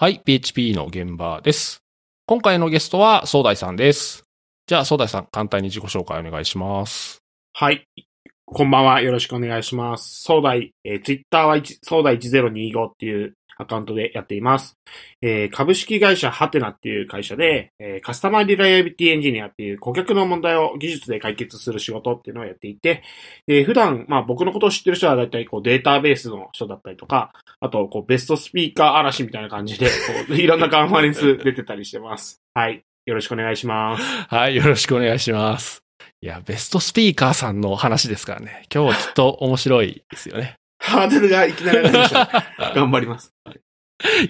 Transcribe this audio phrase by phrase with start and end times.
[0.00, 1.82] はい、PHP の現場です。
[2.24, 4.24] 今回のゲストは、総大さんです。
[4.66, 7.18] じゃあ、総大さん、簡単に自己紹介お願いします。
[7.52, 7.86] はい。
[8.46, 9.02] こんばんは。
[9.02, 10.22] よろしくお願いします。
[10.22, 14.78] 総大、えー、Twitter は総大1025っていうアカウントでやっています。
[15.22, 23.02] えー株式会社ハテナっていう会社で、えーカスタマーリライアビティエンジニアっていう顧客の問題を技術で解決する仕事っていうのをやっていて、
[23.46, 29.92] えー普段、まあ僕のことを知ってる人は大体こうデータベースの人だったりとか、あとこうベストスピーカー嵐みたいな感じで、こ
[30.30, 32.40] う いろんなカンファレンス出てたりしてます。
[32.54, 32.82] はい。
[33.06, 34.04] よろしくお願いします。
[34.28, 35.82] はい、よろしくお願いします。
[36.22, 38.64] いや、ベストスピーカーさんの話ですからね。
[38.72, 40.59] 今日はきっと面白いですよね。
[40.80, 42.44] ハードルがいきなり上がりました。
[42.74, 43.32] 頑張ります。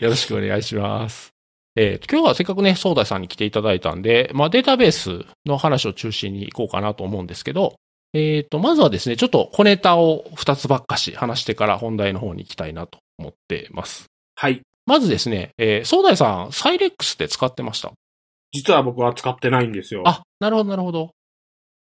[0.01, 1.33] よろしくお願いします。
[1.77, 7.77] えー今日はせっかくね、総大さんに来ていただいたんで、まあデータベースの話を中心に行こうかなと思うんですけど、
[8.13, 14.07] えっ、と、まずはですね、ちょっと小ネタを2つばっかし話してから本題の方に行きたいなと思ってます。
[14.35, 14.63] はい。
[14.87, 17.93] まずですね、えー、総大さん、サイレックスって使ってました？
[18.53, 20.03] 実は僕は使ってないんですよ。
[20.07, 21.11] あ、なるほど、なるほど。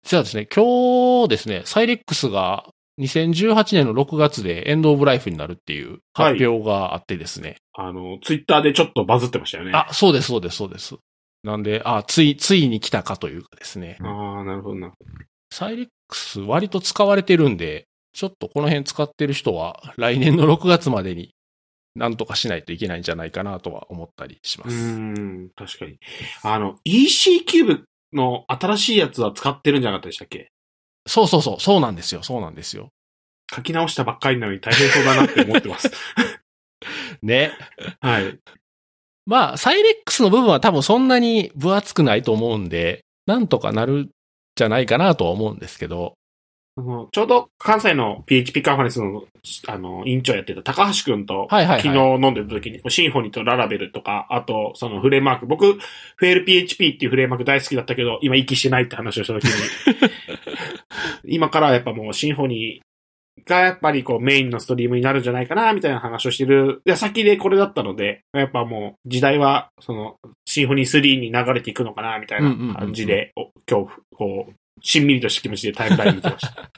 [0.06, 7.56] じゃあですね、今日ですね、サイレックスが2018年の6月でエンドオブライフになるっていう発表があってですね。
[7.74, 9.72] あの、ツイッターでちょっとバズってましたよね。
[9.74, 10.96] あ、そうです、そうです、そうです。
[11.44, 13.98] なんで、あ、つい、ついに来たかというかですね。
[14.00, 14.92] ああ、なるほどな。
[15.50, 21.34] サイレックス割と使われてるんで、ちょっとこの辺使ってる人は来年の6月までに
[21.94, 24.76] なんとかしないといけないんじゃないかなとは思ったりしまうす。
[24.76, 25.98] ーん、確かに。
[26.42, 30.50] あの、EC キューブの新しいやつは使ってるんじゃなかったでしたっけ？
[31.08, 32.90] そうそうそう、そうなんですよ、そうなんですよ。
[33.54, 35.90] 書き直したばっかりなのに大変そうだなって思ってます。
[37.22, 37.52] ね。
[38.00, 38.38] はい。
[39.26, 44.10] まあ、サイレックスの部分は多分そんなに分厚くないと思うんで、なんとかなるん
[44.54, 46.17] じゃないかなとは思うんですけど、あ
[46.82, 49.24] のちょうど関西の PHP カンファレンスの、
[49.66, 51.82] あの、委員長やってた高橋くんと、はいはいはい。
[51.82, 59.50] 昨日飲んでた時に、シンフォニーとララベルとか、あと、そのフレームワーク、僕、フェール PHP っていうフレームワーク大好きだったけど、今息してないって話をした時に、
[61.34, 62.88] 今からはやっぱもうシンフォニー
[63.48, 66.82] がやっぱりこうメインのストリームになるんじゃないかな、みたいな話をしてる。
[66.84, 74.52] 矢先でこれだったので、やっぱもう時代は、その、シンフォニー3に流れていくのかな、みたいな感じで、お今日、こう、
[74.82, 76.70] しんみりとした気持ちでタイムライン見てました。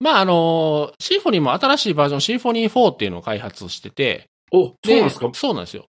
[0.00, 5.86] まあ、あの、シンフォニーも新しいバージョン、シンフォニー4っていうのを開発してて、お、そうなんですかそうなんですよ。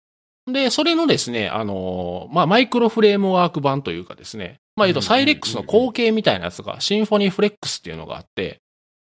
[0.51, 8.59] で、それのですね、あの、まあ、マイクロフレームワーク版というかですね、まあ、言うと、サイレックスの後継みたいなやつが、シンフォニーフレックスっていうのがあって、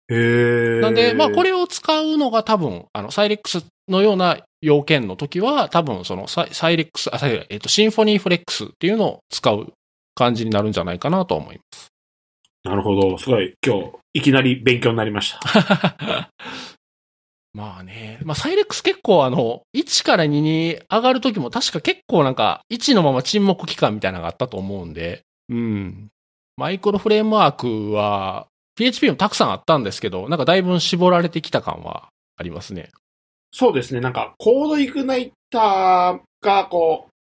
[0.09, 9.72] へなんで、まあ、これを使うのが多分、あの、サイレックスのような要件の時は、多分、そのサイ、サイレックス、あ、サイえっと、シンフォニーフレックスっていうのを使う
[10.14, 11.88] 感じになるんじゃないかなと思います。
[12.64, 13.19] なるほど。
[13.19, 16.30] すごい、今日、いきなり勉強になりました。
[17.52, 18.19] まあね。
[18.24, 26.08] まあ、サイレックス結構あの、1から2に上がるときも確か結構なんか、1のまま沈黙期間みたいなのがあったと思うんで、うん。
[26.56, 32.91] マイクロフレームワークは、PHP もたくさんあったんですけど、なんかだいぶ絞られてきた感はありますね。
[33.53, 34.00] そうですね。
[34.00, 37.13] なんか、コードイグナイターが、こう、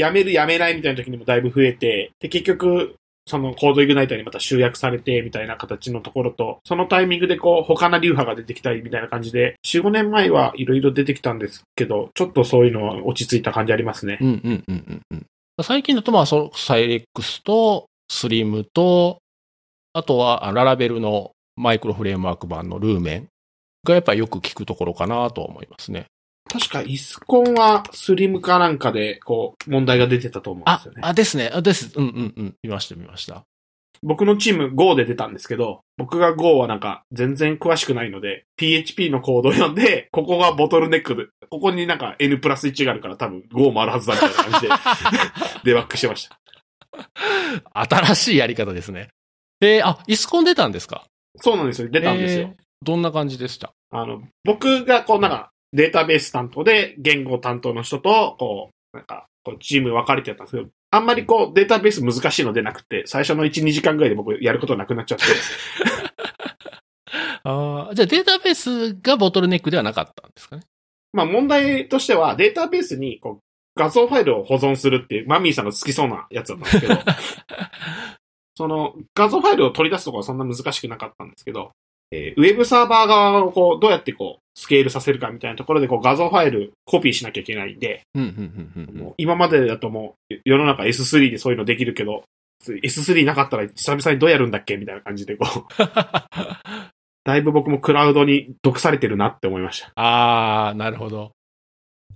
[0.00, 2.94] やめるやめないみたいな時にもだいぶ増えて、で、結局、
[3.26, 14.18] そのコードイグナイターにまた集約されて、みたいな形のところと、そのタイミングでこう、他の流派が出てきたり、みたいな感じで、4、5年前はいろいろ出てきたんですけど、ちょっとそういうのは落ち着いた感じありますね。
[14.20, 15.26] うんうんうんうんうん。
[15.62, 19.18] 最近だとまあ、そサイレックスと、スリムと、
[19.92, 23.28] あとは、あララベルのマイクロフレームワーク版のルーメン
[23.84, 26.06] がやっぱりよく聞くところかなと思いますね。
[26.52, 31.00] 確か、イスコンはスリムかなんかで、こう、問題が出てたと思うんであすよ、ね。
[31.04, 31.50] あ、ですね。
[31.52, 31.92] あ、です。
[31.96, 32.54] うんうんうん。
[32.62, 33.44] 見ました見ました。
[34.02, 44.74] 僕のチーム Go で出たんですけど、僕が Go はなんか全然詳しくないので、PHP のコードを読んで、ここがボトルネックで、ここになんか N プラス1があるから多分 Go もあるはずだみたいな感じで、
[45.64, 46.38] デバッグしてました。
[47.74, 49.08] 新しいやり方ですね。
[49.60, 51.04] えー、あ、イスコン出たんですか？
[51.36, 51.88] そうなんですよ。
[51.90, 52.40] 出たんですよ。
[52.42, 53.74] えーどんな感じでした？
[53.90, 65.24] あの、僕がこうなんかデータベース担当で言語担当の人と、こう、なんか、こうチーム分かれてやったんですけど、あんまりこうデータベース難しいの出なくて、最初の1、2時間ぐらいで僕やることなくなっちゃって、
[67.44, 70.62] ああ、じゃあデータベースがボトルネックではなかったんですかね？
[71.12, 73.42] まあ問題としてはデータベースにこう
[73.76, 76.94] 画像ファイルを保存するっていう、マミーさんが好きそうなやつだったんですけど、
[78.56, 81.70] その画像ファイルを取り出すところはそんな難しくなかったんですけど、
[82.10, 88.02] えーウェブサーバー側をこうどうやってこうスケールさせるかみたいなところでこう画像ファイルコピーしなきゃいけないんで、
[89.16, 92.24] 今までだともう世の中 S3 でそういうのできるけど、
[92.66, 95.64] S3 なかったら久々にどうやるんだっけみたいな感じでこう、
[97.24, 99.92] だいぶ僕もクラウドに毒されてるなって思いました。
[99.94, 101.32] ああ、なるほど。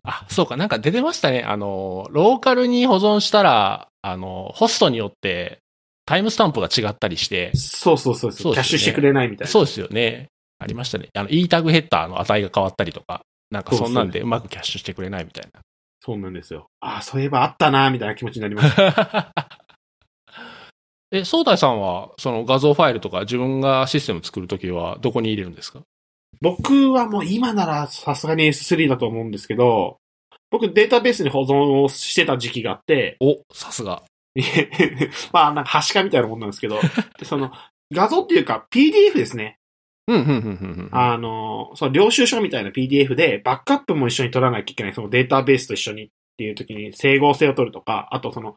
[0.03, 1.43] あ、そうか、なんか出てましたね。
[1.43, 5.61] あの、ローカルに保存したら、あの、ホストによって
[6.07, 9.51] タイムスタンプが違ったりして、そうそうそうそう、ねキャッシュしてくれないみたいな。
[9.51, 10.29] そうですよね。
[10.59, 11.09] ありましたね。
[11.15, 15.61] あの、e タグヘッダーの値が変わったりとか、なんかそんなんでうまくキャッシュしてくれないみたいな。
[16.01, 16.67] そうなんですよ。
[16.81, 19.33] ああ、そういえばあったな、みたいな気持ちになりました。
[21.11, 25.81] え、総大さんは、その画像ファイルとか自分がシステム作るときはどこに入れるんですか？
[26.41, 29.99] 僕はもう今ならさすがに S3 だと思うんですけど、
[30.51, 34.03] 僕データベースに保存をしてた時期があって、お、さすが。
[35.33, 36.81] まあなんか端化みたいなもんなんですけど、
[37.19, 37.53] でその
[37.93, 39.59] 画像っていうか PDF ですね。
[40.07, 40.43] うん、うん、うん、うんう
[40.83, 40.89] ん。
[40.93, 48.57] あの、その領収書みたいな PDF でバックアップも一緒に取らなきゃいけない、そのデータベースと一緒にっていう時に整合性を取るとか、あとその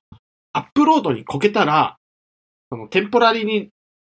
[0.51, 1.95] アップロードにこけたら、
[2.69, 3.69] そのテンポラリーに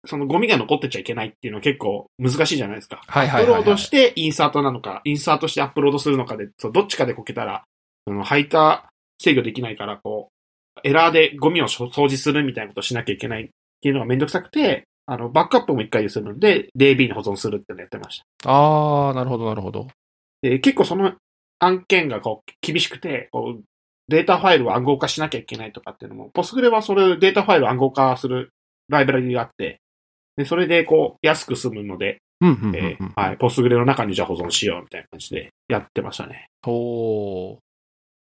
[0.07, 3.03] そのゴミが残ってちゃいけないっていうのは結構難しいじゃないですか。
[3.07, 7.65] はいはいはいはいアップロードしてインサートなのか、インサートしてアップロードするのかで、そうどっちかでこけたら、
[8.07, 8.91] その配タ
[9.21, 10.40] 制御できないから、こう、
[10.85, 13.49] エラーでゴミを掃除するみたいなことをしなきゃいけないっ
[13.81, 18.25] ていうのがめんどくさくて、あの、バックアップも一回でするので、DB に保存するってのやってました。
[18.45, 19.89] あー、なるほど、なるほど。
[20.43, 21.15] で、結構その
[21.59, 23.65] 案件がこう厳しくて、こう
[24.09, 28.51] データファイルを暗号化しなきゃいけないとかっていうのも、ポスグレはそれデータファイルを暗号化する
[28.89, 29.81] ライブラリがあって、
[30.37, 32.19] で、それでこう安く済むので、
[33.15, 36.47] はい、ポスグレの中にじゃあ保存しようみたいな感じでやってましたね。
[36.67, 37.59] おー。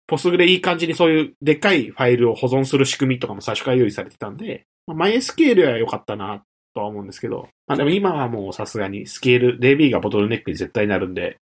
[0.07, 6.43] ポスグレいい感じにそういうでっかいファイルを保存する仕組みとかも最初から用意されてたんで、まあ、MySQL は良かったな
[6.73, 11.37] とは思うんですけど、まあでも今はもうさすがにスケール、DB がボトルネックに絶対なるんで、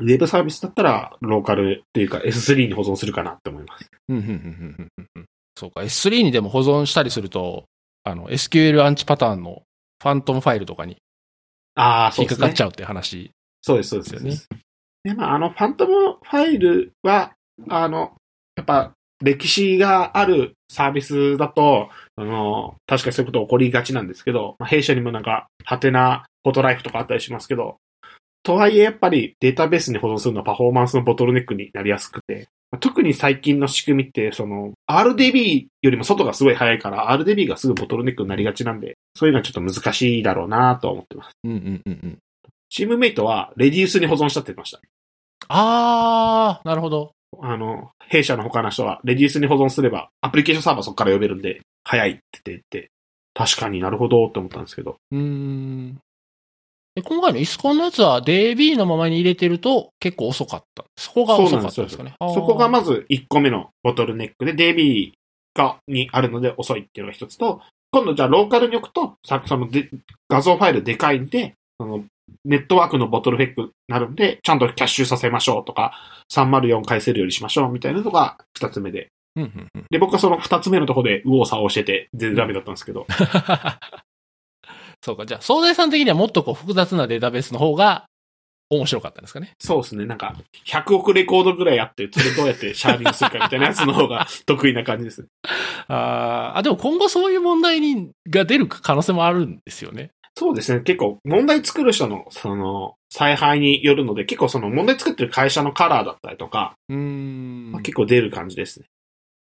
[0.00, 3.90] ウェブサービスだったらローカルっていうか S3 に保存するかなって思います。
[4.08, 5.26] うん、うん、うん、うんうんうん。
[5.56, 7.64] そうか、S3 にでも保存したりすると、
[8.04, 9.62] あの、SQL アンチパターンの
[10.02, 10.96] ファントムファイルとかに
[11.76, 12.60] ああ、そうですね引っかかっち。
[12.62, 13.30] ゃうって話
[13.62, 14.62] そうです、そうですですよね。
[15.04, 17.32] で、まあ、あの、ファントムファイルは、
[17.68, 18.14] あの、
[18.56, 18.92] やっぱ、
[19.22, 27.78] 歴史があるサービスだと、あの、確かにそういうこと起こりがちなんですけど、まあ、弊社にもなんか、ハテナ、フォトライフとかあったりしますけど、
[28.42, 41.32] とはいえやっぱりデータベースに保存するのはパフォーマンスのボトルネックになりやすくて、まあ特に最近の仕組みって、その、RDB よりも外がすごい早いから、RDB がすぐボトルネックになりがちなんで、そういうのはちょっと難しいだろうなとは思ってます。
[41.42, 42.18] うん、うん、うん、うん。
[42.68, 44.80] チームメイトは、レディウスに保存したって言ってました。
[45.48, 47.15] あー、なるほど。
[47.42, 52.90] あの、弊社の他の人は、レディウスに保存すれば、アプリケーションサーバーそこから呼べるんで、早いって言って、
[53.34, 54.96] 確かになるほどって思ったんですけど。
[55.12, 55.98] うーん。
[56.94, 60.84] で今回のイスコンのやつは DB のままに入れてると結構遅かった。
[60.96, 62.14] そこが遅かったんですかね。
[62.18, 65.12] そこがままず1個目のボトルネックで、DB
[65.54, 67.60] が、にあるので遅いっていうのが一つと、
[67.90, 69.90] 今度じゃあローカルに置くと、さそので
[70.28, 72.04] 画像ファイルでかいんで、その
[72.44, 75.92] ネットワークのボトルネックになるんで、ちゃんとキャッシュさせましょうとか、
[76.32, 79.10] 304返せるようにしましょうみたいなのが二つ目で。
[79.36, 79.84] うんうんうん。
[79.90, 83.06] で、僕はその二つ目のところで右往左往してて、全然ダメだったんですけど。
[85.02, 85.26] そうか。
[85.26, 88.06] じゃあ、総大さん的にはもっとこう複雑なデータベースの方が
[88.70, 89.52] 面白かったんですかね。
[89.60, 90.06] そうですね。
[90.06, 90.34] なんか、
[90.66, 95.26] 100億レコードぐらいあって、それどうやってシャーディングするかみたいなやつの方が得意な感じです。
[95.88, 100.10] あーあ、でも今後そういう問題にが出る可能性もあるんですよね。
[100.38, 100.80] そうですね。
[100.80, 107.72] 結構、問題作る人の、その、采配によるので、結構その問題作ってる会社のカラーだったりとか、うーん。
[107.72, 108.86] まあ、結構出る感じですね。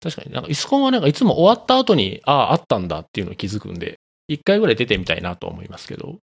[0.02, 6.18] 確かになんかイスコンはなんかいつも終わった後に、ああ、あったんだっていうのを気づくんで、一回ぐらい出てみたいなと思いますけど。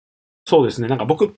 [0.46, 0.88] そうですね。
[0.88, 1.34] なんか僕、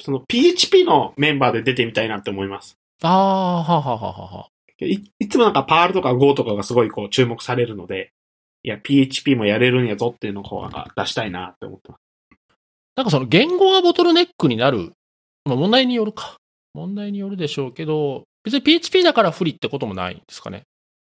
[0.00, 2.76] その PHP のメンバーで出てみたいなって思います。
[3.02, 4.48] ああ、はあはあはあはあ。
[4.84, 8.12] いいつもなんかパールとか Go とかがすごいこう注目されるので、
[8.62, 12.00] いや、PHP もやれるんやぞっていうのをこう出したいなって思ってます。
[13.00, 14.92] なんかその言語がボトルネックになる、
[15.46, 16.36] まあ問題によるか。
[16.74, 20.64] 問題によるでしょうけど、別に PHP だから不利ってこともないんですかね。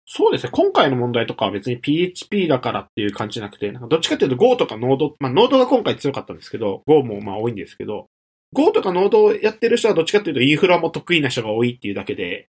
[0.07, 0.51] そうですね。
[0.53, 8.07] 今回の問題とかは別に PHP だからっていう感じじゃなくて、なんかどっちかっていうと Go とか Node、まあ Node が今回強かったんですけど、Go もまあ多いんですけど、
[8.53, 12.47] Go とか Node をやってる人はどっちかっていうとインフラも得意な人が多いっていうだけで、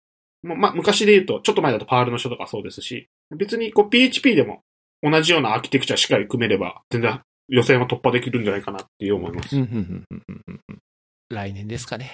[0.43, 4.63] まあ昔で言うと、ちょっと前だと Perl の人とかそうですし、別にこう PHP でも
[5.03, 9.57] 同じようなアーキテクチャしっかり組めれば、全然予選は突破できるんじゃないかなっていう思います。
[9.57, 10.79] うん、うん、うん、うん、うんうん。
[11.29, 12.11] 来年ですかね。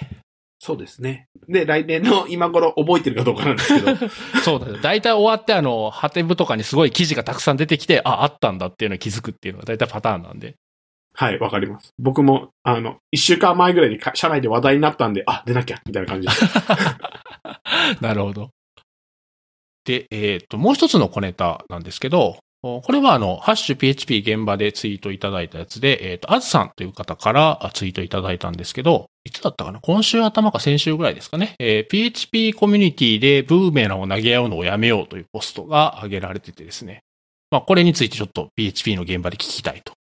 [0.65, 1.27] そうですね。
[1.49, 4.09] で、来年の今頃覚えてるかどうかなんですけど、
[4.45, 4.79] そうだね。
[4.81, 10.55] 大体終わってあの、ハテブとかにすごい記事がたくさん出てきて、あ、あったんだっていうのに気づくっていうのが大体パターンなんで。
[11.15, 11.89] はい、わかります。
[11.99, 16.45] 僕も、あの、一週間前ぐらいにか社内で話題になったんで、あ、出なきゃ、みたいな感じです。
[18.01, 18.49] なるほど。
[19.83, 31.55] で、えっ、と、もう一つの小ネタなんですけど、これはあの、ハッシュ PHP 現場でツイートいただいたやつで、えっ、ー、と、あずさんという方からツイートいただいたんですけど、いつだったかな今週頭か先週ぐらいですかね。
[31.59, 37.03] えー、PHP コミュニティでブーメランを投げ合うのをやめようというポストが挙げられててですね。
[37.51, 39.93] まあ、これについてちょっと PHP の現場で聞きたいと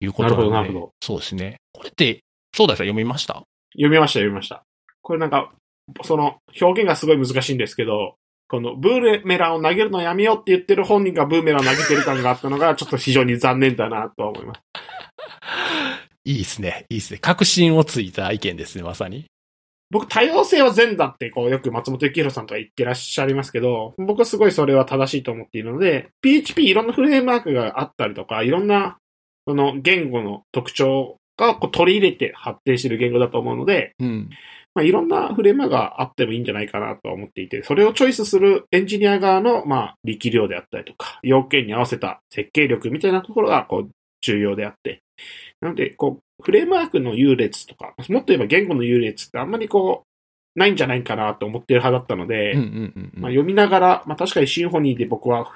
[0.00, 0.50] いうことなので。
[0.50, 0.92] なるほど、なるほど。
[1.02, 1.56] そうですね。
[1.72, 2.20] これって、
[2.54, 3.42] そうだ読みました？
[3.74, 4.62] 読みました、読みました。
[5.02, 5.52] これなんか、
[6.02, 8.16] その表現がすごい難しいんですけど、
[8.48, 14.60] このブーメランを投げるのやめようって言ってる本人がブーメランを投げてる感があったのが、 ちょっと非常に残念だなと思います。
[16.24, 16.86] いいですね。
[16.88, 17.18] いいですね。
[17.18, 19.26] 確信をついた意見ですね、まさに。
[19.90, 28.98] 僕、多様性は善だって、こう、よく松本幸宏さんとか言ってらっしゃいますけど、僕はすごいそれは正しいと思っているので、PHP いろんなフレームワークがあったりとか、いろんな、
[29.46, 34.30] その言語の特徴がこう取り入れて発展している言語だと思うので、うん、
[34.76, 43.90] まあ、いろんなフレームがあってもいいんじゃないかなと思っていて、それをチョイスするエンジニア側の、まあ、力量であったりとか、要件に合わせた設計力みたいなところが、こう、
[44.20, 45.00] 重要であって。
[45.62, 52.54] なので、こう、フレームワークの優劣とか、もっと言えば言語の優劣ってあんまりこう、ないんじゃないかなと思ってる派だったので、
[53.14, 55.50] まあ、読みながら、まあ確かにシンフォニーで僕は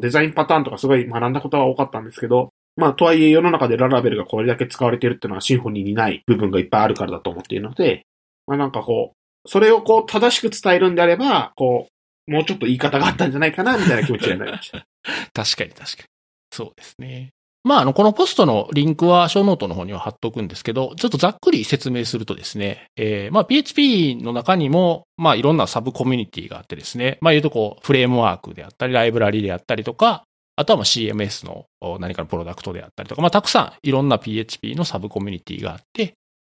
[0.00, 8.04] デザインパターンとかすごい学んだことは多かったんですけど、まあとはいえ世の中でララベルがこれだけ使われてるっていうのはシンフォニーにない部分がいっぱいあるからだと思っているので、
[8.46, 11.88] まあなんかこう、それをこう正しく伝えるんであれば、こ
[12.26, 14.86] う、もうちょっと言い方があったんじゃないかな、みたいな気持ちになりました。
[15.34, 16.04] 確かに確かに。
[16.50, 17.30] そうですね。
[17.64, 30.24] まあ、あの、このポストのリンクは、ショーノートの方には貼っとくんですけど、ちょっとざっくり説明するとですね、えー、まあ、PHP の中にも、まあ、いろんなサブコミュニティがあってですね、まあ、言うとこう、フレームワークであったり、ライブラリであったりとか、
[30.56, 31.64] あとはまあ CMS の
[31.98, 36.14] 何かのプロダクトであったりとか、まあ、たくさんいろんな PHP のサブコミュニティがあって、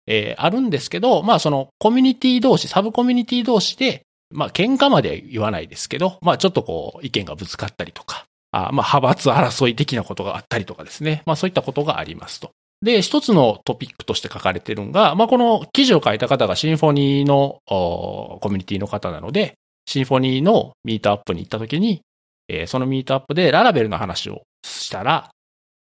[0.07, 11.23] えー、あるんですけど、まあそのコミュニティ同士、サブコミュニティ同士で、まあ喧嘩まで言わないですけど、まあちょっとこう意見がぶつかったりとか、あまあ派閥争い的なことがあったりとかですね。
[11.25, 12.51] まあそういったことがありますと。
[12.81, 19.55] で、一つのトピックとして書かれてるのが、まあこの記事を書いた方がシンフォニーのコミュニティの方なので、
[19.87, 22.01] シンフォニーのミートアップに行った時に、
[22.47, 25.29] えー、そのミートアップでララベルの話をしたら、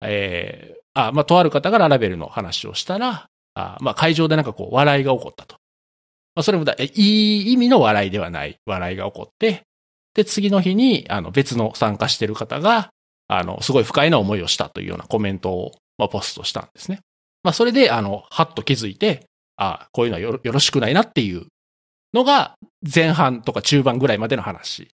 [0.03, 5.57] えー、あ、まあとある方がララベルの話をしたら、あまあ会場でなんかこう笑いが起こったと。
[6.35, 9.63] まあそれもだいい意味の笑いではない笑いが起こって、
[10.15, 12.91] で、次の日に、あの別の参加してる方が、
[13.27, 17.01] あの、すごい不快な思いをしたというようなコメントを、まあ、ポストしたんですね。
[17.43, 21.47] まあそれで、あの、はっと気づいて、あこういうのはよろしくないなっていう
[22.13, 24.89] のが前半とか中盤ぐらいまでの話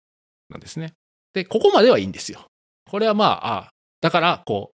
[0.49, 0.93] なんですね。
[1.33, 2.45] で、ここまではいいんですよ。
[2.89, 3.69] これはまあ、あ
[4.01, 4.75] だから、こう、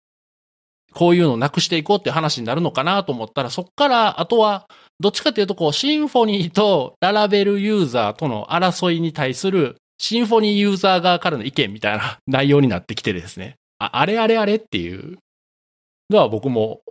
[0.93, 4.67] こういうのをなくしていこうっていう話になるのかなと思ったら、そっから、あとは、
[5.01, 13.57] どっちかっていうと、こう、シンフォニーとララベルユーザーとの争いに対する、シンフォニーユーザー側からの意見みたいな内容になってきてですね。
[13.79, 15.19] あ、あれあれあれっていう
[16.11, 16.83] のは僕も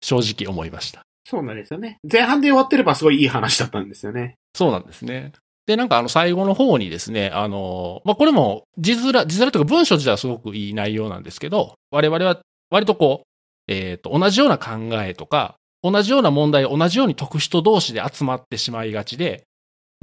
[0.00, 1.02] 正直思いました。
[1.24, 1.98] そうなんですよね。
[2.10, 4.36] 前半で終わってればすごいいい話だったんですよね。
[4.54, 5.32] そうなんですね。
[5.66, 12.40] で、なんかあの最後の方にですね、あの、まあ、これも字面、字面というか文章自体はすごくいい内容なんですけど、我々は
[12.70, 13.29] 割とこう、
[13.70, 14.70] えっ、と、同じような考
[15.02, 19.44] えとか、同じような問題を同じように解く人同士で集まってしまいがちで、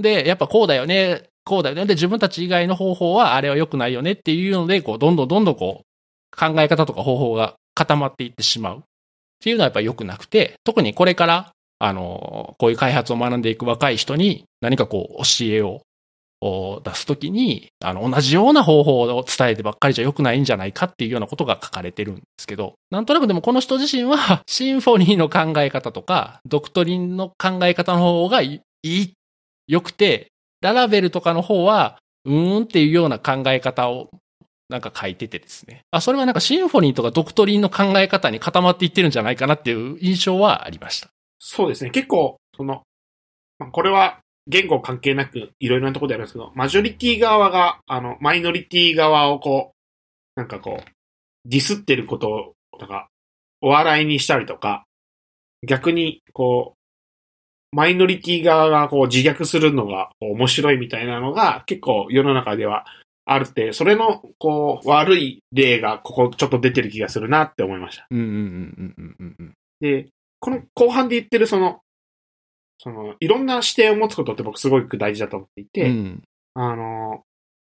[0.02, 1.86] で、やっぱこうだよね、こうだよね。
[1.86, 8.82] で、自分たち以外の方法はあれは良くないよねっていうので、こう、どんどんどんどんこう、考え方とか方法が固まっていってしまうっ
[9.44, 15.82] ていうのはやっぱ良くなくて、特にこれから、あの、こういう開発を学んでいく若い人に何かこう、教えを
[16.42, 29.14] を出すときに、あの、同じような方法を伝えてばっかりじゃ良くないんじゃないかっていうようなことが書かれてるんですけど、なんとなくでもこの人自身は、 シンフォニーの考え方とか、ドクトリンの考え方の方がいい、
[29.68, 30.28] 良くて、
[30.62, 34.10] ララベルとかの方は、うーんっていうような考え方を
[34.70, 35.82] なんか書いててですね。
[35.92, 41.08] あ、それはなんかシンフォニーとかドクトリンの考え方に固まっていってるんじゃないかなっていう印象はありました。
[41.40, 41.92] そうですね。
[41.92, 42.82] 結構、その、
[43.72, 49.74] これは言語関係なくいろいろなところであるんですけど、マジョリティ側が、あの、マイノリティ側をこ
[50.36, 50.92] う、なんかこう、
[51.46, 53.10] ディスってることとか、
[53.62, 54.86] お笑いにしたりとか、
[55.68, 56.78] 逆に、こう、
[57.76, 62.86] マイノリティ側がこう自虐するのが面白いみたいなのが結構世の中では
[63.26, 68.08] あるって、それのこう悪い例がここちょっと出てる気がするなって思いました。
[69.82, 70.08] で、
[70.40, 71.82] この後半で言ってるその
[72.80, 77.24] その、いろんな視点を持つことって僕すごく大事だと思っていて、うん、あの、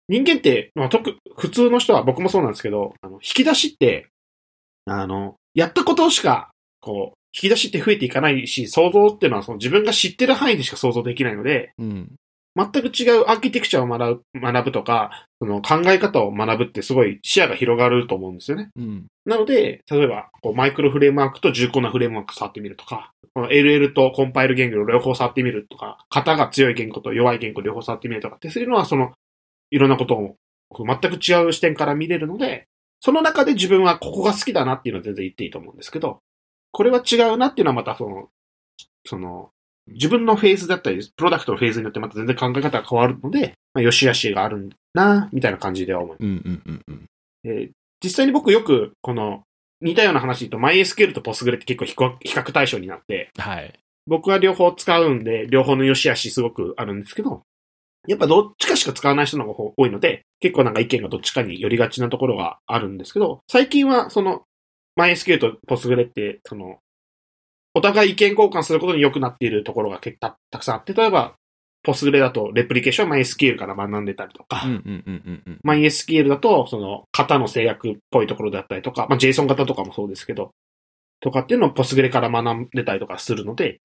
[0.10, 4.08] 人間って、まあ、特、普通の人は僕もそうなんですけど、あの、引き出しって、
[4.86, 6.52] あの、やったことしか、
[6.82, 12.16] こう、引き出しって増えていかないし、想像っていうのはその自分が知ってる範囲でしか想像できないので、うん、
[12.56, 18.70] 全く違うアーキテクチャを学ぶ、学ぶとか、その考え方を学ぶってすごい視野が広がると思うんですよね。
[18.76, 19.08] うん。
[19.26, 29.14] なので、例えば、こうマイクロフレームワークと重厚なフレームワーク触ってみるとか、LL とコンパイル言語を両方触ってみるとか、型が強い言語と弱い言語両方触ってみるとかって、そういうのはその、
[29.72, 30.36] いろんなことを
[30.78, 32.68] 全く違う視点から見れるので、
[33.00, 36.20] その中で自分はここが好きだなっていうのは全然言っていいと思うんですけど、
[36.72, 38.30] これは違うなっていうのはまたその、
[39.06, 39.50] その、
[39.88, 46.24] 自分のフェーズだったり、プロダクトのフェーズによってまた全然考え方が変わるので、まあ、良し悪しがあるんだな、みたいな感じでは思います。
[46.24, 47.06] うんうんうんうん。
[47.46, 47.72] えー
[48.04, 49.44] 実際に僕よく、この、
[49.80, 53.74] 似たような話で言うと、MySQL と Postgre って結構比較比較対象になって、はい。
[54.06, 57.44] 僕は両方使うんで、両方の良し悪しすごくあるんですけど、
[58.08, 64.44] やっぱどっちかしか使わない人の方が多いので、結構なんか意見がどっちかに寄りがちなところがあるんですけど、最近はその、
[65.00, 66.80] MySQL と Postgre って、その、
[67.74, 71.36] お互い意見交換することに良くなっているところが結構たたくさんあって、例えば、
[71.86, 74.64] Postgre だとレプリケーションは MySQL から学んでたりとか。
[75.66, 80.52] MySQL だと、その、型の制約っぽいところだったりとか、まあ、JSON 型とかもそうですけど、
[81.20, 83.80] とかっていうのを Postgre から学んでたりとかするので、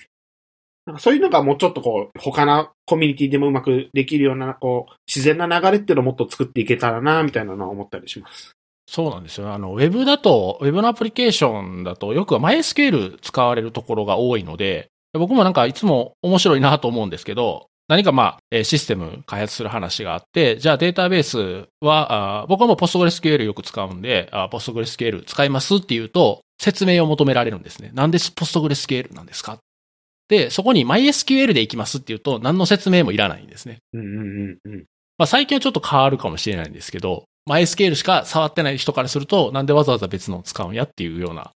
[0.87, 8.58] なんかそういうのがもうちょっとこう、他のコミュニティでもうまくできるような、こう、自然な流れっていうのをもっと作っていけたらな、みたいなのは思ったりします。
[8.90, 9.52] そうなんですよ。
[9.52, 27.90] あの、ウェブだと、ウェブのアプリケーションだと、よくは MySQL 使われるところが多いので、僕もなんかいつも面白いなと思うんですけど、何かまあ、えーシステム開発する話があって、じゃあデータベースは、僕はもう PostgreSQL よく使うんで、PostgreSQL 使いますっていうと、説明を求められるんですね。
[27.92, 29.59] なんで PostgreSQL なんですか？
[30.28, 33.78] で、そこに MySQL で行きますっていうと、何の説明もいらないんですね。
[33.92, 34.85] うんうんうんうん。
[35.16, 41.52] まあ最近はちょっと変わるかもしれないんですけど、MySQL しか触ってない人からすると、なんでわざわざ別のを使うんやっていうような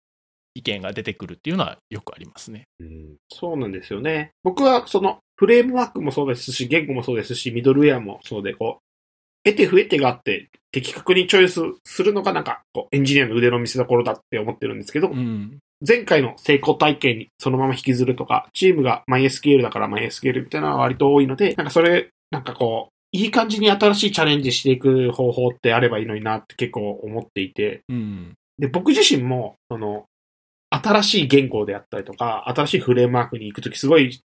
[0.55, 2.65] 意見が出てくるっていうのはよくありますね。
[2.81, 4.31] うんそうなんですよね。
[4.43, 8.83] 僕はそのフレームワークもそうですし、言語もそうですし、ミドルウェアもそうで、こう、
[9.43, 15.59] 得て増えてがあって、的確にチョイスするのがなんか、こう、エンジニアの腕の見せ所だって思ってるんですけど、うん。
[15.87, 28.35] 前回の成功体験にそのまま引きずるとか、チームが MySQL だから MySQL みたいなのは割と多いので、なんかそれ、なんかこう、いい感じに新しいチャレンジしていく方法ってあればいいのになって結構思っていて、うん。
[28.59, 30.05] で、僕自身も、その、
[30.71, 34.21] 新しい言語であったりとか、新しいフレームワークに行くときすごい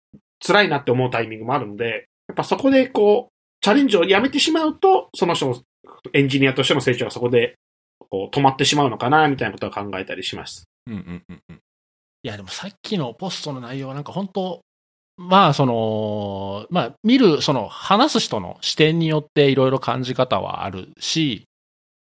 [0.44, 5.56] 辛いなって思うタイミングもあるので、やっぱそこでこう、チャレンジをやめてしまうと、その人の
[6.14, 7.56] エンジニアとしての成長がそこで、
[7.98, 10.64] こう、止まってしまうのかな、みたいなことは考えたりします。
[10.86, 11.56] うんうんうんうん。
[12.22, 14.62] いや、でもさっきのポストの内容はなんか本当
[15.22, 21.44] まあ、その、まあ、見る、その、話す人の視点によっていろいろ感じ方はあるし、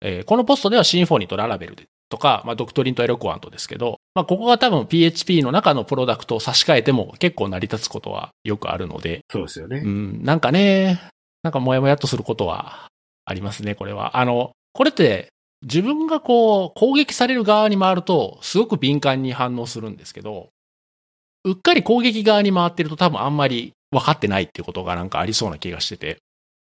[0.01, 1.75] えーこのポストではシンフォニーとララベル
[2.10, 9.82] とか、まあ、ドクトリンとエロクワントですけど、まあ、ここが多分 PHP の中のプロダクトを差し替えても結構成り立つことはよくあるので、そうですよね。
[9.84, 10.99] うん、なんかね、
[11.41, 12.88] なんかもやもやっとすることは
[13.23, 14.17] ありますね、これは。
[14.17, 15.30] あの、これって
[15.62, 20.49] 自分がこう攻撃される側に回るとすごく敏感に反応するんですけど、
[21.45, 26.17] うっかり攻撃側に回ってると多分あんまり分かってないっていうことがなんかありそうな気がしてて。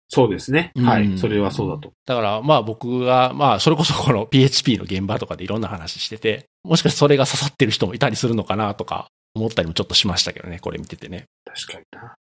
[0.08, 0.70] そうですね。
[0.76, 1.18] うんはい。
[1.18, 1.92] それはそうだと。
[2.06, 11.24] だからまあ僕が、まあそれこそこの PHP の現場とかでいろんな話してて、もしかしてそれが刺さってる人もいたりするのかなとか思ったりもちょっとしましたけどね、これ見ててね。
[11.44, 12.14] 確かにな。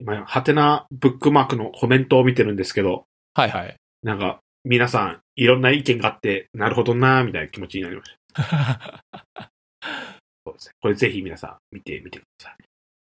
[0.00, 3.74] 今、ハテナブックマークのコメントを見てるんですけど、はいはい。
[4.02, 9.04] なんか、皆さん、いろんな意見があって、なるほどな、みたいな気持ちになりました。
[10.58, 10.72] ですね。
[10.80, 12.56] これぜひ皆さん見てみてください。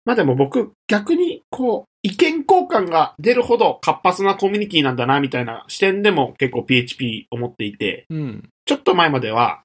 [0.04, 8.48] まあでも僕、逆に、こう、意見交換が出るほど活発なコミュニティなんだな、みたいな視点でも結構 PHP 思っていて、うん。
[8.64, 9.64] ちょっと前までは、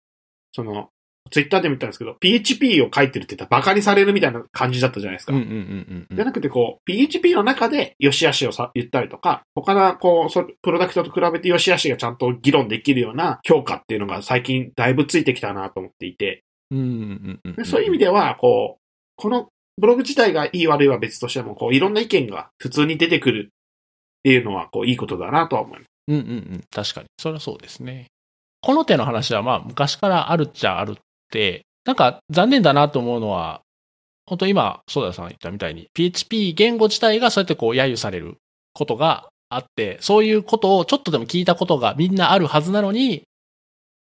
[0.52, 0.90] その、
[1.32, 5.32] ツイッターでも言ったんですけど、PHP を書いてるって言ったらバカにされるみたいな感じだったじゃないですか。
[5.32, 16.44] じゃなくて、こう、PHP の中で良し悪しをさ言ったりとか、他の、こう、そプロダクトと比べて良し悪しがちゃんと議論できるような評価っていうのが最近だいぶついてきたなと思っていて、
[16.76, 18.82] うんうんうんうんでそういう意味では、こう、
[19.16, 23.52] このブログ自体がいい悪いは別としても、こう、いろんな意見が普通に出てくるっ
[24.24, 25.88] ていうのは、こう、いいことだなとは思います。
[26.08, 26.24] うんうんう
[26.58, 26.64] ん。
[26.70, 27.08] 確かに。
[27.18, 28.08] それはそうですね。
[28.62, 30.96] この手の話はまあ昔からあるっちゃあるっ
[31.30, 33.62] て、なんか残念だなと思うのは、
[34.26, 38.38] 本当今、ソーダさんが言ったみたいに、PHP 言語自体がそうやってこう揶揄される
[38.74, 43.24] ことがあって、そういうことをちょっとでも聞いたことがみんなあるはずなのに、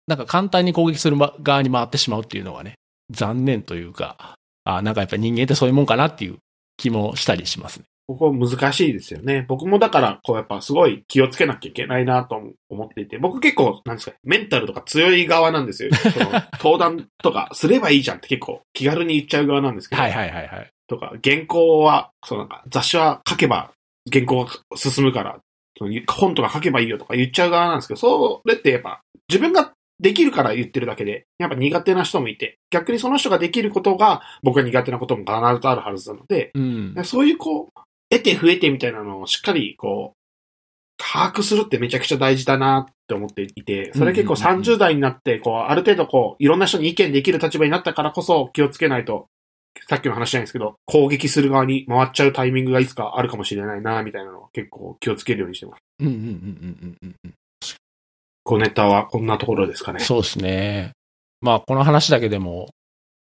[0.07, 2.75] なんか簡単に攻撃する側に回ってしまうっていうのはね、
[3.11, 4.35] 残念というか、
[4.65, 6.37] あなんかやっぱり人間ってそういうもんかなっていう
[6.77, 7.85] 気もしたりしますね。
[8.05, 9.45] ここ難しいですよね。
[9.47, 12.35] 僕もだから、こうやっぱすごい気をつけなきゃいけないなと
[12.69, 15.89] 思っていて、僕結構、なんですか、メンタルとか強い側なんですよ。
[15.95, 20.69] その登壇とかすればいいじゃんって結構気軽に言っちゃう側なんですけど、はいはいはいはい。
[20.87, 23.71] とか、原稿は、そうなんか、雑誌は書けば
[24.11, 25.39] 原稿が進むから、
[25.77, 29.71] その本とか書けばいいよとか言っちゃう側なんですけど、それってやっぱ自分が
[30.03, 36.95] できるから言ってるだけで、やっぱ苦手な人もいて、逆にその人ができることが僕が苦手なことも必ずあるはずなので、うん。
[37.05, 40.23] そういうこう、得て増えてみたいなのをしっかりこう、
[40.97, 49.27] 把握するってめちゃくちゃ大事だなって思っていて、それ結構うんうんうんうん30代になって、こう、ある程度こう、いろんな人に意見できる立場になったからこそ気をつけないと、
[49.89, 55.79] さっきの話じゃないですけど、攻撃する側に回っちゃうタイミングがいつかあるかもしれないな、みたいなのを結構気をつけるようにしてます。
[55.99, 57.33] うんうんうんうんうんうんうん。
[58.43, 59.99] 小ネタはこんなところですかね。
[59.99, 60.91] そうですね。
[61.41, 62.69] まあ、この話だけでも、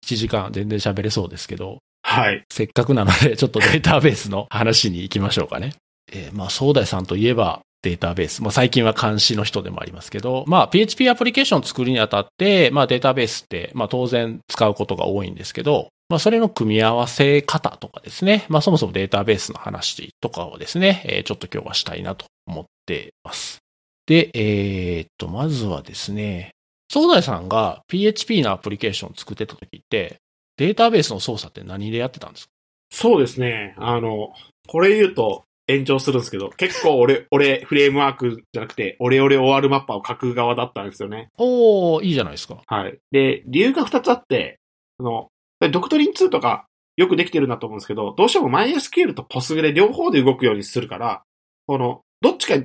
[0.05, 2.43] 1時間全然喋れそうですけど、はい。
[2.51, 5.73] せっかくなので、ちょっとデータベースの話に行きましょうかね。
[6.11, 8.43] えーまあ、総大さんといえばデータベース。
[8.43, 18.45] まあ、最近は監視の人でもありますけど、まあ、PHP アプリケーションを作るにあたって、まあ、データベースって、まあ、当然使うことが多いんですけど、まあ、それの組み合わせ方とかですね。
[18.49, 23.62] まあ、そもそもデータベースの話とかをですね、えーちょっと今日はしたいなと思っています。
[24.05, 26.51] で、えーっと、まずはですね、
[26.91, 30.17] 総大さんが PHP のアプリケーションを作ってた時って、
[30.57, 32.51] データベースの操作って何でやってたんですか？
[32.91, 33.73] そうですね。
[33.77, 34.33] あの、
[34.67, 41.29] これ言うと炎上するんですけど、結構俺、 俺、フレームワークじゃなくて、俺俺 OR マッパーを書く側だったんですよね。
[41.37, 42.61] おー、いいじゃないですか。
[42.67, 42.97] はい。
[43.11, 44.59] で、理由が二つあって、
[44.99, 45.29] あの、
[45.71, 51.23] ドクトリン2とかよくできてるなと思うんですけど、どうしても MySQL と Postgre 両方で動くようにするから、
[51.65, 52.55] この、どっちか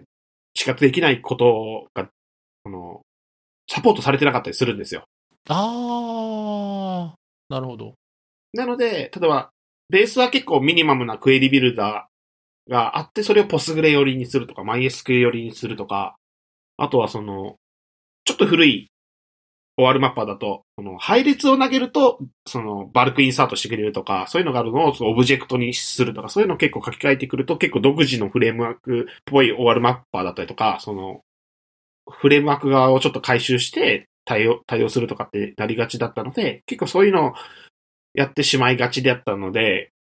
[0.59, 2.11] しかできないことが、
[2.65, 3.03] この、
[3.71, 5.05] サポートされてなかったりするんですよ。
[5.49, 7.95] あー、なるほど。
[8.55, 9.51] なので、例えば、
[9.89, 16.17] ベースは結構ミニマムなクエリビルダーがあって、それを Postgre 寄りにするとか、MySQL 寄りにするとか、
[16.77, 17.55] あとはその、
[18.25, 18.91] ちょっと古い
[19.79, 31.21] OR マッパーだと、その配列を投げると、そのバルクインサートしてくれるとか、そういうのがあるのをそのオブジェクトにするとか、そういうのを結構書き換えてくると、結構独自のフレームワークっぽい OR マッパーだったりとか、その、
[32.11, 37.33] フレームワーク側をちょっと回収して対応、対応するとかってなりがちだったので、結構そういうのを
[38.15, 39.91] やってしまいがちであったので、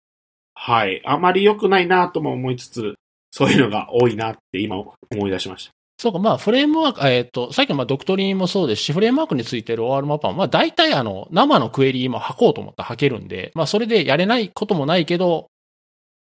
[0.54, 1.00] はい。
[1.06, 2.94] あまり良くないなとも思いつつ、
[3.30, 5.77] そういうのが多いなって今思い出しました。
[5.98, 15.48] そうか、まあ、フレームワーク、えっ、と、さっきのまあドクトリンもそうですし、フレームワークについてる OR マッパーも、まあ、大体あの、生のクエリも吐こうと思ったら吐けるんで、まあ、それでやれないこともないけど、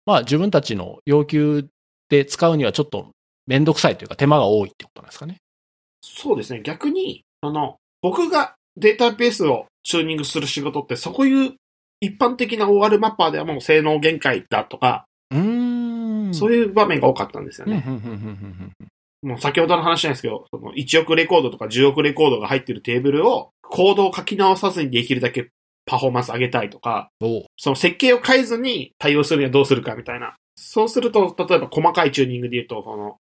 [0.06, 1.68] まあ、自分たちの要求
[2.08, 3.10] で使うにはちょっと
[3.48, 5.38] めんどくさいというか手間が多いってことなんですかね。
[6.02, 6.60] そうですね。
[6.62, 11.54] 逆に、あの、僕がデータベースをチューニングする仕事って、そういう
[12.00, 16.34] 一般的な OR マッパーではもう性能限界だとか、うーん。
[16.34, 17.82] そういう場面が多かったんですよね。
[19.24, 25.50] もう先ほどの話じゃないですけど、その1億レコードとか10億レコードが入ってるテーブルを、コードを書き直さずにできるだけ
[25.86, 27.08] パフォーマンス上げたいとか、
[27.56, 30.36] その設計を変えずに対応するにはどうするかみたいな。
[30.56, 33.16] そうすると、例えば細かいチューニングで言うと、その、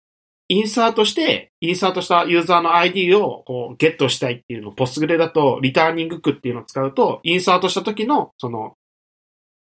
[0.50, 8.76] インサートして、インサートしたユーザーの ID をこうゲットしたいっていうのを、ポスグレだと、リターニング区っていうのを使うと、インサートした時の、その、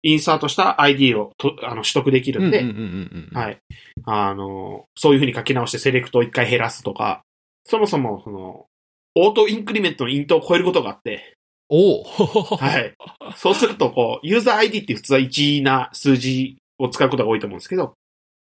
[0.04, 2.62] インサートした ID をとあの取得できるんで。
[3.32, 3.58] はい。
[4.04, 7.22] あの、そういう風に書き直してセレクトを一回減らすとか、
[7.64, 8.66] そもそも、その、
[9.14, 11.34] オートインクリメントのイントを超えることがあって、
[11.70, 12.04] おう
[12.58, 12.94] はい。
[13.36, 17.94] そうすると、こう、ユーザー ID って普通は1な数字を使うことが多いと思うんですけど、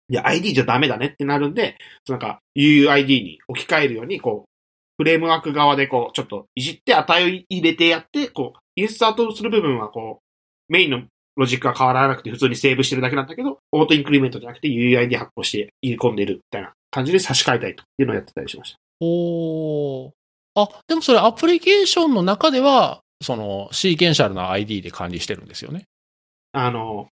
[0.07, 4.51] いや、ID じゃダメだねってなるんで、なんか、UUID に置き換えるように、こう、
[4.97, 11.03] フレームワーク側でこう、ちょっといじって値を入れてやって、こう、インサートする部分はこう、メインの
[11.41, 18.77] ロジックが変わらなくて普通にセーブしてるだけなんだけど、オートインクリメントじゃなくて UUID 発行して入れ込んでるみたいな感じで差し替えたいというのをやってたりしました。
[19.01, 20.11] おー
[20.55, 25.83] あ、でもそれアプリケーションの中では、その、シーケンシャルな ID で管理してるんですよね。
[26.51, 27.07] あの、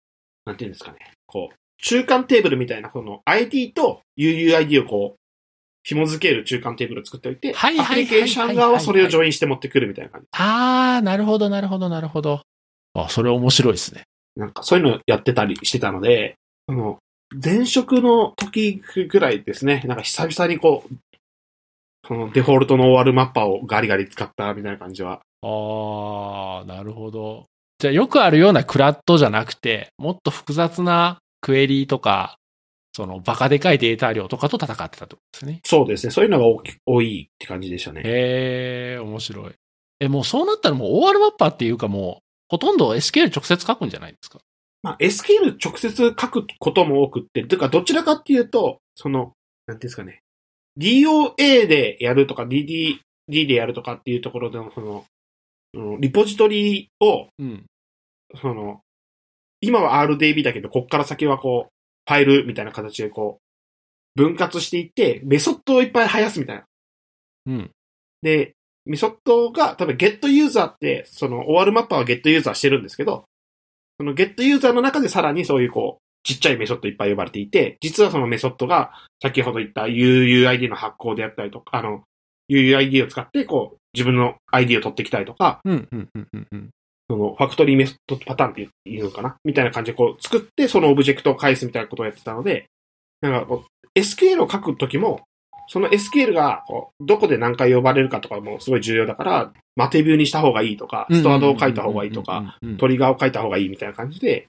[0.45, 0.99] なんていうんですかね。
[1.27, 5.17] こう、中間テーブルみたいな、この ID と UUID をこう、
[5.83, 10.29] 紐付ける中間テーブルを作っておいて、はいはいはいはいアプリケーション側はそれをジョインして持ってくるみたいな感じ。
[10.33, 12.41] あー、なるほど、なるほど、なるほど。
[12.95, 14.05] あ、それ面白いですね。
[14.37, 16.99] なんかそういうのやってたりしてたので、あの、
[17.43, 20.95] 前職の時ぐらいですね、なんか久々にこう、
[22.07, 25.21] そのデフォルトの OR マッパーをガリガリ使ったみたいな感じは。
[25.43, 27.47] あー、なるほど。
[27.79, 32.37] じゃあよくあるようなクラッドじゃなくて、もっと複雑なクエリとか、
[32.93, 35.61] そのバカでかいデータ量とかと戦ってたってことですね。
[35.65, 36.45] そうですね、そういうのが
[36.87, 38.03] 多いって感じでしたね。
[38.05, 39.53] へえ、面白い。
[40.01, 42.24] え、もうそうなったらもう OR マッパーっていうかもう、
[42.55, 44.39] ほとんど SQL 直接書くんじゃないですか？
[44.83, 49.33] まあ、SQL 直接書くことも多くって、てかどちらかっていうと、その、
[49.67, 50.21] なんていうんですかね、
[50.79, 55.05] DOA でやるとか DDD でやるとかっていうところでの、その、
[55.73, 57.65] うんリポジトリを、うん。
[58.41, 58.83] その、
[59.61, 61.73] 今は RDB だけど、こっから先はこう、
[62.09, 63.41] ファイルみたいな形でこ
[64.17, 66.65] う、分割していって、メソッドをいっぱい生やすみたいな。
[67.47, 67.71] うん。
[68.23, 68.53] で、
[68.87, 73.25] メソッドが、多分ゲットユーザーって、その OR マッパーはゲットユーザーしてるんですけど、
[73.99, 78.93] そのゲットユーザーの中でさらにそういうこう、ちっちゃいメソッドいっぱい呼ばれていて、実はそのメソッドが、
[79.23, 82.03] 先ほど言った UUID の発行であったりとか、あの、
[82.51, 86.71] UUID を使って、こう、自分の ID を取ってきたりとか、うん、うん、うん、うんうん。
[87.09, 89.37] その、ファクトリーメソッドパターンっていうのかな？
[89.45, 92.67] みたいな感じでこう、作って、そのオブジェクトを返すみたいなことをやってたので、
[93.21, 95.23] なんかこう、SQL を書くときも、
[95.69, 104.47] その SQL が、こう、どこで何回呼ばれるかとかもすごい重要だから、マテビューにした方がいいとか、ストアドを書いた方がいいとか、うん、トリガーを書いた方がいいみたいな感じで、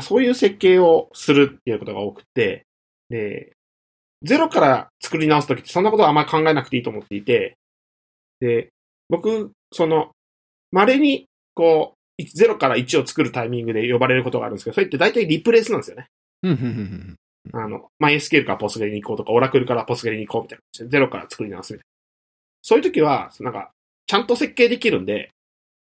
[0.00, 2.64] そういう設計をするっていうことが多くて、
[3.10, 3.52] で、
[4.22, 7.56] ゼロから作り直すときってそんなことはあんまり考えなくていいと思っていて、
[8.40, 8.68] で、
[9.08, 10.10] 僕、その、
[10.70, 16.06] 稀に、こう、0から1を作るタイミングで呼ばれることがあるんですけど、それって大体リプレイスなんですよね。
[17.52, 21.86] あの、MySQL から Postgre に行こうとか、Oracle から Postgre に行こうみたいな感じで、0から作り直すみたいな。
[22.62, 23.70] そういう時は、なんか、
[24.06, 25.30] ちゃんと設計できるんで、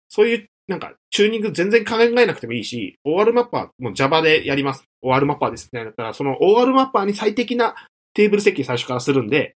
[0.08, 4.84] そういう、なんか、チューニング全然考えなくてもいいし、OR マッパーも Java でやります。
[5.02, 7.74] OR マッパーですみたいなだったら、その OR マッパーに最適な
[8.14, 9.54] テーブル設計最初からするんで、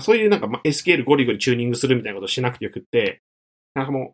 [0.00, 3.20] そういうなんか SQL ゴリゴリチューニングするみたいなことしなくてよくって、
[3.74, 4.12] なんかもう、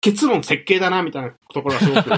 [0.00, 2.10] 結論設計だなみたいなところがすごく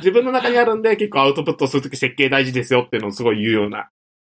[0.00, 3.88] 自分の中にあるんで結構アウトプットするとき設計大事ですよっていうのをすごい言うような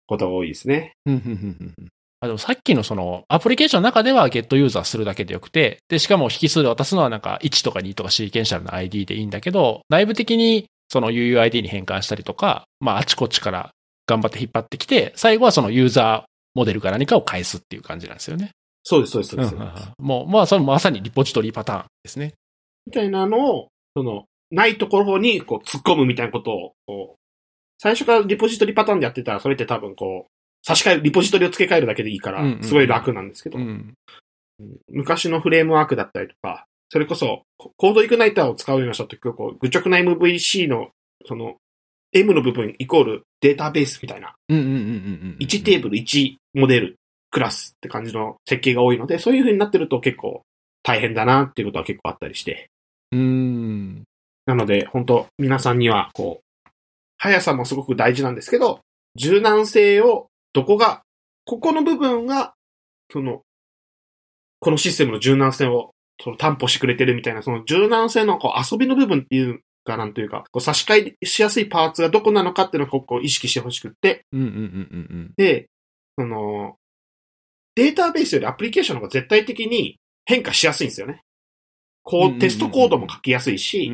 [0.06, 0.92] ことが多いですね。
[1.06, 1.88] うん、うん、うん、うん。
[2.20, 13.70] あでもさっきのその、アプリケーションの中ではゲットユーザーするだけでよくて、で、しかも引数で渡すのはなんか1とか2とかシーケンシャルな ID でいいんだけど、内部的にその UUID に変換したりとか、まああちこちから
[14.06, 18.50] 頑張って引っ張ってきて、最後はそのユーザーモデルか何かを返すっていう感じなんですよね。
[18.82, 19.90] そうです、そうです、そうです。
[19.98, 22.34] もう、まあそれまさにリポジトリパターンですね。
[22.86, 27.20] みたいなのを、その、ないところにこう突っ込むみたいなことを、こう、
[27.78, 30.30] 最初からリポジトリパターンでやってたら、それって多分こう、
[30.62, 33.94] 差し替え、リポジトリを付け替えるだけでいいからすごい楽なんですけど、うん。
[34.90, 40.90] 昔のフレームワークだったりとか、それこそ、ココードイグナイターを使うような人って、こう、愚直な MVC の、
[41.26, 41.56] その、
[42.12, 45.36] M の部分イコールデータベースみたいな、うんうんうんうんうん。
[45.40, 46.96] 1テーブル1モデル
[47.30, 50.42] クラスって感じの設計が多いので、そういう風になってると結構
[50.82, 52.68] 大変だなっていうことは結構あったりして。
[53.12, 53.59] うーん。
[54.50, 56.70] なので、本当皆さんには、こう、
[57.18, 58.80] 速さもすごく大事なんですけど、
[59.14, 61.02] 柔軟性を、どこが、
[61.44, 62.54] ここの部分が、
[63.12, 63.42] その、
[64.58, 74.62] このシステムの柔軟性をその担保してくれてるみたいな、その柔軟性のこう遊びの部分っていうかなんというか、こう差し替えしやすいパーツがどこなのかっていうのをこう意識してほしくって、うんうんうんうんう
[75.26, 75.32] ん。
[75.36, 75.68] で、
[76.18, 76.76] その、
[77.76, 81.22] データベースよりアプリケーションの方が絶対的に変化しやすいんですよね。
[82.02, 83.92] こう、テストコードも書きやすいし、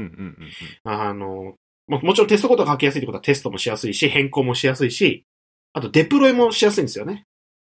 [0.84, 1.54] あの、
[1.88, 5.24] ももちろんテストコードが書きやすいってことはテストもしやすいし、変更もしやすいし、
[5.72, 7.24] あとデプロイもしやすいんですよね。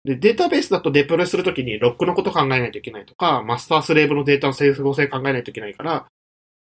[0.04, 6.06] で、データベースだとデプロイするときにロックのこと考えないといけないとか、マスタースレーブのデータの整合性考えないといけないから、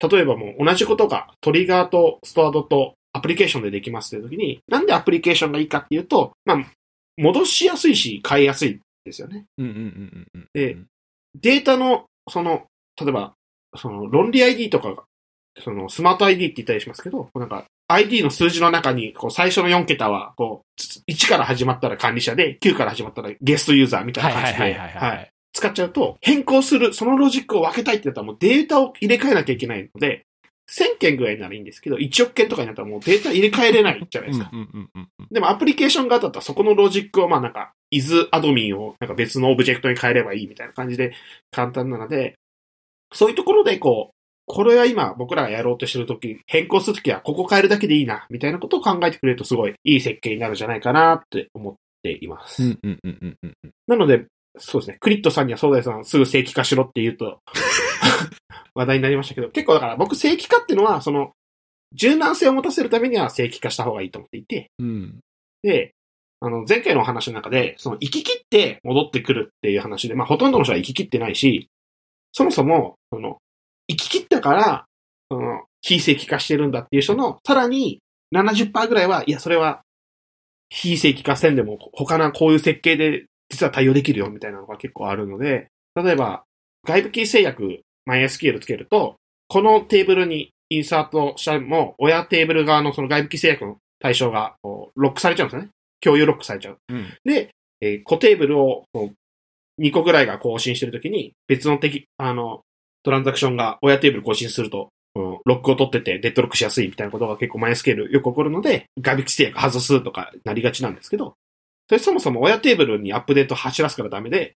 [0.01, 6.64] 例えばもう同じことがトリガーとストアドとアプリケーションでできますっていうときに、なんでアプリケーションがいいかっていうと、まあ、
[7.16, 9.44] 戻しやすいし変えやすいですよね。
[10.55, 10.77] で
[11.35, 12.64] データの、その、
[12.99, 13.35] 例えば、
[13.76, 15.04] その、論理 ID とかが、
[15.62, 25.31] その、スマート ID って言ったりしますけど、なんか、ID の数字の中に、こう、最初の4桁は、こう、1から始まったら管理者で、9から始まったらゲストユーザーみたいな感じで、はい。
[25.52, 30.24] 使っちゃうと、変更する、そのロジックを分けたいってなったらもうデータを入れ替えなきゃいけないので、
[30.70, 34.50] 1000件ぐらいならいいんですけど、1億件とかになったらもうデータ入れ替えれないじゃないですか。
[35.31, 41.14] でもアプリケーション側だったらそこのロジックをまあなんか、イズアドミンをなんか別のオブジェクトに変えればいいみたいな感じで
[41.50, 42.35] 簡単なので、
[43.12, 44.14] そういうところでこう、
[44.47, 52.62] これは今僕らがやろうとしてるとき、変更するときはここ変えるだけでいいな、みたいなことを考えてくれるとすごいいい設計になるんじゃないかなって思っています。
[52.62, 53.53] うんうんうんうん。
[53.87, 54.27] なので、
[54.59, 57.40] そうですね、クリットさんにはソーダイさんすぐ正規化しろって言うと
[58.75, 61.33] 話題になりましたけど、結構だから僕正規化っていうのは、その、
[61.94, 65.21] 柔軟性を持たせるためには正規化した方がいいと思っていて、うん。
[65.62, 65.92] で、
[66.40, 71.68] あの、前回のお話の中で、その、行き切って戻ってくるっていう話で、まあ、ほとんどの人は行き切ってないし、
[72.38, 73.38] そもそも、その、
[73.88, 74.87] 行き切ったから、
[75.29, 77.98] その、非正規化してるんだっていう人の、さらに
[78.33, 79.83] 70%ぐらいは、いや、それは、
[80.68, 86.44] 非正規化せんでも、他のこういう設計で、実は対応できるよ、みたいなのが結構あるので、例えば、
[86.87, 89.16] 外部キー制約、MySQL つけると、
[89.48, 95.70] このテーブルにインサートしても、親テーブル側のその外部キー制約の対象が、ロックされちゃうんですよね。
[96.01, 96.79] 共有ロックされちゃう。
[96.88, 97.07] うん。
[97.24, 98.85] で、えー、子テーブルを
[99.78, 102.62] 2個ぐらいが更新してるときに、別の敵、あの、
[103.02, 111.34] トランザクションが親テーブル更新すると、このロックを取っててデッドロックしやすいみたいなことが結構 MySQL よく起こるので、外部キー制約外すとかなりがちなんですけど、
[111.88, 114.54] それそもそも親テーブルにアップデート走らすからダメで、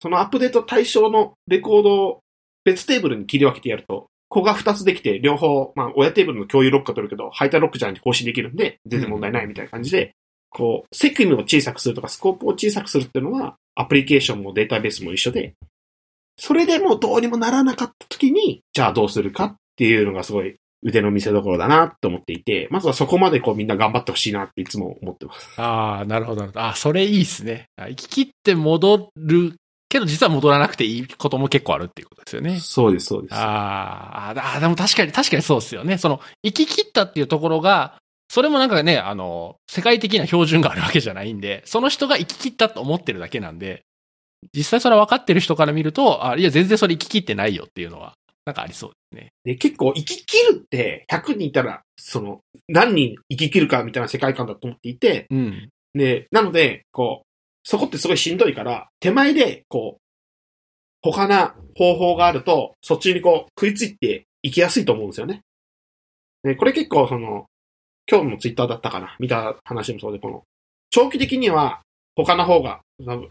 [0.00, 2.20] そのアップデート対象のレコードを
[2.64, 10.14] 別テーブルに切り分けてやると、子が2つできて、両方、まあ、親テーブルの共有ロックが取るけど、ハイタロックじゃなくて更新できるんで、全然問題ないみたいな感じで、
[10.54, 15.54] こう、責務を小さくするとか、スコープを小さくするっていうのは、アプリケーションもデータベースも一緒で、
[16.38, 25.60] それでもどうにもならなかった時に、じゃあどうするかっていうのがすごい腕の見せ所だなと思っていて、まずはそこまでこうみんな頑張ってほしいなっていつも思ってます。
[25.60, 26.42] ああ、なるほど。
[26.42, 27.66] なるほどあ、それいいっすね。
[27.76, 29.56] あ生き切って戻る
[29.88, 32.58] けど実は戻らなくていいことも結構あるっていうことですよね。
[32.58, 33.34] そうです、そうです。
[33.34, 35.98] あーあー、でも確かに、確かにそうですよね。
[35.98, 37.98] その、生き切ったっていうところが、
[38.34, 43.84] それもなんかね、あの、世界的な標準があるわけじゃないんで、その人が生き切ったと思ってるだけなんで、
[44.52, 49.32] 実際それは分かってる人から見ると、あ、いや、全然それ生き切ってないよっていうのは、なんかありそうですね。
[49.44, 55.68] で、結構生き切るって100人いたら、その、何人生き切るかみたいな世界観だと思っていて、うん。
[55.94, 57.26] で、なので、こう、
[57.62, 60.00] そこってすごいしんどいから、手前で、こう、
[61.02, 65.42] 他な方法があると、そっちにこう、食いついていきやすいと思うんですよね。
[66.42, 67.46] で、これ結構その、
[68.10, 69.16] 今日のツイッターだったかな？
[69.18, 70.42] 見た話もそうで、この、
[70.90, 71.80] 長期的には
[72.16, 73.22] 他の方が、あの、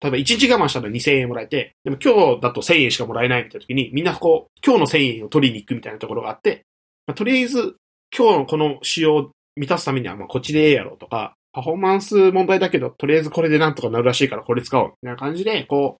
[0.00, 6.62] 例えば1日我慢したら2000円もらえて、でも今日だと1000円しかもらえないみたいな時に、みんなこう、今日の1000円を取りに行くみたいなところがあって、
[7.06, 7.76] まあとりあえず、
[8.16, 14.92] 今日のこの仕様を満たすためには、まあこっちでええやろうとか、パフォーマンス問題だけど、とりあえずこれでなんとかなるらしいからこれ使おう。
[15.02, 15.96] みたいな感じで、こ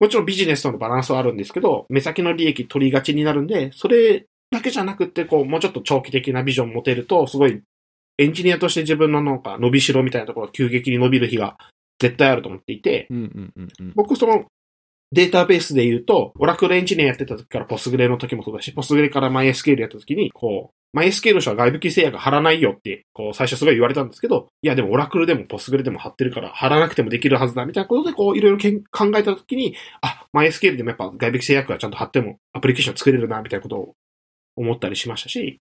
[0.00, 7.62] う、もちろんビジネスとのバランスはあるんですけど、目先の利益取りがちになるんで、それだけじゃなくて、こう、もうちょっと長期的なビジョン持てると、すごい、
[8.18, 11.56] エンジニアとして自分のなんか伸びしろみたいなところが急激に伸びる日が
[11.98, 13.08] 絶対あると思っていて。
[13.94, 14.46] 僕その
[15.12, 28.58] データベースで言うと、オラクルエンジニアやってた時からポスグレの時もそうだし、ポスグレから MySQL やった時に、こう、MySQL の人は外部規制約貼らないよって、こう、最初すごい言われたんですけど、いやでもオラクルでもポスグレでも貼ってるから、貼らなくてもできるはずだ、みたいなことで、こう、いろいろ
[28.90, 33.92] 考えた時に、あ、MySQL でもやっぱ外部規制約はちゃんと貼ってもアプリケーション作れるな、みたいなことを
[34.56, 35.58] 思ったりしましたし、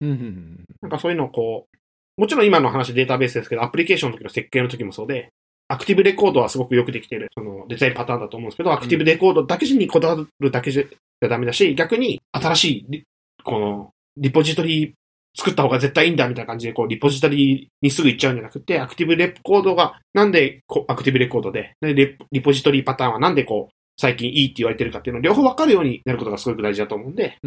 [0.82, 1.78] なんかそういうのをこう、
[2.18, 5.30] もちろん今の話データベースですけど、アプリケーションの時の設計の時もそうで、
[5.68, 13.04] アクティブレコードはすごくよくできてる、そのデザインパターンだと思うんですけど、アクティブレコードだけにこだわるだけじゃダメだし、逆に新しいリ、
[13.44, 14.94] この、リポジトリ
[15.38, 27.38] 作った方が絶対いいんだみたいな感じで、こう、リポジトリにすぐ行っちゃうんじゃなくて、アクティブレコードが、なんでこうアクティブレコードで、でリリポジトリパターンはなんでこう、最近いいって言われてるかっていうのを両方分かるようになることがすごく大事だと思うんで。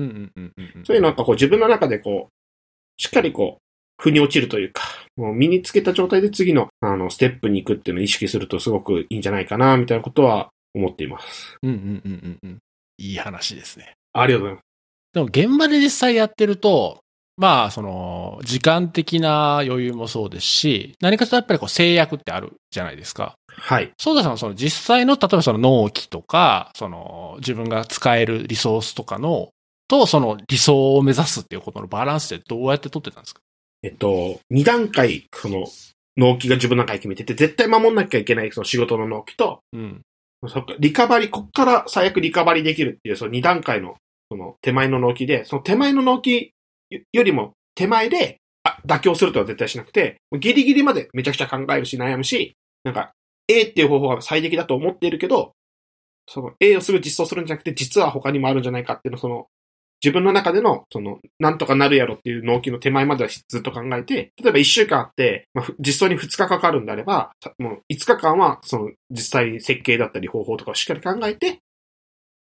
[0.84, 2.32] そういうのなんかこう自分の中でこう、
[2.96, 3.63] しっかりこう、
[3.98, 4.82] 腑に落ちるというか、
[5.16, 11.56] もう身につけた状態で次の、あの、ステップに行くっていうのを意識するとすごくいいんじゃないかな、みたいなことは思っています。
[11.62, 12.58] うんうんうんうんうん。
[12.98, 13.94] いい話ですね。
[14.12, 14.64] ありがとうございます。
[15.14, 16.98] でも現場で実際やってると、
[17.36, 23.34] まあ、その、時間的な余裕もそうですし、何かとやっぱりこう制約ってあるじゃないですか。
[23.48, 23.90] はい。
[23.98, 29.48] ソーダさんはその実際の、例えばその納期とか、その自分が使えるリソースとかの、
[29.88, 33.40] とその理想を目指すっていうことのバランスってどうやって取ってたんですか？
[33.84, 35.66] えっと、二段階、その、
[36.16, 40.00] 納期が自分の中で決めてて、絶対守んなきゃいけないその仕事の納期と、うん。
[40.48, 43.96] そっか、リカバリ、こっから最悪リカバリできるっていう、その二段階の、
[44.30, 46.52] その手前の納期で、その手前の納期
[47.12, 53.12] よりも手前で、あ、妥協するとは絶対しなくて、ギリギリまでめちゃくちゃ考えるし悩むし、なんか、
[53.48, 55.52] A っていう方法が最適だと思っているけど、
[56.26, 59.46] その A をすぐ実装するんじゃなくて、実は他にもあるんじゃないかっていうのを、その、
[60.02, 71.60] 自分の中での、その、なんとかなるやろっていう納期の手前まではずっと考えて、例えば1週間あって、まあ、ふ実装に2日かかるんであれば、さもう5日間は、その、実際に設計だったり方法とかをしっかり考えて、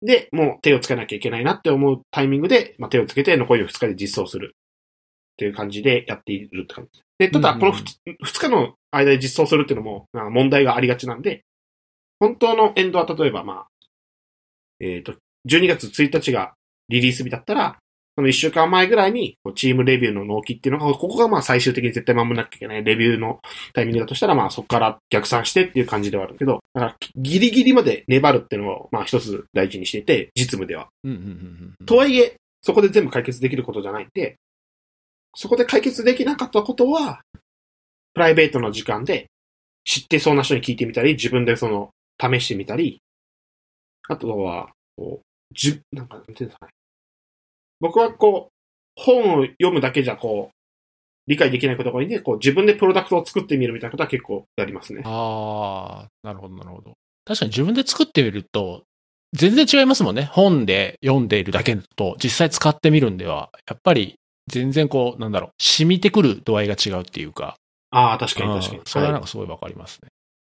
[0.02, 4.54] で、もう手をつけなきゃいけないなって思うタイミングで、まあ、手をつけて残りの2日で実装する。
[4.54, 7.04] っていう感じでやっているって感じです。
[7.18, 7.84] で、ただ、うんうんうんこの
[8.26, 11.44] 2, 日の間で実装するっていうのも、まあ問題がありがちなんで、
[12.18, 13.66] 本当のエンドは例えば、まあ、
[14.80, 15.14] えっ、と、
[15.48, 16.54] 12月1日が
[16.88, 17.76] リリース日だったら、
[18.16, 23.38] その1週間前ぐらいに、チームレビューの納期っていうのが、ここがまあ最終的に絶対守らなきゃいけないレビューの
[23.74, 30.88] タイミングだとしたら、まあそこから逆算してっていう感じではあるけど、だからギリギリまで粘るっていうのを、まあ一つ大事にしていて、実務では。
[31.86, 34.36] とはいえ、そこで全部解決できることじゃないんで、
[35.36, 37.20] そこで解決できなかったことは、
[38.14, 39.28] プライベートの時間で
[39.84, 41.90] 知ってそうな人に聞いてみたり、自分でその、
[42.20, 43.00] 試してみたり、
[44.08, 46.72] あとは、こう、じ、なんか、なんていうんですかね。
[47.80, 48.52] 僕はこう、
[48.96, 50.54] 本を読むだけじゃこう、
[51.28, 55.02] 理解できないことが多いんで、こう、自分でプロダクトを作ってみるみたいなことは結構やりますね。
[55.04, 56.94] ああ、なるほど、なるほど。
[57.24, 58.82] 確かに自分で作ってみると、
[59.34, 60.24] 全然違いますもんね。
[60.24, 64.16] 本で読んでいるだけと、実際使ってみるんでは、やっぱり
[64.48, 67.56] 全然こう、なんだろう、染みてくる度合いが違うっていうか。
[67.90, 68.84] ああ、確かに確かにうん。
[68.86, 70.08] それはなんかすごいわかりますね。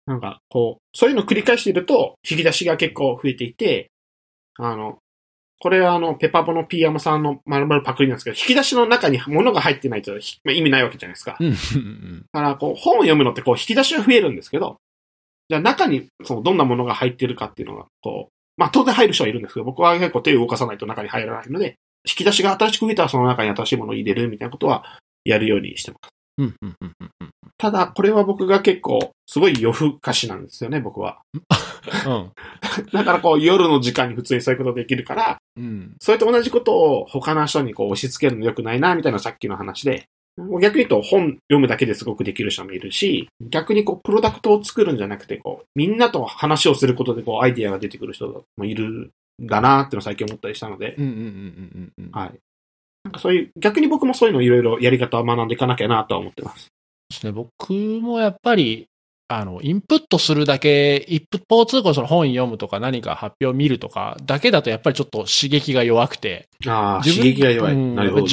[0.07, 3.91] なんか、こう、そういうのを繰り返していると、引き出しが結構増えていて、
[4.59, 4.99] あの、
[5.61, 11.39] これはあの、ペパボの P ヤマさんの丸々パクリなんですけど、引き出しの中に物が入ってないと、ひまあ、意味ないわけじゃないですか。
[11.41, 14.77] だから、こう、本を読むのって、こう、引き出しは増えるんですけど、
[15.49, 21.77] じゃあ中に、その、どんなものが入ってるかっていうのが、こう、まあ、当然入る人はいるんですけど、僕は結構手を動かさないと中に入らないので、
[22.07, 26.11] 引き出しが新しく増えたらその中に新しいものを入れるみたいなことは、やるようにしてます。
[26.39, 31.21] うんうんうんうんうんただ、これは僕が結構、すごい夜更かしなんですよね、僕は。
[32.07, 32.31] うん。
[32.93, 35.95] だから、こう、夜の時間に普通にそういうことできるから、うん。
[36.01, 52.11] それと同じことを他の人にこう押し付けるの良くないな、みたいなさっきの話で、逆に言うと本読むだけですごくできる人もいるし、逆にこうプロダクトを作るんじゃなくて、こう、みんなと話をすることでこうアイディアが出てくる人もいるんだなってのを最近思ったりしたので、うんうんうんうんうん。
[52.11, 52.35] はい。
[53.05, 56.74] なんかそういう、逆に僕もそういうのをいろいろやり方を学んでいかなきゃなとは思ってます。
[57.11, 57.33] ですね。
[57.33, 58.87] 僕もやっぱり、
[59.29, 67.75] あの、インプットするだけ、一方通行その本読むとか何か発表を見るとかだけだとやっぱりちょっと刺激が弱くて、ああ、自分刺激が弱い。
[67.75, 68.27] うんなるほど。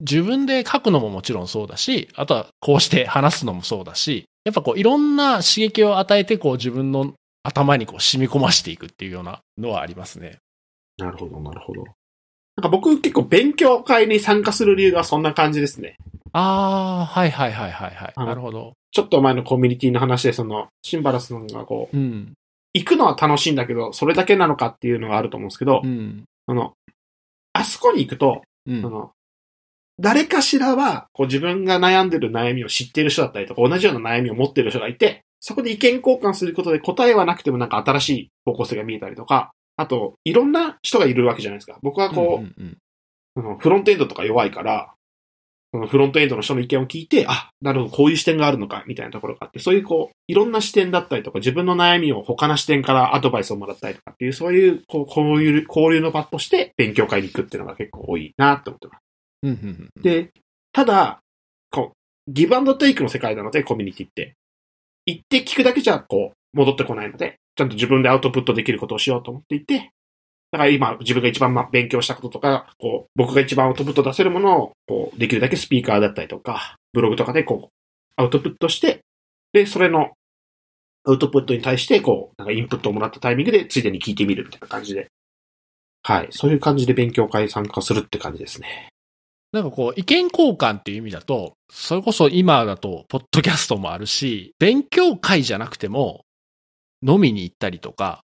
[0.00, 10.38] 自分で書くのももちろんそうだし、あとはこうして話すのもそうだし、やっぱこういろんな刺激を与えてこう自分の頭にこう染み込ましていくっていうようなのはありますね。
[10.98, 11.82] なるほど、なるほど。
[11.82, 15.96] なんか僕結構勉強会に参加する理由がそんな感じですね。
[16.38, 18.26] ああ、はいはいはいはいはい。
[18.26, 18.74] なるほど。
[18.92, 22.34] ちょっと前のコミュニティの話で、その、シンバラスさんがこう、うん。
[22.74, 26.24] 行くのは楽しいんだけど、それだけなのかっていうのがあると思うんですけど、うん。
[26.46, 26.74] あの、
[27.54, 28.90] あそこに行くと、うんそ。
[28.90, 29.12] の、
[29.98, 41.78] 誰かしらは、こう自分が悩んでる悩みを知っている人だったりとか、同じような悩みを持っている人がいて、そこで意見交換することで答えはなくてもなんか新しい方向性が見えたりとか、あと、いろんな人がいるわけじゃないですか。
[41.82, 42.76] 僕はこう、うんうん
[43.38, 44.94] そのフロントエンドとか弱いから、
[45.72, 59.02] そのフロントエンドの人の意見を聞いて、あ、なるほど、こういう視点があるのか、みたいなところがあって、そういうこう、いろんな視点だったりとか、自分の悩みを他の視点からアドバイスをもらったりとかっていう、そういう、こう、こういう、交流の場として勉強会に行くっていうのが結構多いなって思ってます。
[60.02, 60.30] で、
[60.72, 61.20] ただ、
[61.70, 61.92] こ
[62.28, 64.34] う、ギブアンドテイクの世界なので、コミュニティって。
[65.06, 69.90] 行って聞くだけじゃ、こう、戻ってこないので、ちゃんと自分でアウトプットできることをしようと思っていて、
[70.52, 77.68] だから今、自分が一番勉強したこととか、こう、僕が一番アウトプット出せるものを、こう、できるだけスピーカーだったりとか、ブログとかでこう、
[78.16, 79.00] アウトプットして、
[79.52, 80.12] で、それの、
[81.04, 85.08] アウトプットに対して、こう、なんかインプットをもらったタイミングで、ついでに聞いてみるみたいな感じで。
[86.02, 86.28] はい。
[86.30, 88.90] そういう感じで勉強会参加するって感じですね。
[89.52, 96.24] なんかこう、意見交換っていう意味だと、それこそ今だと、ポッドキャストもあるし、勉強会じゃなくても、
[97.06, 98.22] 飲みに行ったりとか、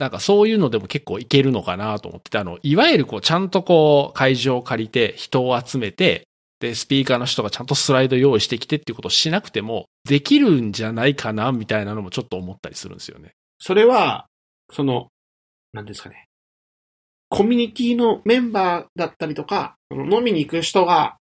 [0.00, 6.26] なんかそういうのでも結構いけるのかなと思ってて、あの、いわゆるこう、ちゃんとこう、会場を借りて、人を集めて、
[6.58, 13.32] で、スピーカーの人がちゃんとスライド用意してきてっていうことをしなくても、できるんじゃないかな、みたいなのもちょっと思ったりするんですよね。
[13.58, 14.26] それは、
[14.72, 15.08] その、
[15.74, 16.28] なんですかね。
[17.28, 21.18] コミュニティのメンバーだったりとか、その飲みに行く人が、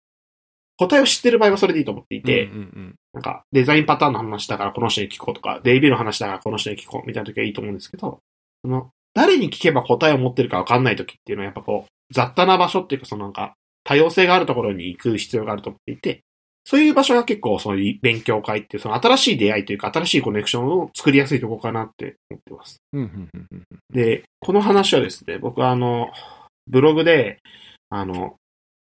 [0.78, 8.18] 答えを知ってる場合はそれでいいと思っていて、うんうんなんか、デザインパターンの話だからこの人に聞こうとか、デイビーの話だからこの人に聞こうみたいな時はいいと思うんですけど、
[8.64, 13.54] その、誰に聞けば答えを持ってるかわかんない時っていうのはやっぱこう、雑多な場所っていうかそのなんか、
[13.84, 16.22] 多様性があるところに行く必要があると思っていて、
[16.64, 22.78] そういう場所が結構そういう勉強会っていうその新しい出会いというか新しいコネクションを作りやすいところかなって思ってます。
[23.92, 26.10] で、この話はですね、僕はあの、
[26.66, 27.38] ブログで、
[27.90, 28.36] あの、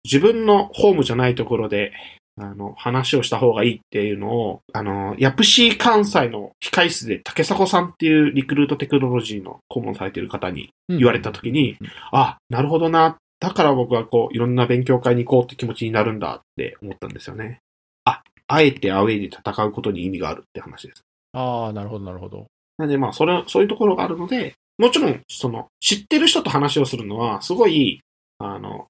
[0.05, 1.91] 自分のホームじゃないところで、
[2.35, 11.77] あの、話をした方がいいっていうのを、あの、ヤプシー関西の控室で竹迫さんっていうリクルートテクノロジーの顧問されている方にうん言われたときに、
[12.11, 13.17] あ、なるほどな。
[13.39, 17.59] だから僕はこう、いろんな勉強会に行こうって気持ちになるんだって思ったんですよね。
[18.05, 21.03] あ、あえてアウェイで戦うことに意味があるって話です。
[21.33, 22.47] ああ、なるほど、なるほど。
[22.77, 28.01] なんでまあ、それ、そういうところがあるので、もちろん、その、知ってる人と話をするのは、すごい、
[28.39, 28.87] あの、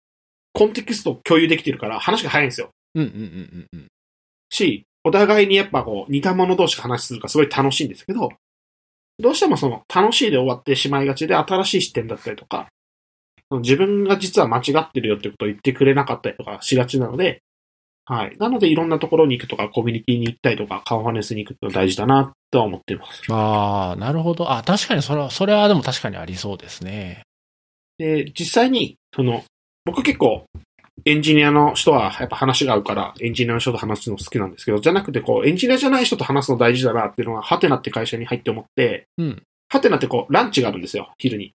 [0.53, 2.69] コンテキストを共有できてるから話が早いんですよ。
[2.95, 3.17] うんうんうんう
[3.57, 3.87] んうん。
[4.49, 8.29] し、お互いにやっぱこう、似た者同士が話するからすごい楽しいんですけど、
[9.19, 12.67] どうしてもその、楽しいで終わってしまいがちで、新しい視点だったりとか、
[13.51, 17.43] 自分が実は間違ってるよってことを言ってくれなかったりとかしがちなので、
[18.05, 18.35] はい。
[18.37, 23.21] なので、いろんなところに行くとか、コミュニティに行ったりとか、カンファレンスに行くってのは大事だな、とは思っています。
[23.31, 24.51] ああ、なるほど。
[24.51, 27.23] あ確かにそれは、それはでも確かにありそうですね。
[27.97, 29.45] で、実際に、その、
[29.85, 30.45] 僕結構、
[31.05, 39.43] エンジニアの人はやっぱ話が合うから、エンジニアの人と話すの好きなんですけど、じゃなくてこう、エンジニアじゃない人と話すの大事だなっていうのは、ハテナって会社に入って思って、うん。
[39.69, 41.53] ハテナってこう、ランチがあるんですよ、昼に。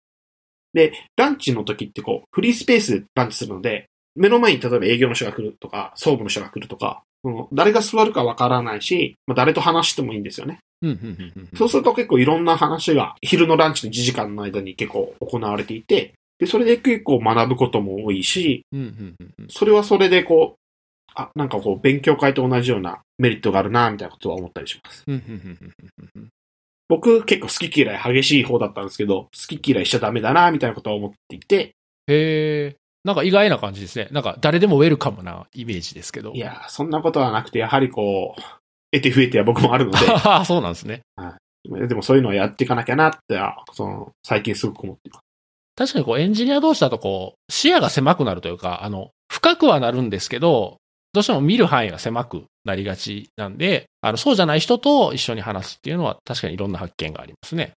[0.73, 10.59] で、ランチの時ってこう、フリースペースでランチするので、目の前に例えば営業の人が来るとか、総務の人が来るとか、その誰が座るかわからないし、まあ、誰と話してもいいんですよね。
[10.81, 18.65] うんうんうんうんそうすると結構いろんな話が昼のランチの1時間の間に結構行われていて、で、それで結構学ぶことも多いし、
[19.49, 20.59] それはそれでこう、
[21.15, 25.05] あ、なんかこう、勉強会と同じようなメリットがあるな、みたいなことは思ったりします。
[26.87, 31.75] 僕結構好き嫌い激しい方だったんですけど、好き嫌いしちゃダメだな、みたいなことは思っていて、
[32.07, 32.75] へえ。
[33.03, 34.07] なんか意外な感じですね。
[34.11, 36.33] なんか誰でもウェルカムなイメージですけど。
[36.33, 38.41] いやー、そんなことはなくて、やはりこう、
[38.91, 41.01] 得て増えては僕もあるので、ああ、そうなんですね。
[41.65, 45.24] でもそういうのをやっていかなきゃなって、あその、最近すごく思っています。
[45.75, 50.77] 確かにこうエンジニア同士だとこう、視野が狭くなるというか、あの、深くはなるんですけど、
[51.13, 57.73] どうしても見る範囲が狭くなりがちなんで、あの、そうじゃない人と一緒に話すっていうのは確かにいろんな発見がありますね。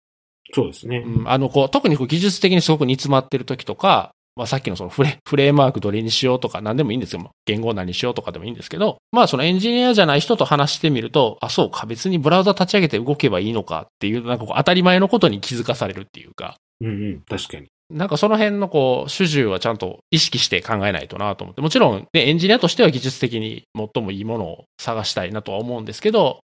[0.54, 1.04] そうですね。
[1.06, 7.30] うん、あの、こう、特にこう技術的にすごく煮詰まってる時とか、まあさっきのそのフレフレームワークどれにしようとか何でもいいんですよ。
[7.46, 17.68] 言語何にしようとかでもいいんですけど、まあそのエンジニアじゃない人と話してみると、あ、そうか、別にブラウザ立ち上げて動けばいいのかっていう、なんかこう当たり前のことに気づかされるっていうか、うんうん、確かに。
[17.90, 26.40] なんかその辺のこう、主従はちゃんと意識して考えないとなと思って、もちろんね、エンジニアとしては技術的に最もいいものを探したいなとは思うんですけど、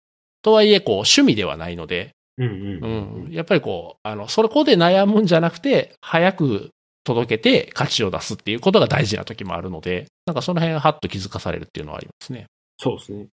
[0.42, 2.48] とはいえこう、趣味ではないので、うんう
[2.80, 3.32] んうん。
[3.32, 6.70] やっぱりこう、あの、それこで悩むんじゃなくて、早く
[7.04, 12.46] 届けて価値を出すっていうことが大事な時もあるので、なんかその辺はっと気づかされるっていうのはありますね。
[12.78, 13.26] そうですね。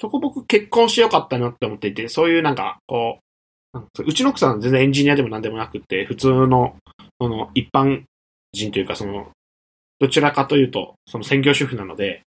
[0.00, 3.18] そこ僕結婚してよかったなって思っていて、そういうなんか、こ
[3.74, 6.76] う、うちの奥さんは全然エンジニアでも何でもなくて、普通の、
[7.20, 8.02] その、一般
[8.52, 9.30] 人というか、その、
[9.98, 12.22] どちらかというと、その専業主婦なので、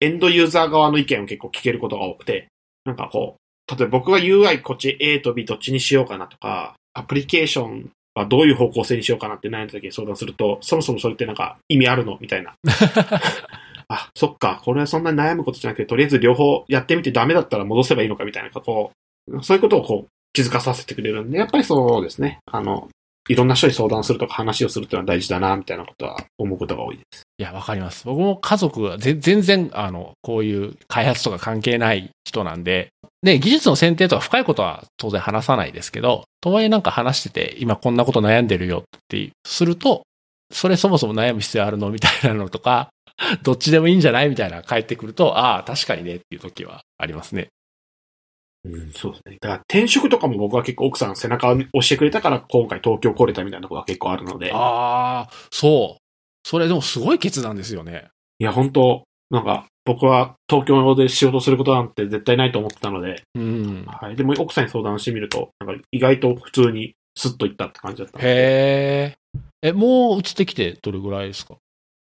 [0.00, 2.48] エンドユーザー側の意見を結構聞けることが多くて、
[2.84, 12.54] なんかこう、例えば僕が UI こっち A と B どっちにしようかなとか、アプリケーションはどういう方向性にしようかなって悩んだ時に相談すると、そもそもそれってなんか意味あるのみたいな。
[13.88, 18.92] あ、そっか、これはそんなに悩むことじゃなくて、とりあえず両方やってみてダメだったら戻せばいいのかみたいなことを、
[19.42, 22.38] そういうことをこう気づかさせてくれるんで、やっぱりそうですね。
[22.46, 22.88] あの、
[23.28, 27.22] いろんな人に相談するとか話をするっていうのは大事だな、みたいなことは思うことが多いです。
[27.38, 28.04] いや、わかります。
[28.04, 32.88] 僕も家族は全然、あの、こういう開発とか関係ない人なんで、
[33.22, 40.02] ね、技術の選定とか深いことは当然話さないですけど、とはいえなんか話してて、今こんなこと悩んでるよってすると、
[40.52, 42.90] それそもそも悩む必要あるのみたいなのとか、
[43.42, 47.48] どっちでもいいんじゃないみたいな帰ってくると、ああ、確かにねっていう時はありますね。
[48.64, 49.38] うん、そうですね。
[49.40, 54.52] だから転職とかも僕は結構奥さん背中を押してくれたから今回東京来れたみたいなことが結構あるので。
[54.52, 56.02] ああ、そう。
[56.48, 58.08] それでもすごい決断ですよね。
[58.38, 63.84] いや、本当なんか僕は東京で仕事することなんて絶対ないと思ってたので、うん。
[63.86, 64.16] はい。
[64.16, 68.18] でも奥さんに相談してみると、なんか意外と普通にスッといったって感じだった。
[68.20, 69.14] へえ。
[69.62, 71.56] え、もう移ってきてどれぐらいですか？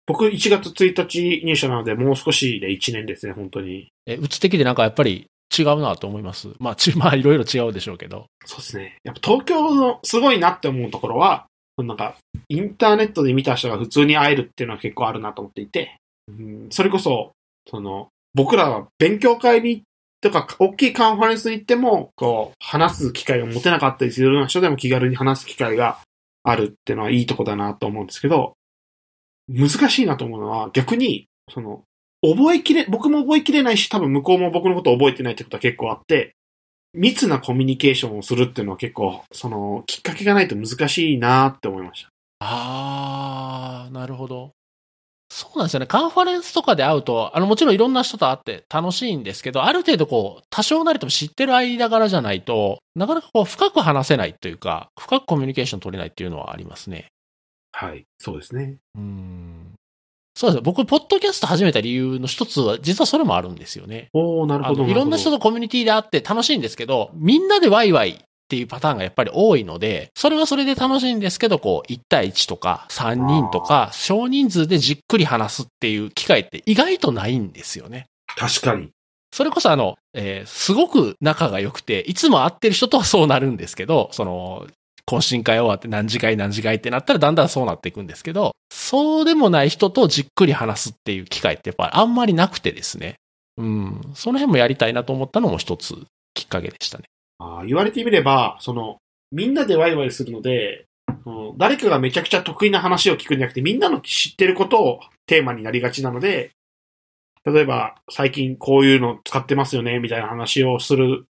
[0.05, 3.89] 僕1月1日入社なのでもう少しで1年ですね、本当に。
[4.05, 5.25] え、移ってきてなんかやっぱり
[5.55, 6.49] 違うなと思います。
[6.59, 8.27] まあ、ち、 まあ、いろいろ違うでしょうけど。
[8.45, 8.97] そうですね。
[9.03, 12.15] やっぱ東京のすごいなって思うところは、なんか、
[12.49, 17.31] インターネットで見た人が普通に会えるっていうのは結構あるなと思っていて、うん、それこそ、
[17.69, 19.83] その、僕らは勉強会に、
[20.21, 25.99] とか、大きいカンファレンスに行っても、こう、話す機会が持てなかったりするような人でも気軽に話す機会が
[26.43, 28.53] あるっていうのはいいとこだなと思うんですけど、
[29.47, 31.83] 難しいなと思うのは、逆に、その、
[32.21, 36.35] 覚えきれ、僕も覚えきれないし、多分向こうも僕のことを覚えてないってことは結構あって、
[36.93, 42.09] 密なコミュニケーションをするっていうのは結構、その、きっかけがないと難しいなって思いました。
[42.39, 44.51] あー、なるほど。
[45.29, 45.87] そうなんですよね。
[45.87, 57.07] カンファレンスとかで会うと、あの、もちろんいろんな人と会って楽しいんですけど、ある程度こう、多少なりとも知ってる間柄じゃないと、なかなかこう、深く話せないというか、深くコミュニケーション取れないっていうのはありますね。
[57.73, 58.05] はい。
[58.19, 58.77] そうですね。
[58.95, 59.66] うん。
[60.37, 60.61] そうですね。
[60.63, 64.09] 僕、ポッドキャスト始めた理由の一つは、実はそれもあるんですよね。
[64.13, 64.85] おー、なるほど。
[64.85, 65.37] いろんな人と。
[65.37, 68.17] とコミュニティで会って楽しいんですけど、みんなでワイワイっ
[68.47, 78.05] ていうパターンがやっぱり多いので、それはそれで楽しいんですけど、こう、1対1とか3人とか、少人数でじっくり話すっていう機会って意外とないんですよね。
[78.37, 78.89] 確かに。
[79.33, 84.67] それこそあの、えーすごく仲が良くて、いつも会ってる人とはそうなるんですけど、その、
[85.09, 93.15] 懇親会終わって何次会何次会ってなったらだんだんそうなっていくんですけど、そうでもない人とじっくり話すっていう機会ってやっぱりあんまりなくてですね。
[93.57, 94.01] うん。
[94.13, 95.95] その辺もやりたいなと思ったのも一つ
[96.33, 97.05] きっかけでしたね。
[97.39, 98.97] あー言われてみれば、その、
[99.31, 100.85] みんなでワイワイするので、
[101.25, 106.51] うん誰かがめちゃくちゃ得意な話を聞くんじゃなくて、みんなの知ってることをテーマになりがちなので、
[107.45, 111.25] 例えば、最近こういうの使ってますよね、みたいな話をする、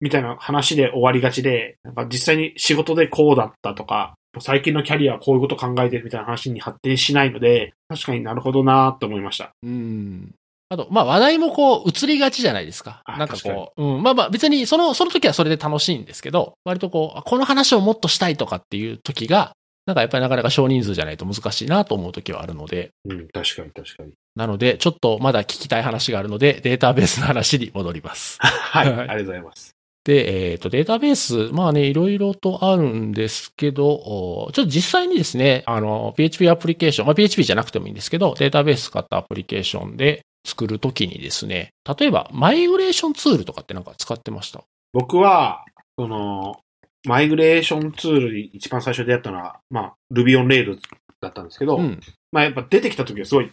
[0.00, 9.52] みたいな話で終わりがちで、なんか実際に仕事でこうだったとか、最近のキャリアはこういうこと考えてるみたいな話に発展しないので、確かになるほどなと思いました。
[9.62, 10.34] うん。
[10.68, 13.02] あと、まあ話題もこう移りがちじゃないですか。
[13.04, 14.02] あなんかこう、うん。
[14.02, 19.52] まあまあ別にその、その時はそれで楽しいんですけど、割とこう、あこの話をもっとしたいとかっていう時が、
[19.86, 24.14] なんかやっぱりなかなか少人数じゃないと難しいなと思う時はあるので、うん、確かに確かに。
[24.34, 28.38] なので、ちょっとまだ聞きたい話があるので、データベースの話に戻ります。
[28.42, 29.75] はい、はいありがとうございます。
[30.06, 44.62] で、えっ、と、データベース、まあね、いろいろとあるんですけど、おちょっと実際にですね、あの、PHP アプリケーション、まあ PHP じゃなくてもいいんですけど、データベース使ったアプリケーションで作るときにですね、例えば、マイグレーションツールとかってなんか使ってました？
[44.92, 45.64] 僕は、
[45.98, 46.60] その、
[47.04, 50.78] マイグレーションツールに一番最初出会ったのは、まあ、Ruby on Rails
[51.20, 52.00] だったんですけど、うん。
[52.30, 53.50] まあやっぱ出てきた時はすごい、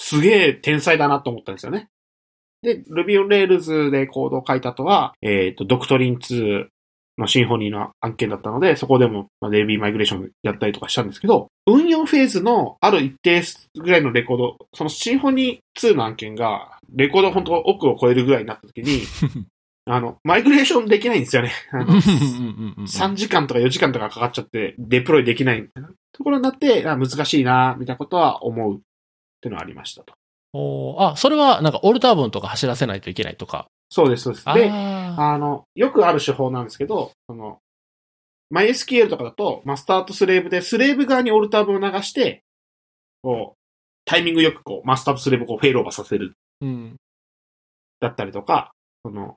[0.00, 1.88] すげえ天才だなと思ったんですよね。
[2.62, 6.66] で、Ruby on Rails でコードを書いた後は、えっ、と、ドクトリン2
[7.18, 13.42] のシンフォニーの案件だったので、そこでも、まあ、DB マイグレーションやったりとかしたんですけど、運用フェーズのある一定
[13.74, 19.02] ぐらいのレコード、そのシンフォニー2の案件が、レコード本当奥を超えるぐらいになった時に、
[19.90, 21.50] あの、マイグレーションできないんですよね。
[21.72, 28.78] あの3時間とか4時間とかかかっちゃって、デプロイできないみたいなところになって、あ難しいな、みたいなことは思うっ
[29.40, 30.14] ていうのはありましたと。
[30.52, 33.68] おーあ、それはなんかオルター文とか走らせないといけないとか。
[33.90, 34.48] そうです、そうです。
[34.48, 37.58] あで、ーあの、よくある手法なんですけど、その、
[38.52, 42.42] MySQL とかだと、マスターとスレーブで、スレーブ側にオルターブを流して、
[43.22, 43.58] こう、
[44.04, 46.96] タイミングよくこう、マスターとスレーブをこうフェイルオーバーさせる、うん。
[48.00, 48.72] だったりとか、
[49.04, 49.36] その、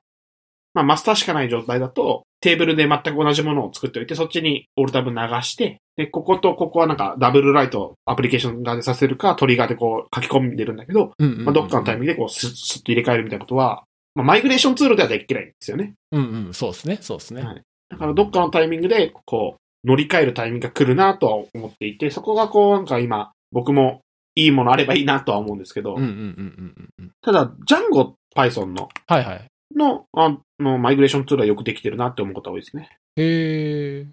[0.74, 15.94] まあ、マスターしかない状態だと、テーブルで全く同じものを作っておいて、そっちにオルタブ流して、で、こことここはなんかダブルライトアプリケーション側でさせるか、トリガーでこう書き込んでるんだけど、まあ、どっかのタイミングでこうスッスッと入れ替えるみたいなことは、まあ、マイグレーションツールではできないんですよね。
[16.10, 17.42] うんうん、そうですね、そうですね。
[17.42, 17.62] はい
[17.92, 24.00] だからどっかのタイミングで、こう、乗り換えるタイミングが来るなとは思っていて、そこがこうなんか今、僕も
[24.34, 27.10] いいものあればいいなとは思うんですけど、うんうんうんうんうん。
[27.20, 29.46] ただ、 Django Python の、はいはい。
[29.76, 32.90] の、あの、マイグレーションツールはよくできてるなって思うことが多いですね。
[33.16, 34.06] へえ。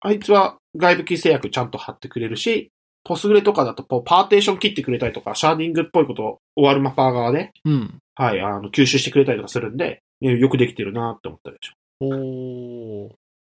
[0.00, 2.70] あいつは外部キー制約ちゃんと貼ってくれるし、
[3.04, 7.98] ポスグレとかだとパーテーション切ってくれたりとか、シャーディングっぽいことを OR マッパー側で、うん。
[8.14, 11.72] はい、あの、吸収してくれたりとかするんで、ねよくできてるなって思ったでしょ。
[12.00, 13.14] おー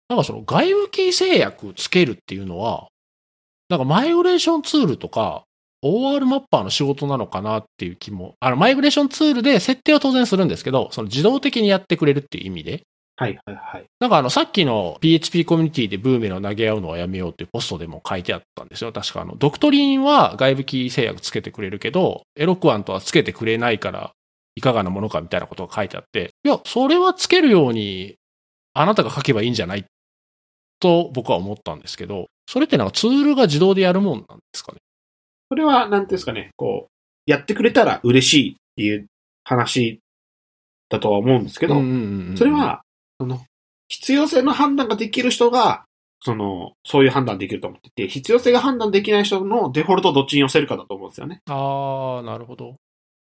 [0.09, 2.89] なんかその外部キー制約つけるっていうのは、
[3.69, 5.45] なんかマイグレーションツールとか、
[5.85, 12.83] OR マッパーの仕事なのかなっていう気も、あの、マイグレーションツールで設定は当然するんですけど、その自動的にやってくれるっていう意味で、
[13.17, 13.85] はい、はい、はい。
[14.01, 18.93] なんかあの、さっきの PHP コミュニティでブーメランを投げ合うのはやめようっていうポストでも書いてあったんですよ。
[18.93, 24.13] 確かあの、ドクトリンは外部キー制約つけてくれるけど、エロクワントはつけてくれないから、
[24.55, 28.17] いかがなものかみたいなことが書いてあって、いや、それはつけるように、
[28.73, 29.85] あなたが書けばいいんじゃない
[30.79, 34.79] と僕は思ったんですけど、それってなんかツールが自動でやるもんなんですかね？
[35.51, 39.07] これは、なんですかね、こう、やってくれたら嬉しいっていう
[39.43, 39.99] 話
[40.89, 41.75] だとは思うんですけど、
[42.37, 42.83] それ、は、
[43.21, 43.41] その、
[43.89, 45.85] 必要性の判断ができる人が、
[46.23, 51.41] その、そういう判断できると思っていて、必要性が判断できない人のデフォルトをどっちに寄せるかだと思うんですよね。
[51.49, 52.77] ああ、なるほど。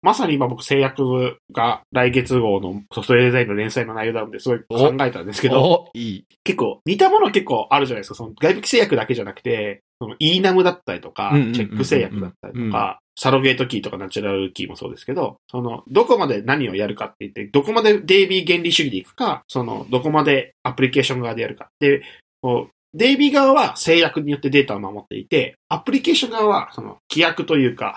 [0.03, 6.24] まさに今僕制約が来月号のソフトウェアデザインの連載の内容なのですごい考えたんですけど、おいい。
[6.45, 8.14] 結構似たもの結構あるじゃないですか。
[8.14, 21.68] その外部規制約だけじゃなくて、その ENAM だったりとか、チェック制約だったりとか、サロゲートキーとかナチュラルキーもそうですけど、その、どこまで何をやるかって言って、どこまで DB 原理主義でいくか、その、どこまでアプリケーション側でやるか。
[21.80, 22.03] で、
[22.42, 27.97] こう、DB 側は制約によってデータを守っていて、アプリケーション側は、その、規約というか、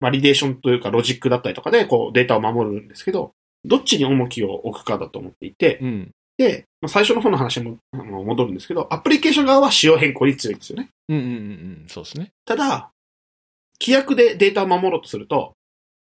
[0.00, 3.32] バリデーションというかロジックだったりとかで、こう、データを守るんですけど、
[3.64, 6.10] どっちに重きを置くかだと思っていて、うん。
[6.40, 10.88] で、まあ、最初の方の話も戻るんですけど、アプリケーション側は仕様変更に強いんですよね。
[11.10, 11.34] うんうんうんう
[11.84, 11.84] ん。
[11.86, 12.30] そうですね。
[12.46, 12.88] ただ、
[13.78, 15.52] 規約でデータを守ろうとすると、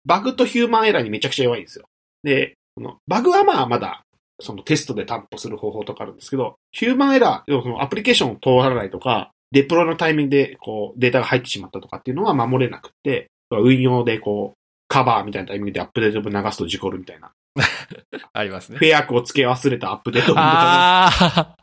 [0.05, 1.85] バグとヒューマンエラーにめちゃくちゃ弱いんですよ。
[2.25, 4.03] で、このバグはまあまだ、
[4.41, 14.59] そのテストで担保する方法とかあるんですけど、ヒューマンエラー、要はそのアプリケーションを通らないとか、デプロイのタイミングでこうデータが入ってしまったとかっていうのは守れなくて、運用でこう、
[14.97, 17.33] カバーみたいなタイミングでアップデート分流すと事故るみたいな。
[18.33, 18.85] ありますねフ。
[18.87, 21.57] ェアクを付け忘れたアップデート分とか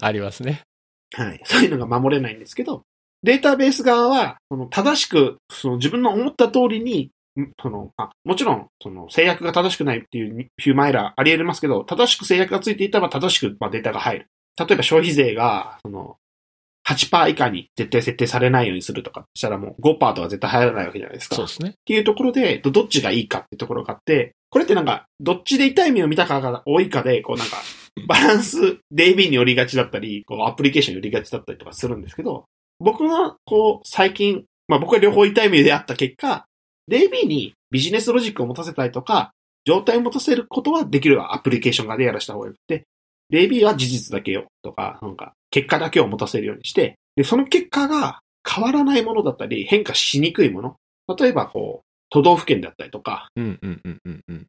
[0.00, 0.62] ありますね。
[1.14, 1.40] はい。
[1.44, 2.82] そういうのが守れないんですけど、
[3.22, 14.26] データベース側は、その正しく、その自分の思った通りに、んその、あ、もちろん、その制約が正しくないっていうヒューマンエラーあり得ますけど、正しく制約がついていたら正しく、まあ、データが入る。
[14.58, 16.16] 例えば消費税が、その、
[16.88, 21.34] 8%以下に絶対設定されないようにするとかしたらもう5%とか絶対入らないわけじゃないですか。
[21.34, 21.74] っそうですね。
[21.84, 27.58] ていうところで、どどっちがいいかっていうところがあって、これってなんか、どっちで痛い目を見たかが多いかで、こうなんか、
[28.08, 32.44] バランス DB に寄りがちだったり、こうアプリケーションに寄りがちだったりとかするんですけど、
[32.78, 36.46] 僕の、こう、最近、まあ僕は両方痛い目であった結果、
[36.90, 39.32] DB にビジネスロジックを持たせたりとか、
[39.64, 42.86] 状態を持たせることはできるアプリケーション側でやらした方がよくて、
[43.30, 50.76] DB は事実だけよとか、なんか、結果だけを持たせるようにして、で、その結果が変わらないものだったり、変化しにくいもの。
[51.16, 54.46] 例えば、こう、都道府県だったりとか、うんうんうんうんうん。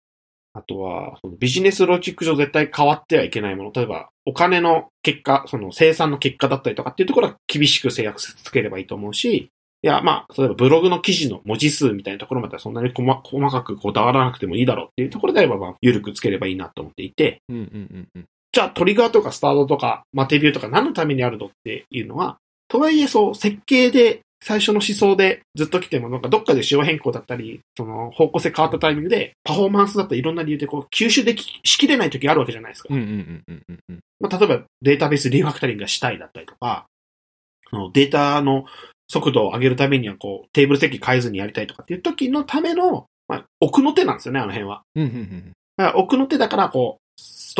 [0.53, 3.72] あとは、そのビジネスロジック上絶対変わってはいけないもの。
[3.72, 9.51] 例えば、お金の結果、その生産の結果だったりとかっていうところは厳しく制約つければいいと思うし、
[9.82, 18.26] いや、まあ、例えばブログの記事の文字数みたいなところまではそんなに細細かくこだわらなくてもいいだろうっていうところであれば、まあ、緩くつければいいなと思っていて、うんうんうんうん。
[18.52, 22.38] じゃあトリガーとかスタートとかマテビューとか何のためにあるのっていうのは、
[22.68, 32.88] とはいえそう、設計で最初の思想でずっと来ても、なんかどっかで仕様変更だったり、その方向性変わったタイミングで、パフォーマンスだったりいろんな理由でこう、吸収できしきれない時あるわけじゃないですか。
[32.91, 34.00] うんうんうんうんうんうん。
[34.20, 36.86] まあ、例えばデータベースリファクタリングがしたいだったりとか、
[37.93, 38.66] データの
[39.10, 44.84] 速度を上げるためにはこう、テーブル席変えずにやりたいとかっていう時のための、まあ、奥の手なんですよね、あの辺は。
[44.95, 46.99] うんうんうんだから奥の手だから、こ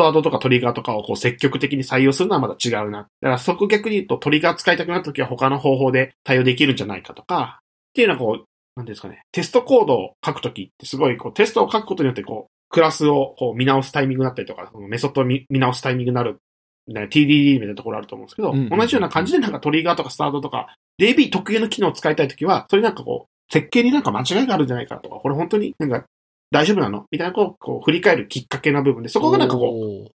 [0.00, 3.00] ストアードとかトリガーとかをこう積極的に採用するのはまた違うな。
[3.00, 8.44] だからそこ逆に言うとトリガー使いたくなった時は他の方法で対応できるんじゃないかとか、っていうのはこう、
[8.76, 16.38] なんですかね、テストコードを書くときってすごいこうテストを書くことによってこう、クラスをこう見直すタイミングだったりとか、そのメソッドを見見直すタイミングになる、
[16.86, 26.04] みたいな TDD みたいなところあると思うんですけど、うんうんうん同じような感じでなんかトリガーとかスタートとか、DB 特有の機能を使いたいときは、それなんかこう、設計になんか間違いがあるんじゃないかとか、これ本当になんか
[26.50, 27.06] 大丈夫なの？
[27.10, 30.10] みたいなこう、こう振り返るきっかけな部分で、そこがなんかこう、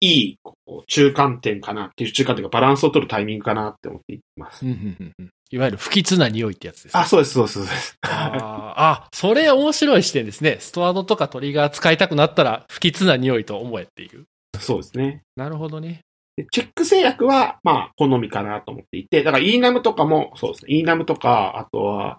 [0.00, 4.66] いい、こう、中間点かなっていう、中間点がバランスを取るタイミングかなって思っています。
[4.66, 7.00] いわゆる不吉な匂いってやつですね。
[7.00, 7.96] あ、そうです、そうです、そうです。
[8.02, 10.56] あーあ、それ面白い視点ですね。
[10.58, 14.24] ストアドとかトリガー使いたくなったら不吉な匂いと思えっていう。
[14.58, 15.22] そうですね。
[15.36, 16.00] なるほどね。
[16.36, 20.82] でチェック制約は、まあ、好みかなと思っていて、だから ENAM とかも、そうですね。
[20.82, 22.18] ENAM とか、あとは、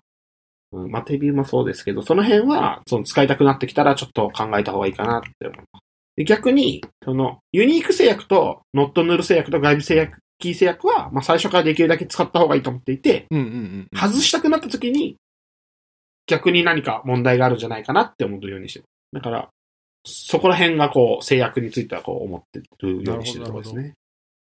[0.74, 5.84] うん、マテビューもそうですけど、その辺は、その使いたくなってきたらちょっと考えた方がいいかなって思います。
[6.16, 14.00] で逆に、その、ユニーク制約と、ノットヌル制約と外部制約、キー制約は、まあ最初からできるだけ使った方がいいと思っていて、うんうんうんうん。
[14.00, 15.18] 外したくなった時に、
[16.28, 18.86] 逆に何か問題があるんじゃないかなって思うようにしてる。
[19.12, 19.50] だから、
[20.06, 23.94] そこら辺がこう、制約についてはこう思ってるようにしてるところですね。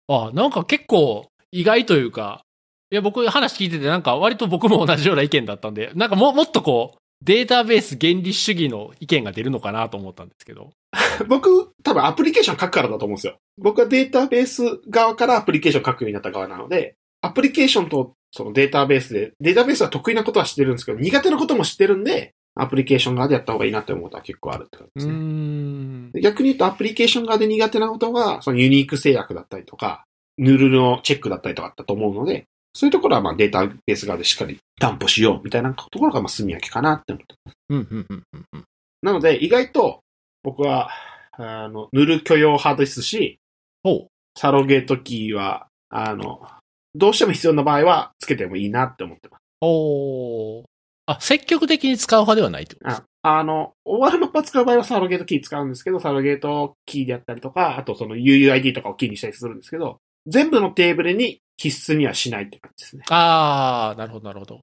[0.09, 2.45] あ、なんか結構意外というか、
[2.91, 10.71] いや、僕話聞いててなんか割と僕も同じような意見だったんで、なんかも もっとこう、データベース原理主義の意見が出るのかなと思ったんですけど。
[11.29, 13.39] 僕、多分アプリケーション書くからだと思うんですよ。
[13.59, 26.21] 僕はデータベース側からアプリケーション書くようになった側なので、アプリケーションとそのデータベースで、データベースは得意なことは知ってるんですけど、苦手なことも知ってるんで、アプリケーション側でやった方がいいなって思うことは結構あるって感じですね。
[26.23, 30.05] 逆に言うとアプリケーション側で苦手なことは、そのユニーク制約だったりとか、
[30.39, 37.57] ヌルのチェックだったりとかだと思うので、そういうところはまあデータベース側でしっかり担保しようみたいなところがまあ炭焼きかなって思ってます。
[37.71, 38.65] うんうんうんうんうん。
[39.01, 40.01] なので意外と
[40.47, 40.91] 僕は、
[41.33, 43.41] あの、ヌル許容派ですし、
[43.83, 44.09] ほう。
[44.39, 46.47] サロゲートキーは、あの、
[46.95, 49.41] どうしても必要な場合はつけてもいいなって思ってます。
[49.61, 50.65] おー
[51.07, 63.05] あ、積極的に使う派ではないってことですああの、OR マップを使う場合はサロゲートキー使うんですけど、サロゲートキーであったりとか、あとその UUID とかをキーにしたりするんですけど、全部のテーブルに必須にはしないって感じですね。
[63.11, 64.61] ああ、なるほど、なるほど。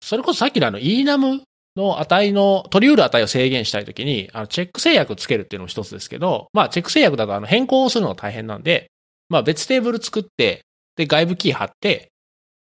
[0.00, 1.42] それこそさっきのあの enum
[1.76, 8.90] の値の、取り得る値を制限したいときに、あの、チェック制約つけるっていうのも一つですけど、まあ、チェック制約だとあの変更をするのが大変なんで、
[9.28, 10.62] まあ、別テーブル作って、
[10.96, 12.12] で、外部キー貼って、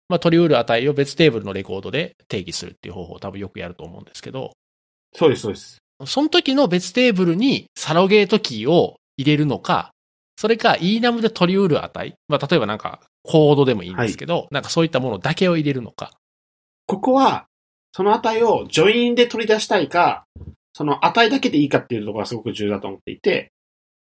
[0.08, 4.52] まあ、取り得る値を別テーブルのレコードで定義するっていう方法を多分よくやると思うんですけど、
[5.14, 5.78] そうです、そうです。
[6.06, 9.90] その時の別テーブルにサロゲートキーを入れるのか、
[10.36, 16.12] それか enum で取り得る値、まあ、例えばなんかコードでもいいんですけど、なんかそういったものだけを入れるのか。
[16.86, 17.46] ここは、
[17.92, 20.24] その値をジョインで取り出したいか、
[20.72, 23.52] その値だけでいいかっていうところがすごく重要だと思っていて、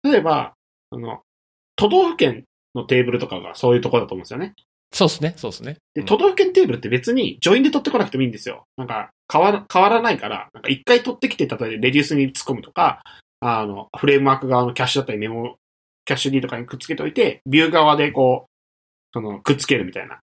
[0.03, 0.53] 例えば、
[0.91, 1.22] その、
[1.76, 2.43] 都道府県
[2.76, 4.53] のテーブルとかがそういうところだと思うんですよね。
[4.91, 5.78] そうですね、そうですね。
[5.93, 8.64] で、うん都道府県テーブルって別にジョインで取ってこなくてもいいんですよ。
[8.76, 13.01] なんか、変わら、変わらないから、なんか一回取ってきて、例えばレデュースに突っ込むとか、
[13.39, 15.55] あの、フレームワーク側のキャッシュだったりメモ、
[16.05, 18.49] キャッシュ D とかにくっつけておいて、ビュー側でこう、
[19.14, 20.20] その、くっつけるみたいな、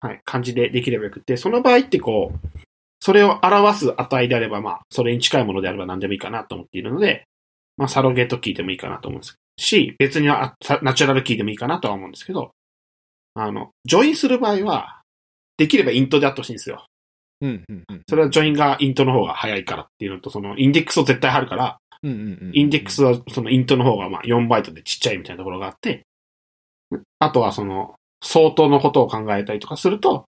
[0.00, 2.58] はい、感じでできればよくって、その場合ってこう、
[3.00, 7.26] それを表す値であれば、まあ、それに近いものであれば何でもいいかなと思っているので、
[7.76, 10.54] まあ、サロゲートキーでもいいかなと思うんですし、別にナ
[10.94, 12.52] チュラルキーでもいいかなとは思うんですけど、
[13.34, 15.00] あの、ジョインする場合は、
[15.56, 16.86] できればイントであってほしいんですよ。
[17.40, 18.02] うん、うん、うん。
[18.08, 22.50] それはジョインがイントの方が早いからっていうのと、そのインデックスを絶対貼るから、うんうんうん。
[22.54, 26.04] インデックスはそのイントの方がまあ4バイトでちっちゃいみたいなところがあって、
[27.18, 30.24] あとはその相当のことを考えたりとかすると、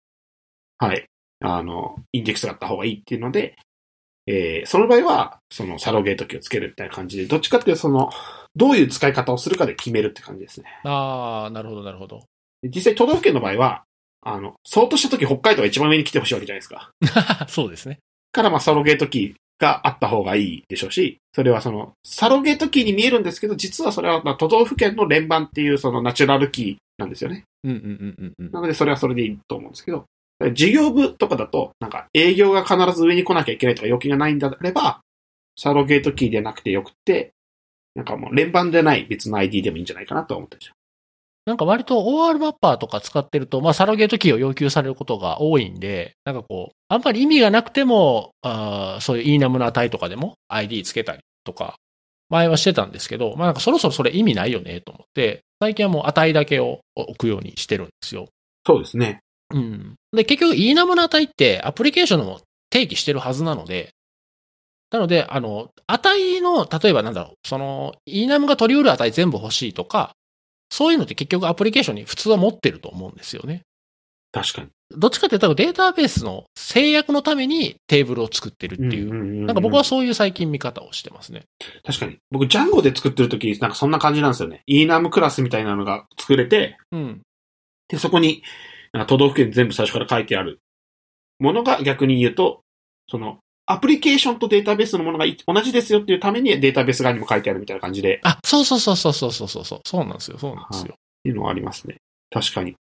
[0.78, 1.06] はい、
[1.41, 3.56] あの、インデックスがあった方がいいっていうので、
[4.28, 8.10] えー、その場合は、そのサロゲートキーをつけるみたいな感じで、どっちかっていうとその、
[8.56, 10.68] どういう使い方をするかで決めるって感じですね。
[10.84, 12.24] ああ、なるほど、なるほど。
[12.62, 13.84] で実際都道府県の場合は、
[14.22, 16.91] あの、相当した時北海道が一番上に来てほしいわけじゃないですか。
[17.49, 17.99] そうですね。
[18.32, 27.43] からまあサロゲートキーがあった方がいいでしょうし、それはその、サロゲートキーに見えるんですけど、実はそれはまあ都道府県の連番っていうそのナチュラルキーなんですよね。
[27.64, 28.51] うんうんうんうんうん。
[28.51, 30.05] なのでそれはそれでいいと思うんですけど、
[30.53, 35.01] 事業部とかだと、なんか営業が必ず上に来なきゃいけないとか要求がないんであれば、
[35.55, 37.34] サロゲートキーでなくてよくて、
[37.93, 40.76] なんかもう連番でない別の ID でもいいんじゃないかなと思ってるんですよ。
[41.46, 51.76] なんか割と OR マッパーとか使ってると、まあサロゲートキーを要求されることが多いんで、なんかこう、あんまり意味がなくても、あーそういうイーナムの値とかでも ID つけたりとか、
[52.30, 58.28] 前はしてたんですけど、まあなんかそろそろそれ意味ないよねと思って、最近はもう値だけを置くようにしてるんですよ。
[58.66, 59.22] そうですね。
[59.54, 59.96] うん。
[60.14, 62.39] で、結局、イーナムの値ってアプリケーションでも
[62.70, 63.92] 定義してるはずなので、
[64.92, 70.14] なので、あの、値の、例えばなんだろう、その、イーナムが取り得る値全部欲しいとか、
[70.72, 73.61] そういうのって結局アプリケーションに普通は持ってると思うんですよね。
[74.32, 74.69] 確かに。
[74.89, 81.43] どっちかっていうとデータベースの制約のためにテーブルを作ってるっていう、うなんか僕はそういう最近見方をしてますね。
[81.84, 82.17] 確かに。
[82.32, 84.63] 僕、ジャンゴで作ってるとき、なんかそんな感じなんですよね。
[84.65, 87.22] イーナムクラスみたいなのが作れて、うん。
[87.89, 88.43] で、そこに、
[89.07, 90.59] 都道府県全部最初から書いてある
[91.39, 92.61] ものが逆に言うと、
[93.09, 93.39] その、
[93.72, 98.19] アプリケーションとデータベースのものが同じですよっていうためにデータベース側にも書いてあるみたいな感じで。
[98.24, 99.80] あ、そうそうそうそうそうそうそう。
[99.86, 100.93] そうなんですよ、そうなんですよ。
[100.93, 101.97] っていうのはありますね。
[102.30, 102.76] 確かに。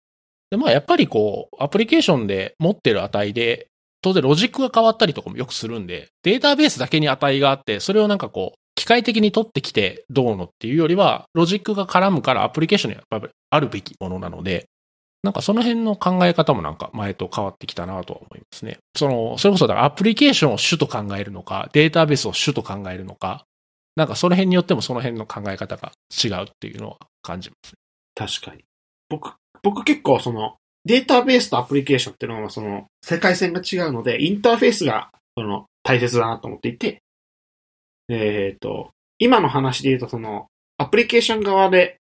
[0.51, 3.67] で、まあやっぱりこう、アプリケーションで持ってる値で、
[4.01, 14.67] 当然ロジックが変わったりとかもよくするんで、データベースだけに値があって、それをなんかこう、機械的に取ってきてどうのっていうよりは、ロジックが絡むからアプリケーションにはやっぱりあるべきものなので、
[15.27, 18.79] なんかその辺の考え方もなんか前と変わってきたなとは思いますね。
[18.97, 23.45] その、それこそだからアプリケーションを主と考えるのか、データベースを主と考えるのか、
[23.97, 25.91] なんかその辺によってもその辺の考え方が
[26.25, 27.73] 違うっていうのは感じます。
[27.73, 27.79] ね
[28.15, 28.63] 確かに。
[29.09, 29.33] 僕、
[29.65, 30.55] 僕結構その、
[30.85, 37.03] データベースとアプリケーションっていうのはその、世界線が違うので、インターフェースが、その、大切だなと思っていて、
[38.09, 40.47] えっ、と、今の話で言うとその、
[40.79, 41.99] アプリケーション側で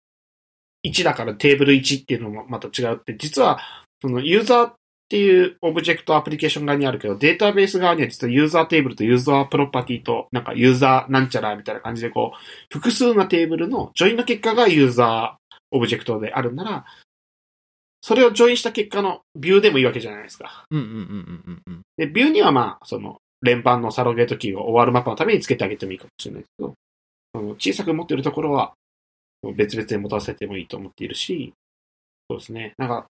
[0.85, 3.59] 1だからテーブル1っていうのもまた違うって、実は、
[4.01, 4.75] その、ユーザーっ
[5.09, 12.39] ていうオブジェクトアプリケーション側にあるけど、データベース側には実はユーザーテーブルとユーザープロパティと、なんかユーザーなんちゃらみたいな感じでこう、
[12.73, 16.85] 複数のテーブルのジョインの結果がユーザーオブジェクトであるなら、
[18.01, 20.65] それをジョインした結果のビューでもいいわけじゃないですか。
[20.71, 21.83] うんうんうんうんうんうん。
[21.97, 26.75] で、ビューにはまあ、その、連番のサロゲートキーを OR マップのためにつけてあげてもいいかもしれないけど、
[27.55, 28.75] 小さく持っているところは、
[29.55, 31.53] 別々で持たせてもいいと思っているし、
[32.29, 32.75] そうですね。
[32.79, 33.07] なんか、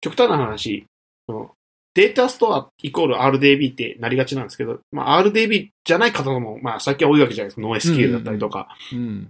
[0.00, 0.84] 極端な話、
[1.26, 1.50] その
[1.94, 7.62] データストアイコール RDB ってなりがちなんですけど、まあ RDB じゃない方も、まあ最近は多いわけじゃないですか。
[7.62, 8.68] ノー SQL だったりとか。
[8.92, 8.98] うん。
[8.98, 9.28] うん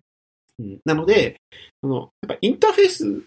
[0.85, 1.41] なので、
[1.81, 3.25] その、やっぱインターフェース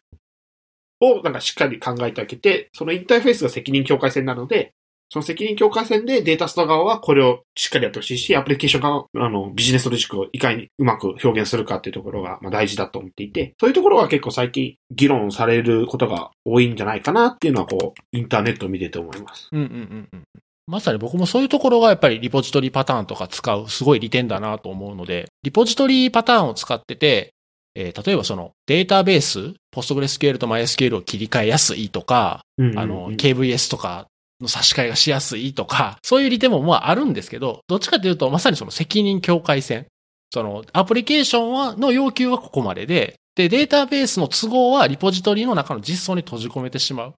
[1.02, 4.72] をなんかしっかり考えてあげて、そのインターフェースが責任境界線なので、
[5.10, 19.50] その責任境界線でデータスト側はこれをしっかりやってほしいし、アプリケーション側はあのビジネスロジックをいかにうまく表現するかっていうところがまあ大事だと思っていて、そういうところが結構最近議論されることが多いんじゃないかなっていうのはこう、インターネットを見てて思います。
[19.52, 20.24] うんうんうんうん。
[20.68, 27.34] まさに僕もそういうところがやっぱりリポジトリパターンとか使うすごい利点だなと思うので、リポジトリパターンを使ってて、
[27.76, 34.08] えー例えばそのデータベース、PostgreSQL と MySQL を切り替えやすいとか、うんあの、KVS とか
[34.42, 39.88] の差し替えがしやすいとか、そういう利点もまああるんですけど、どっちかというとまさにその責任境界線。
[40.32, 47.14] そのアプリケーションは、の要求はここまでで、で、データベースの都合はリポジトリの中の実装に閉じ込めてしまう。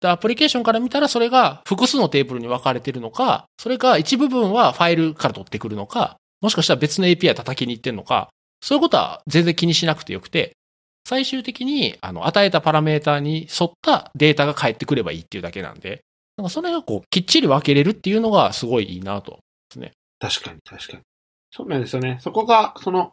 [0.00, 8.28] で、アプリケーションから見たらそれが複数のテーブルに分かれてるのか、それか一部分はファイルから取ってくるのか、もしかしたら別の API 叩きに行ってるのか、
[8.60, 10.52] そういうことは全然気にしなくてよくて、
[11.08, 16.00] 最終的に、あの、与えたパラメータに沿ったデータが返ってくればいいっていうだけなんで、
[16.36, 19.32] なんかそれがこう、きっちり分けれるっていうのがすごいいいなと。
[19.32, 19.38] で
[19.72, 21.02] すね確かに、確かに。
[21.50, 22.18] そうなんですよね。
[22.20, 23.12] そこが、その、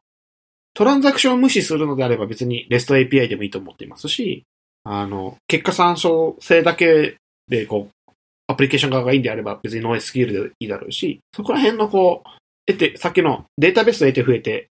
[0.74, 4.43] トランザクションを無視するのであれば別に REST API でもいいと思っていますし、
[4.84, 7.17] あの、結果参照性だけ
[7.47, 8.11] で、こう、
[8.47, 12.30] アプリケーション側がいいんであれば別に NoSQL でいいだろうし、そこら辺のこう、
[12.65, 14.67] 得て、さっきのデータベースを得て増えて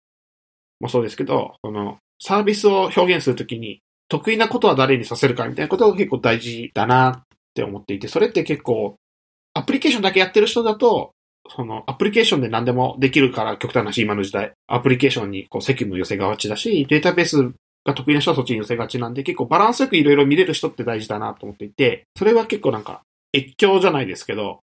[0.80, 3.80] もそうですけど、その、サービスを表現するときに、
[4.10, 7.27] 得意なことは誰にさせるかみたいなことが結構大事だなっ
[7.58, 8.96] て思っていて、それって結構、
[9.56, 11.12] アプリケーションだけやってる人だと、
[11.50, 14.54] その、アプリケーションで何でもできるから極端な話、今の時代。
[14.68, 17.52] アプリケーションにこう責務寄せがちだし、データベース
[17.86, 23.02] が得意な人はそっちに寄せがちなんで、結構バランスよくいろいろ見れる人って大事だなと思っていて、それは結構なんか、
[23.36, 24.60] 越境じゃないですけど、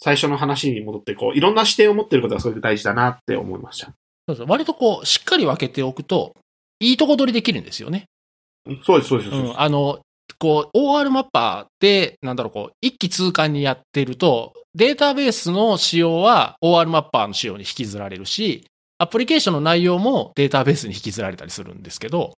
[0.00, 3.92] 最初の話に戻って、こう、いろんな視点を持ってることがそれで大事だなって思いました。
[4.28, 6.34] そうそう割とこう、しっかり分けておくと、
[6.80, 8.04] いいとこ取りできるんですよね。
[8.84, 9.30] そうです、そうです。
[9.30, 9.60] そうですうん。
[9.60, 10.00] あの、
[10.38, 18.64] こう、OR マッパーで、なんだろう、こう、一気通貫にやってると、データベースの仕様は OR マッパーの仕様に引きずられるし、
[18.98, 22.34] アプリケーションの内容もデータベースに引きずられたりするんですけど、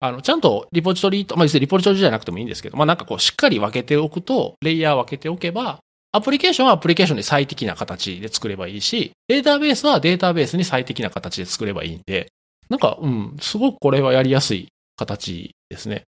[0.00, 5.78] あの、ちゃんとリポジトリと、まあ、別にリポジトリじゃなくてもいいんですけど、まあ、なんかこう、しっかり分けておくと、レイヤー分けておけば、
[6.12, 12.28] アプリケーションはアプリケーションで最適な形で作ればいいし、データベースはデータベースに最適な形で作ればいいんで、
[12.68, 16.04] なんか、うん、すごくこれはやりやすい形ですね。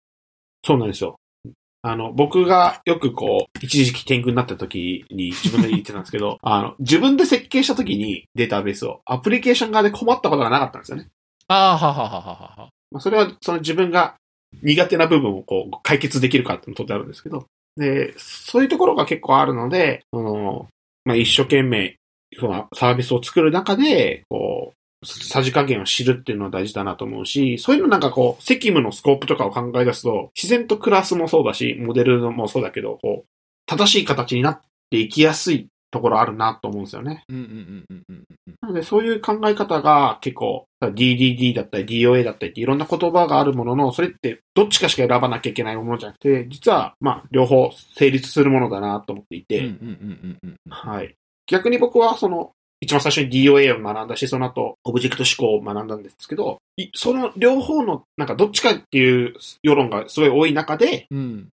[0.64, 1.16] そうなんですよ。
[1.88, 11.06] あの、僕がよくこう、一時期天狗になった時に自分で言ってたんですけど、 あの、自分で設計した時にデータベースを、アプリケーション側で困ったことがなかったんですよね。
[11.46, 12.68] ああ、はははははは。
[12.90, 14.16] まあ、それは、その自分が
[14.64, 20.66] 苦手な部分をこう、解決できるかっていうのとってあるんですけど、で、そういうところが結構あるので、その、
[21.04, 21.98] まあ、一生懸命、
[22.40, 33.28] そのサービスを作る中で、こう、さじ加減を知るっていうのは大事だなと思うし、そういうのなんかこう、責務のスコープとかを考え出すと、自然とクラスもそうだし、モデルもそうだけど、こう、
[33.66, 37.24] 正しい形になっていきやすいところあるなと思うんですよね。
[37.28, 38.54] うんうんうんうんうんうん。
[38.60, 50.70] なので、そういう考え方が結構、DDD だったり DOA だったりっていろんな言葉があるものの、それってどっちかしか選ばなきゃいけないものじゃなくて、実は、まあ、両方成立するものだなと思っていて、うんうんうんうんうん。
[50.70, 51.14] はい。
[51.46, 52.52] 逆に僕はその、
[52.86, 61.48] 一番最初に DOA を学んだし、その後、オブジェクト思考を学んだんですけど、いその両方の、なんかどっちかっていう世論がすごい多い中で、うん。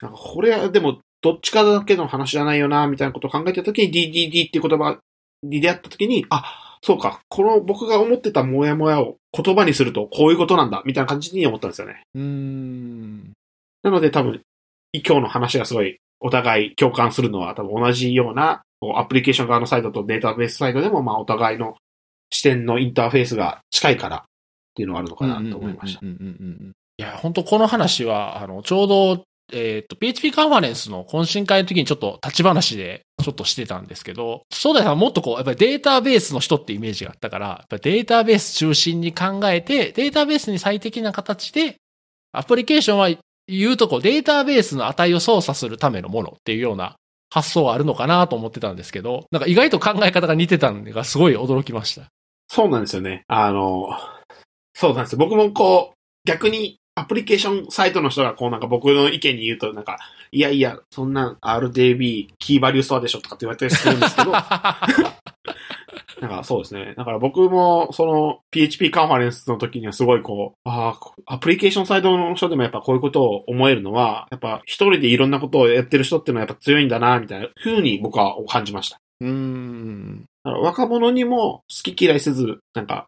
[0.00, 4.98] なんかこれはでも、どっちかだけの話じゃないよな、みたいなことを考えてた時に DDD っていう言葉
[5.42, 12.02] に出会った時に、あ、そうか、この僕が思ってたモヤモヤを言葉にするとこういうことなんだ、みたいな感じに思ったんですよね。
[12.14, 13.32] うーん。
[13.82, 14.42] なので多分、
[14.92, 18.62] 今日の話がすごいお互い共感するのは多分同じような、
[18.96, 21.76] アプリケーション側のサイドとデータベースサイドでも、まあお互いの
[22.30, 24.22] 視点のインターフェースが近いからっ
[24.74, 26.00] ていうのがあるのかなと思いました。
[26.04, 41.76] いや、本当この話は、あの、ちょうど、えっ、と、PHP カンファレンスの懇親会の時にちょっと立ち話でちょっとしてたんですけど、そうだよ、もっとこう、やっぱりデータベースの人ってイメージがあったから、やっぱデータベース中心に考えて、データベースに最適な形で、
[42.32, 43.08] アプリケーションは
[43.46, 46.96] 言うとこう、データベースの値を操作するためのものっていうような
[47.30, 52.08] 発想はあるのかなと思ってたんですけど、なんか意外と考え方が似てたのがすごい驚きました。
[52.48, 53.24] そうなんですよね。
[53.28, 53.88] あの、
[54.74, 55.18] そうなんですよ。
[55.18, 59.98] 僕もこう、逆にアプリケーションサイトの人がこうなんか僕の意見に言うとなんか、
[60.32, 64.32] いやいや、そんな RDB キーバリューストアでしょとかって言われたりするんですけど、
[66.22, 66.94] なんかそうですね。
[66.96, 79.00] だから僕もその PHP カンファレンスの時にはすごいこう、ああ、アプリケーションサイドの人でもやっぱこういうことを思えるのは、やっぱ一人でいろんなことをやってる人っていうのはやっぱ強いんだな、みたいな風に僕は感じました。
[79.20, 80.24] うーん。
[80.44, 83.06] だから若者にも好き嫌いせず、なんか、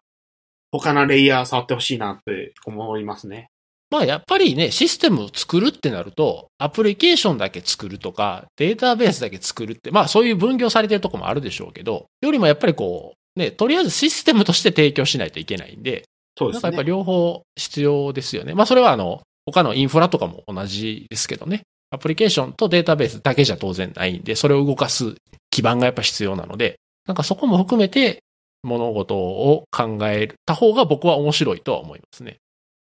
[0.71, 3.49] 他のレイヤー触ってほしいなって思いますね。
[3.91, 16.05] まあやっぱりね、システムを作るってなると、アプリケーションだけ作るとか、データベースだけ作るって、まあそういう分業されてるとこもあるでしょうけど、よりもやっぱりこう、ね、とりあえずシステムとして提供しないといけないんで、
[16.37, 16.63] そうですね。
[16.63, 18.53] なんかやっぱ両方必要ですよね。
[18.53, 21.63] まあそれはあの、他のインフラとかも同じですけどね。
[21.93, 25.15] アプリケーションとデータベースだけじゃ当然ないんで、それを動かす
[25.49, 28.23] 基盤がやっぱ必要なので、なんかそこも含めて
[28.63, 32.37] 物事を考えた方が僕は面白いとは思いますね。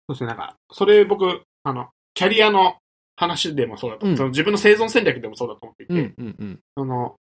[0.08, 0.28] そうですね。
[0.28, 2.76] なんか、それ僕、あの、キャリアの
[3.16, 6.60] 話でもそうだと、うんその自分の生存戦略でもそうだと思っていて、うん、うん、うん。
[6.76, 7.16] その、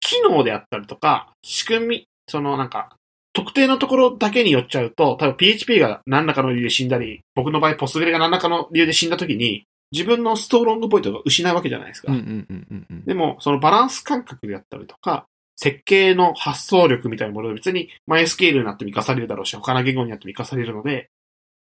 [0.00, 2.96] 機能であったりとか、仕組み、そのなんか、
[3.32, 12.12] 特定のところだけに寄っちゃうと、多分 PHP が何らかの理由で死んだり、僕の場合ポスグレが何らかの理由で死んだ時に、自分のストロングポイントが失うわけじゃないですか。
[12.12, 12.20] うん、う
[12.54, 13.04] んうん。
[13.04, 21.10] でも、そのバランス感覚であったりとか、設計の発想力みたいなもので別に MySQL になっても活かされるだろうし、他の言語になっても活かされるので、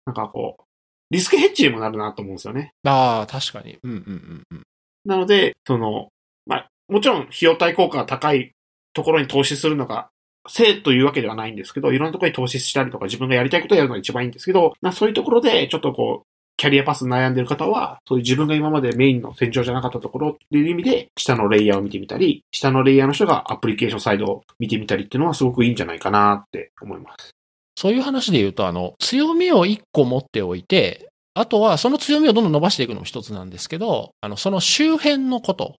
[0.08, 0.62] なんかこう、
[1.10, 2.72] リスクヘッジにもなるなと思うんですよね。
[2.84, 3.78] ああ、確かに。
[3.82, 4.62] うん、うん、うん、うん。
[5.04, 6.08] なので、その、
[6.46, 8.52] まあ、もちろん費用対効果が高い
[8.94, 10.08] ところに投資するのが、
[10.46, 27.37] 正というわけではないんですけど、いろんなところに投資したりとか自分がやりたいことをやるのが一番いいんですけど、まあ、そういうところでちょっとこう、キャリアパス悩んでる方は、そういう自分が今までメインの戦場じゃなかったところっていう意味で、下のレイヤーを見てみたり、下のレイヤーの人がアプリケーションサイドを見てみたりっていうのはすごくいいんじゃないかなって思います。
[27.78, 35.76] そういう話で言うと、あの、強みを一個持っておいて、あとはその強みをどんどん伸ばしていくのも一つなんですけど、あの、その周辺のこと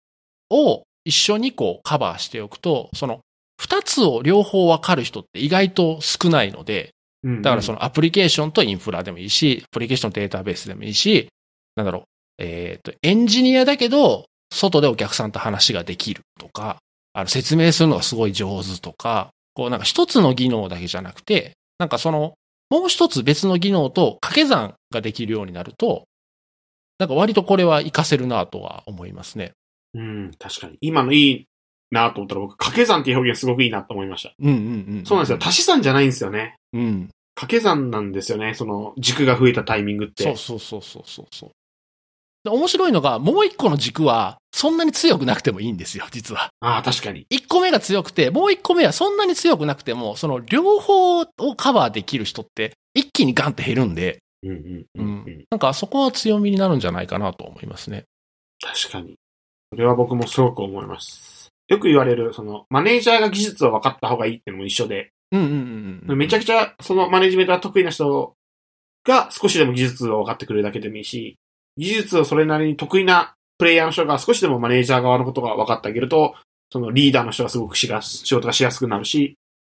[0.49, 3.19] を一緒にこうカバーしておくと、その
[3.61, 6.91] 二つを両方わかる人って意外と少ないので、
[7.25, 11.29] うんだからそのアプリケーションとインフラでもいいし、アプリケーションとデータベースでもいいし、
[11.75, 12.03] なんだろう、
[12.39, 16.77] えっ、と、エンジニアだけど、外でお客さんと話ができるとか、
[17.13, 22.35] あの、説明するのがすごい上手とか、こうなんか一つの技能だけじゃなくて、なんかその、
[22.71, 26.07] もう一つ別の技能と掛け算ができるようになると、
[26.99, 29.53] なんか割とこれは活かせるなとは思いますね。
[29.95, 30.77] うん、確かに。
[30.81, 31.47] 今のいい
[31.91, 34.33] なと思ったら僕、掛け算っていう表現すごくいいなと思いました。
[34.39, 34.55] うんうん
[34.99, 35.07] うん。
[35.07, 35.39] そうなんですよ。
[35.41, 36.57] 足し算じゃないんですよね。
[36.73, 37.09] うん。
[37.35, 38.55] 掛け算なんですよね。
[38.55, 40.25] その、軸が増えたタイミングって。
[40.25, 41.51] そうそうそうそうそうそう。
[41.51, 41.55] で
[42.45, 46.51] 面白いのが、もう一個の軸は、そんなに強くなくてもいいんですよ、実は。
[46.61, 47.27] ああ、確かに。
[47.31, 51.27] 一個目が強くて、もう一個目はそんなに強くなくても、その両方を
[51.57, 55.45] カバーできる人って、一気にガンって減るんで、うんうんううんうんん。
[55.51, 58.05] なんかそこは強みになるんじゃないかなと思いますね。
[58.61, 59.17] 確かに。
[59.71, 61.49] それは僕もすごく思います。
[61.69, 66.19] よく言われる、その、マネージャーが技術を分かった方がいいってのも一緒で、うんうんうんうん。
[66.19, 68.35] めちゃくちゃ、そのマネジメントが得意な人
[69.05, 71.37] が少しでも技術を分かってくれるだけでもいいし、
[71.79, 76.35] 技術をそれなりに得意なプレイヤーの人が少しでもマネージャー側のことが分かってあげると、
[76.71, 79.37] そのリーダーの人がすごく仕事がしやすくなるし、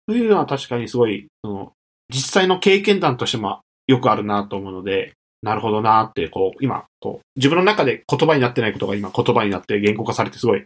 [0.09, 1.73] そういうのは確かにすごい、その、
[2.13, 10.65] 実際の経験談としてもよくあるなと思うので、なるほどなって、こう、今、こう、自分の中で言葉になってないことが今言葉になって言語化されてすごい、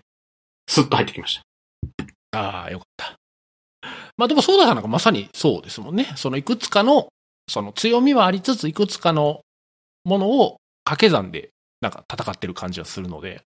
[0.69, 1.41] スッと入ってきまし
[2.33, 2.39] た。
[2.39, 3.15] ああ、よかった。
[4.17, 6.13] まあでもそうだからなんかまさにそうですもんね。
[6.17, 7.09] そのいくつかの、
[7.49, 9.43] その強みはありつつ、いくつかの
[10.05, 13.43] ものを掛け算でなんか戦ってる感じはするので。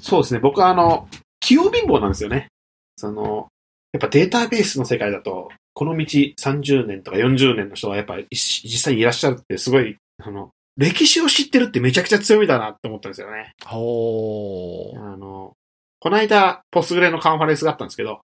[0.00, 0.40] そうですね。
[0.40, 1.08] 僕はあの、
[1.40, 2.48] 器用貧乏なんですよね。
[2.96, 3.48] その、
[3.92, 13.52] やっぱデータベースの世界だと、この道30年とか40年の人がやっぱり実際にいらっしゃるってすごい、あの、歴史を知ってるってめちゃくちゃ強みだなって思ったんですよね。
[13.64, 15.00] ほー。
[15.00, 15.52] あの、
[16.00, 18.20] この間、ポスグレのカンファレンスがあったんですけど、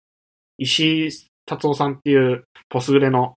[0.58, 1.10] 石井
[1.46, 3.34] 達夫さんっていうポスグレの、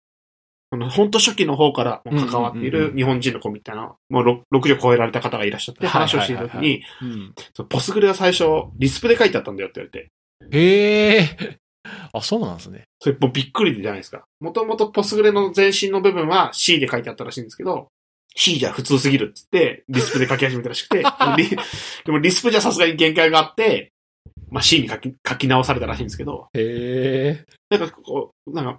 [0.73, 7.33] その、本当初期の方からも関わっている日本人の子みたいな、もう 6, 60超えられた方がいらっしゃって、話をしているときはいはいに、
[7.69, 8.45] ポスグレは最初、
[8.79, 11.59] リスプで書いてあったんだよって言われて、へえ。
[12.11, 12.85] あ、そうなんですね。
[12.99, 14.23] それもうびっくりじゃないですか。
[14.39, 17.89] もともとポスグレの前身の部分は C で書いてあったらしいんですけど、
[18.35, 21.03] C じゃ普通すぎるっつって、リスプで書き始めたらしくて、
[21.37, 21.49] リ
[22.03, 23.91] でもリスプじゃさすがに限界があって、
[24.49, 27.77] まあ C に書き書き直されたらしいんですけど、へえ。
[27.77, 28.75] なんかこう、なんか、い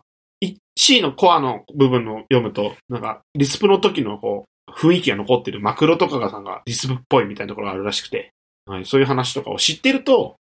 [0.77, 8.33] C のコアの部分の読むと、なんか、リスプの時のこう、雰囲気が残ってるマクロとかがさんがリスプっぽいみたいなところがあるらしくて、
[8.67, 10.37] はい、そういう話とかを知ってると、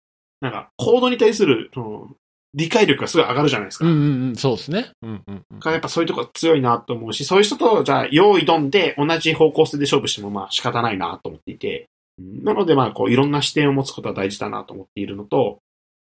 [0.42, 2.10] なんか、コードに対する、その、
[2.54, 3.86] 理解力がすごい上がるじゃないですか。
[3.86, 4.90] うんうんうん、そうですね。
[5.02, 5.72] うんうんうん。
[5.72, 11.88] やっぱそういうとこ強いなと思うし、そういう人と、じゃあ、用意どんで同じ方向性で勝負してもまあ仕方ないなと思っていて、
[12.20, 15.60] なのでまあこういろんな視点を持つことは大事だなと思っているのと、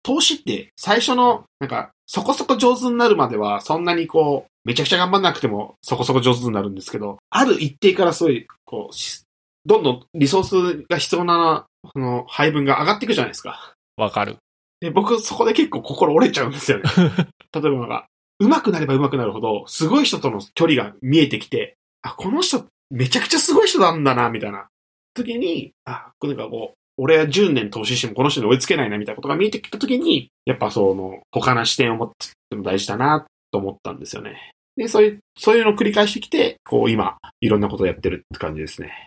[0.02, 9.24] 投資って最初の、なんか、そこそこ上手になるまでは、そんなにこう、めちゃくちゃ頑張んなくても、そこそこ上手になるんですけど、ある一定からすごい、こうし、
[9.66, 13.74] どんどんリソースが必要な、その、配分が上がっていくじゃないですか。
[13.96, 14.36] わかる。
[14.80, 16.84] で、僕、そこで結構心折れちゃうんですよね。
[17.52, 18.06] 例えばなんか、
[18.38, 24.68] 上手くなれば上手くなるほど、すごい人との距離が見えてきて、あ、この人、めちゃくちゃすごい人なんだな、みたいな。
[25.14, 34.52] 時に、あ、なんかこう、俺は10年投資してもこの人に追いつけないな、みたいなことが見えてきた時に、やっぱその、他の視点を持つっても大事だな、と思ったんですよね。
[34.76, 39.06] で、そういう、そういうのを繰り返してきて、こう、今、いろんなことをやってるって感じですね。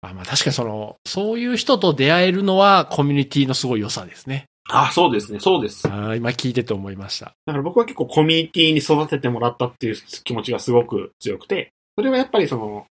[0.00, 4.44] あまあ確かにその、そういう人と出会えるのはコミュニティのすごい良さですね。
[4.70, 5.88] あ、そうですね、そうです。
[5.90, 7.32] あ今聞いてて思いました。
[7.46, 12.86] だから僕は結構コミュニティに育ててもらったっていう気持ちがすごく強くて、それはやっぱりその、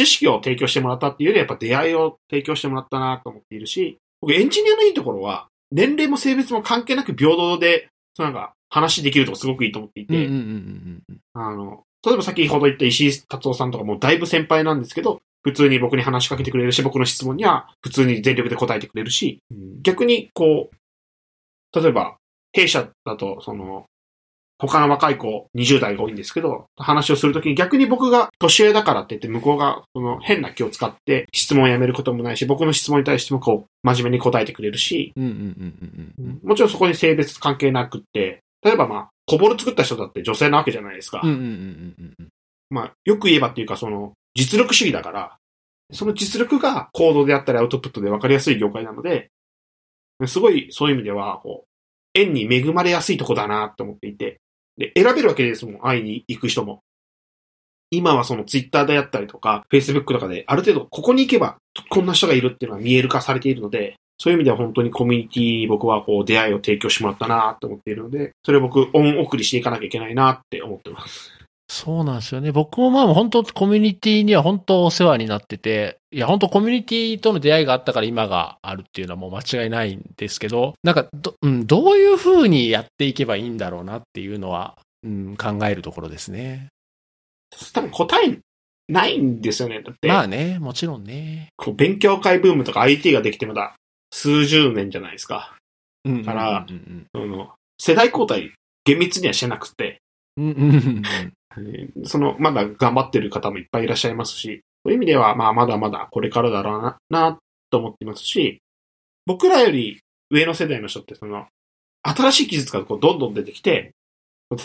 [0.00, 10.26] 知識を提供してもらったっていうよりやっぱ出会いを提供してもらったなと思っているし、僕エンジニアのいいところは、年齢も性別も関係なく平等で、そのなんか話できるとこすごくいいと思っていて。
[11.34, 19.42] あの、例えば先ほど言った石井達夫さんとかもだいぶ先輩なんですけど、普通に僕に話しかけてくれるし、僕の質問には普通に全力で答えてくれるし、
[19.82, 22.16] 逆にこう、例えば、
[22.52, 23.86] 弊社だと、その、
[24.60, 35.12] 他の若い子、20代が多いんですけど、話をするときに逆に僕が年上だからって言って、向こうがその変な気を使って質問をやめることもないし、僕の質問に対してもこう、真面目に答えてくれるし。
[36.42, 41.22] もちろんそこに性別関係なくって、例えばまあ、小ボル作った人だって女性なわけじゃないですか。
[42.68, 45.36] まあ、よく言えばっていうか、その、実力主義だから、
[45.92, 49.30] その実力が行動であったりアウトプットで分かりやすい業界なので、
[50.26, 51.70] すごいそういう意味では、こう、
[52.14, 54.40] 縁に恵まれやすいとこだなと思っていて、
[54.80, 56.80] で、選べるわけですもん、会いに行く人も。
[57.90, 61.58] 今はそのツイッターであったりとか、フェイスブックとかで、ある程度ここに行けば、
[61.90, 71.30] こんな人がいるっていうのが見える化されているので、そういう意味では本当にコミュニティ僕はこう出会いを提供してもらったなって思っているので、それを僕、恩送りしていかなきゃいけないなって思ってます。
[71.72, 72.50] そうなんですよね。
[72.50, 86.66] 僕もまあ本当コミュニティには本当お世話になってて、いや本当コミュニティとの出会いがあったから今があるっていうのはもう間違いないんですけど、なんかど、うん、どういう風にやっていけばいいんだろうなっていうのは、うん、考えるところですね。
[87.72, 88.36] 多分答え
[88.88, 89.80] ないんですよね。
[89.80, 91.50] だって、まあね、もちろんね。
[91.56, 93.76] こう勉強会ブームとか IT ができてまだ
[94.10, 95.54] 数十年じゃないですか。
[96.04, 96.24] うん。
[96.24, 98.52] からうんその世代交代
[98.84, 100.00] 厳密にはしてなくて、
[100.36, 100.56] うんうん。
[100.56, 101.39] うんうんえー
[102.04, 107.38] その、まだ頑張ってる方もいっぱいいらっしゃいますし、そういう意味では、まあ、まだまだこれからだろうな、な、
[107.70, 108.60] と思っていますし、
[109.26, 110.00] 僕らより
[110.30, 111.46] 上の世代の人って、その、
[112.02, 113.92] 新しい技術がこうどんどん出てきて、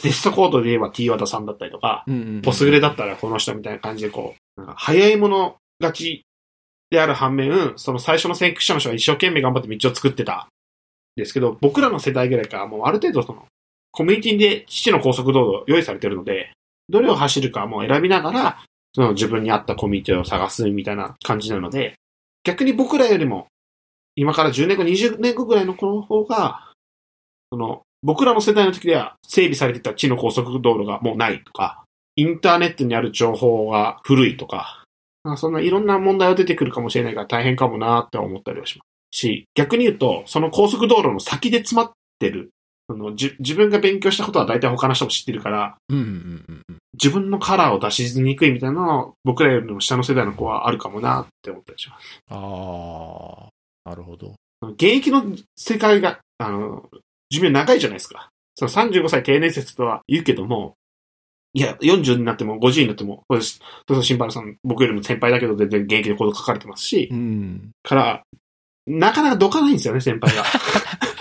[0.02, 2.06] テストコードで言えば T 和田さんだったりとか。
[2.42, 6.26] ポスグレだったらこの人みたいな感じでこう、なんか早いもの勝ち
[6.90, 10.48] である反面、その最初の先駆者の人が一生懸命頑張って道を作ってた
[11.18, 13.46] んですけど、僕らの世代ぐらいからもうある程度その、
[13.92, 16.52] コミュニティで父の高速道路用意されてるので、
[16.90, 18.64] どれを走るかも選びながら、
[18.94, 21.96] その自分に合ったコミュニティを探すみたいな感じなので、
[22.44, 23.48] 逆に僕らよりも、
[24.16, 26.72] 今から10年後、20年後ぐらいの子の方が、
[27.52, 31.84] その、僕らの世代の時では整備されていた地の高速道路がもうないとか、
[32.16, 34.84] インターネットにある情報が古いとか、
[35.38, 39.18] そんないろんな問題が出てくるかもしれないから大変かもなって思ったりはします。
[39.18, 42.52] し、逆に言うと、その高速道路の先で詰まってる、
[42.88, 46.78] そのじ自分が勉強したことは大体他の人も知ってるから、うんうんうんうん。
[46.94, 52.22] 自分のカラーを出しにくいみたいなのは、僕らよりも下の世代の子はあるかもなって思ったりします。
[52.30, 53.50] あ
[53.86, 54.36] あ、なるほど。
[54.74, 55.24] 現役の
[55.56, 56.90] 世界が、あの、
[57.30, 58.30] 寿命長いじゃないですか。
[58.56, 60.76] その35歳定年説とは言うけども、
[61.54, 63.58] いや、40になっても50になっても、これ、そ
[63.90, 67.72] うそう、新原さん、僕よりも先輩だけど全然現役でこと書かれてますし、うん。
[67.82, 68.24] から、
[68.88, 70.44] なかなかどかないんですよね、先輩が。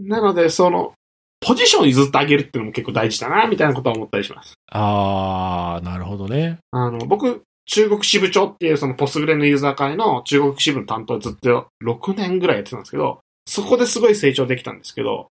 [0.00, 0.92] なので、その、
[1.40, 4.54] ポジションを譲ってあげるっていうのも結構大事だな、みたいなことは思ったりします。
[4.70, 6.58] ああ、なるほどね。
[6.70, 15.28] あの、僕、中国支部長っていうそのポスグレのユーザー会の中国支部の担当をずっと6年ぐらいやってたんですけど、そこですごい成長できたんですけど、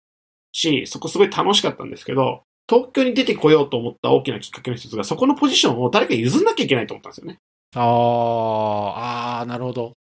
[0.52, 7.38] し、そこすごい楽しかったんですけど、東京に出てこようと思った大きなきっかけの一つが、そこのポジションを誰か譲んなきゃいけないと思ったんですよね。
[7.76, 9.94] ああ、ああ、なるほど。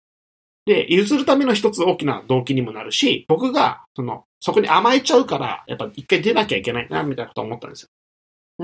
[0.65, 7.90] で、譲るための一つ大きな動機にもなるし、僕が、その、そこに甘えちゃうから、やっぱ一回出なきゃいけないな、みたいなこと思ったんですよ。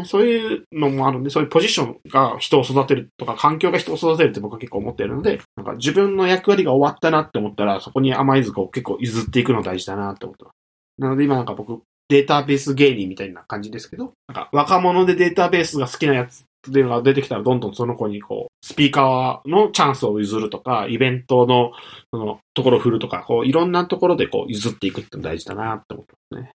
[0.03, 10.53] そういうのもあるんで、そういうポジションが人を育てるとか、環境が人を育てるって僕は結構思ってるので、なんか自分の役割が終わったなって思ったら、そこに甘えずこう結構譲っていくの大事だなって思ってます。
[10.97, 21.71] なので今なんか僕、データベース芸人みたいな感じですけど、なんか若者でデータベースが好きなやつっていうのが出てきたら、どんどんその子にこう、スピーカーのチャンスを譲るとか、イベントの
[22.11, 26.51] そのところを振るとか、こういろんなところでこう譲っていくっての大事だなって思ってますね。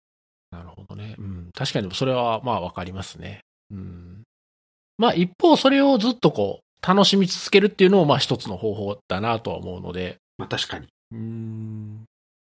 [0.51, 1.17] なるほどね。
[1.19, 1.51] うん。
[1.55, 3.41] 確かにそれはまあわかりますね。
[3.71, 4.23] うん。
[4.97, 10.87] まあ一方それをずっとこう、楽しみ続けるっていうのもまあ一つの方法だなとは思うので、まあ確かに。
[11.13, 12.05] うん。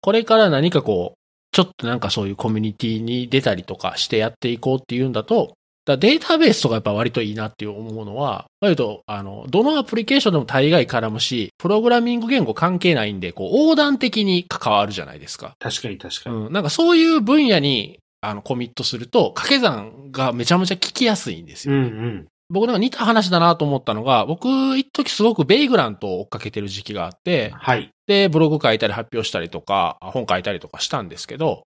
[0.01, 1.17] これから何かこう、
[1.55, 5.53] ちょっとなんかそういうコミュニティに出たりとかしてやっていこうっていうんだと、
[5.85, 15.53] だデータベースとかやっぱ割といいなって思うのは、割と、あの、どのアプリケーションでも大概絡むし、プログラミング言語関係ないんで、こう、横断的に関わるじゃないですか。
[15.60, 16.35] 確かに確かに。
[16.35, 16.53] うん。
[16.53, 21.76] なんかそういう分野に、あの、コミットすると、掛け算がめちゃめちゃ聞きやすいんですよ。
[21.76, 22.27] うんうん。
[22.49, 27.89] 僕なんか似た話だなと思ったのが、僕、一時すごくベイグラントを追っかけてる時期があって、はい。
[28.07, 31.64] で、ブログ書いたり発表したりとか、本書いたりとかしたんですけど、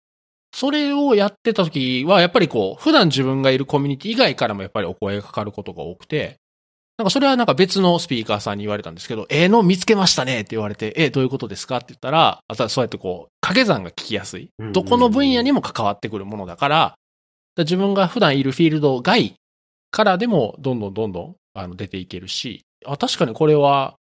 [0.55, 6.37] それをやってた時は、やっぱりこう、普段自分がいるコミュニティ以外からもやっぱりお声がかかることが多くて、
[6.97, 14.49] なんかそれはなんか別のスピーカーさんに言われたんですけど、ええの見つけましたねって言われて、えどういうことですかって言ったら、あとはそうやってこう、掛け算が聞きやすい。
[14.71, 16.97] どこの分野にも関わってくるものだから、だか
[17.57, 19.35] ら自分が普段いるフィールド外
[19.91, 23.95] からでもどんどんどんどんあの出ていけるし、あ、確かにこれは、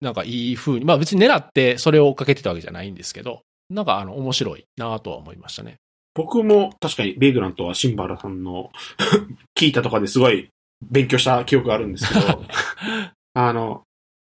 [0.00, 5.76] なんかいい風に、まあ別に狙ってそれを追っかけてたわけじゃないんですけど、なんかあの面白いなとは思いましたね。
[6.14, 8.70] 僕も確かにベイグラントはシンバラさんの
[9.58, 10.48] 聞いたとかですごい
[10.82, 12.44] 勉強した記憶があるんですけど、
[13.34, 13.82] あの、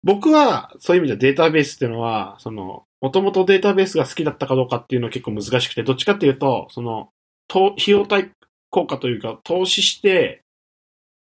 [0.02, 7.11] 僕はそういう意味ではデータベースっていうのは、その、もともとデータベースが好きだったかどうかっていうのは結構難しくて、どっちかっていうと、その、
[7.48, 8.31] と費用対
[8.70, 10.43] 効果というか、投資して、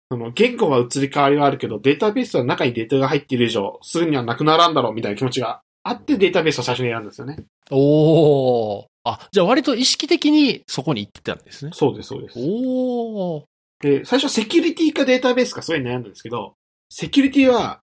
[0.10, 7.38] その、言語は移り変わりはあるけど、データベースは中にデータが入っている以上、すぐにはなくならんだろうみたいな気持ちがあってデータベースを最初に選んだんですよね。
[7.70, 8.91] おー。
[9.04, 11.72] あ、じゃあ割と意識的にそこに行ってたんですね。
[11.74, 12.40] そうです、そうです。
[12.40, 13.44] おー。
[13.82, 16.54] で、最初セキュリティかデータベースかすごい悩んだんですけど、
[16.90, 17.80] セキュリティは、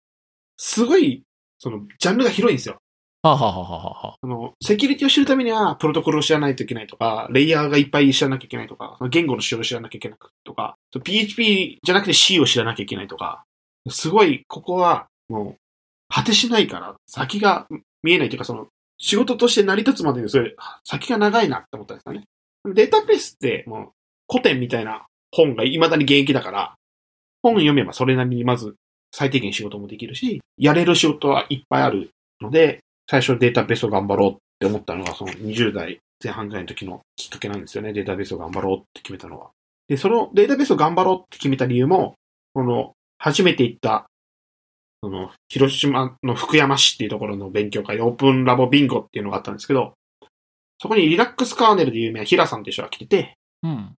[0.57, 1.23] すごい
[1.59, 2.81] その、ジャンルが広いんですよ。
[3.23, 13.45] はあ、はあはあはあはあ、あの、セキュリティを知るためには、プロトコルを知らないといけないとか、レイヤーがいっぱい知らなきゃいけないとか、言語の仕様を知らなきゃいけないとか、PHP じゃなくて C を知らなきゃいけないとか、
[13.90, 15.57] すごい、ここは、もう、
[16.09, 17.66] 果てしないから、先が
[18.03, 18.69] 見えないというか、その、
[18.99, 20.55] 仕事として成り立つまでにそれ、
[20.85, 22.25] 先が長いなって思ったんですよね。
[22.75, 23.89] データベースってもう
[24.31, 26.75] 古典みたいな本が未だに現役だから、
[27.43, 28.75] 本読めばそれなりにまず
[29.12, 32.11] 最低限仕事もできるし、やれる仕事はいっぱいある
[32.41, 37.93] ので、最初データベースを頑張ろうって思ったのがその20代前半ぐらいの時のきっかけなんですよね。
[37.93, 39.51] データベースを頑張ろうって決めたのは。
[39.87, 42.15] で、そのデータベースを頑張ろうって決めた理由も、
[42.53, 44.07] この初めて行った
[45.03, 49.95] その、広島の福山市っていうところの勉強会、オープンラボビンゴっていうのがあったんですけど、
[50.81, 53.95] そこにリラックスカーネルで有名なヒラさんっていう人が来てて、うん。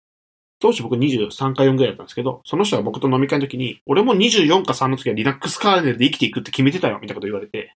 [0.60, 7.74] 当時僕23か4ぐらいだったんですけど、その人は僕と飲み会の時に、俺も24か3の時はリラックスカーネルで生きていくって決めてたよ、みたいなこと言われて、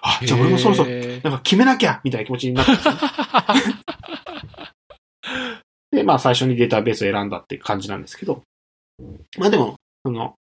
[0.00, 2.94] あ、じゃあ俺もそろそろ、なんか決めなきゃみたいな気持ちになったんですよ、
[5.90, 8.42] で、まあ最初にデータベースを選んだって感じなんですけど、
[9.38, 9.74] まあでも、
[10.04, 10.36] その、好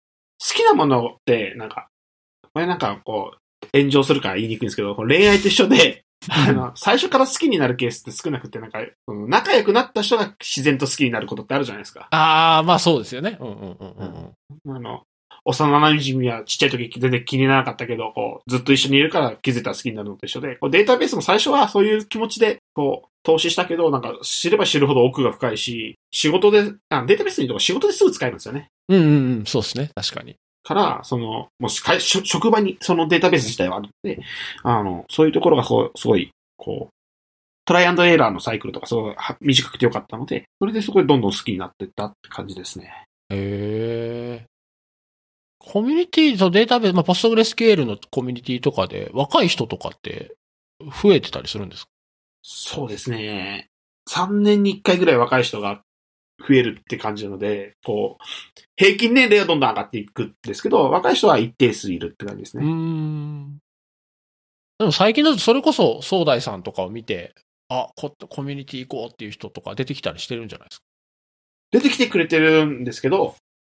[0.55, 1.89] きなものって、なんか、
[2.57, 12.09] これなんかこう、炎上するから言いにくいんですけど、恋愛と一緒で、あの、最初から好きになるケースって少なくて、なんか、仲良くなった人が自然と好きになることってあるじゃないですか。
[12.11, 13.37] ああ、まあそうですよね。
[13.39, 14.35] うんうんうん
[14.65, 14.75] うん。
[14.75, 15.03] あの、
[15.45, 28.71] 幼馴染はちっちゃい時全然気にならなかったけど、こう、ずっと一緒にいるから気づいたら好きになるのと一緒で、こうデータベースも最初はそういう気持ちで、こう、投資したけど、なんか知れば知るほど奥が深いし、仕事で、あデータベースにとか仕事ですぐ使えるんですよね。
[28.89, 29.91] うんうんうん、そうですね。
[29.95, 30.37] 確かに。
[30.67, 34.21] から、その、もし職場にそのデータベース自体はあるので、
[34.65, 36.95] あの、そういうところがこう、すごい、こう、
[37.65, 43.05] トライアンドエラーのサイクルとかすごい短くてよかったので、それでそこでどんどん好きになっていったって感じですね。
[43.31, 44.45] へえ。
[45.59, 50.35] コミュニティとデータベース、まあ、ポストグレスケールのコミュニティとかで、若い人とかって
[51.03, 51.89] 増えてたりするんですか？
[52.43, 53.67] そうですね。
[54.09, 55.81] 3年に1回ぐらい若い人が
[56.41, 58.25] 増えるって感じなので、こう、
[58.77, 62.65] 平均年齢はどんどん上がっていくんですけど、若い人は一定数いるって感じですね。
[62.65, 63.59] うん。
[64.79, 67.35] でも最近だとそれこそ、総大さんとかを見て、
[67.69, 70.85] あ、ココミュニティ行こうっていう人とか出てきたりしてるんじゃないですか？
[71.73, 73.35] 出てきてくれてるんですけど、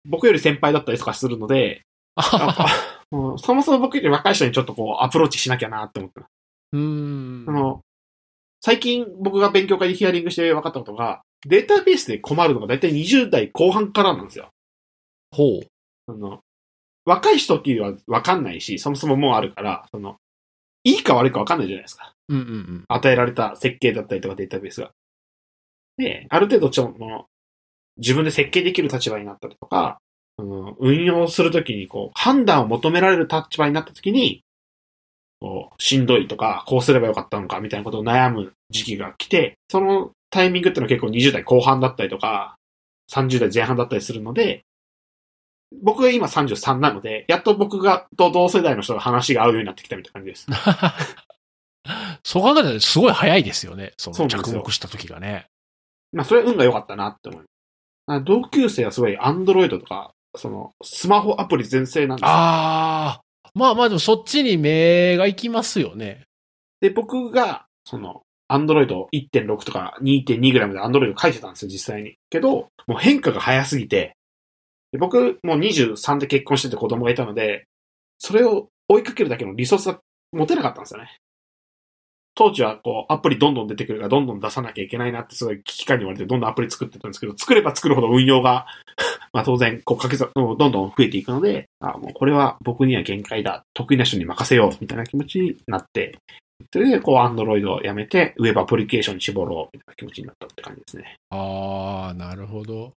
[0.07, 1.81] 僕より先輩だったりとかするので、
[3.37, 6.29] そもそも僕より若い人にちょっとこうアプローチしなきゃなって思ってます。
[6.73, 7.45] うん。
[7.47, 7.81] あの、
[8.61, 14.49] 最近僕が勉強会でヒアリングして分かったことが、データベースで困るのが大体20代後半からなんですよ。
[15.31, 15.67] ほう。
[16.07, 16.41] あの、
[17.05, 20.17] 若い人っていうのは分かんないし、そもそももうあるから、その、
[20.83, 22.13] いいか悪いか分かんないじゃないですか。
[22.27, 22.85] うんうんうん。
[22.87, 24.91] 与えられた設計だったりとかデータベースが。
[25.97, 27.25] で、ある程度ちょっと、
[27.97, 29.99] 自分で設計できる立場になったりとか、
[30.37, 34.43] うん、運用するときにこう、判断を求められる立場になったときに、
[35.39, 42.55] こう、しんどいとか、こうすればよかったのかみたいなことを悩む時期が来て、そのタイミングってのは結構20代後半だったりとか、
[43.11, 44.63] 30代前半だったりするので、
[45.81, 50.47] 僕が今33なので、やっと僕がと同世代の人が話が合うようになってきたみたいな感じです。
[52.23, 53.93] そう考えたらすごい早いですよね。
[53.97, 55.47] その着目した時がね。
[56.11, 57.43] まあ、それ運が良かったなって思い
[58.07, 58.25] ます。
[58.25, 62.27] 同級生はすごいアンドロイドとか、その、スマホアプリ全盛なんですよ。
[62.29, 63.21] ああ。
[63.53, 66.23] まあまあでもそっちに目が行きますよね。
[66.81, 72.15] で、僕が、その、アンドロイド1.6とか2.2ぐらいまでアンドロイド書いてたんですよ、実際に。
[72.29, 74.15] けど、もう変化が早すぎて、
[74.97, 77.65] 僕もう23で結婚してて子供がいたので、
[78.17, 79.99] それを追いかけるだけのリソースが
[80.31, 81.19] 持てなかったんですよね。
[82.33, 88.65] 当時はこう、アプリどんどん出てくるからどんどん出さなきゃいけないなってすごい危機感に言われてどんどんアプリ作ってたんですけど、作れば作るほど運用が
[89.33, 93.63] まあ当然、こうかけざ、どんどん増えていくので、あもうこれは僕には限界だ。
[93.73, 94.77] 得意な人に任せよう。
[94.81, 96.17] みたいな気持ちになって、
[96.73, 99.77] それでこう、アンドロイドをやめて、ウェブアプリケーションに絞ろう。
[99.77, 101.15] みたいな気持ちになったって感じですね。
[101.29, 102.91] ああ、なるほど。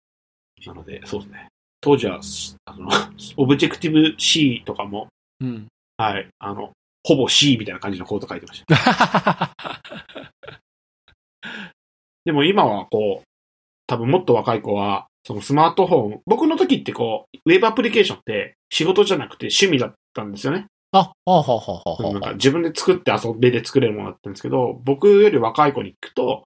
[0.66, 1.48] なので、そうですね。
[1.80, 2.20] 当時は、
[2.64, 2.88] あの、
[3.36, 5.09] オブジェクティブ C とかも、
[5.40, 5.66] うん。
[5.96, 6.72] はい、あの、
[7.04, 9.52] ほぼ C みたいな感じのコード書いてました。
[12.24, 13.24] でも今はこう、
[13.86, 20.66] 多分もっと若い子は、そのスマートフォン、僕の時ってこう、ウェブアプリケーションって仕事じゃなくて趣味だったんですよね。
[20.92, 26.44] あ、はあ、はあ、はあ、なんか自分で作って遊びで作れるものだったんですけど、僕より若い子に聞くと、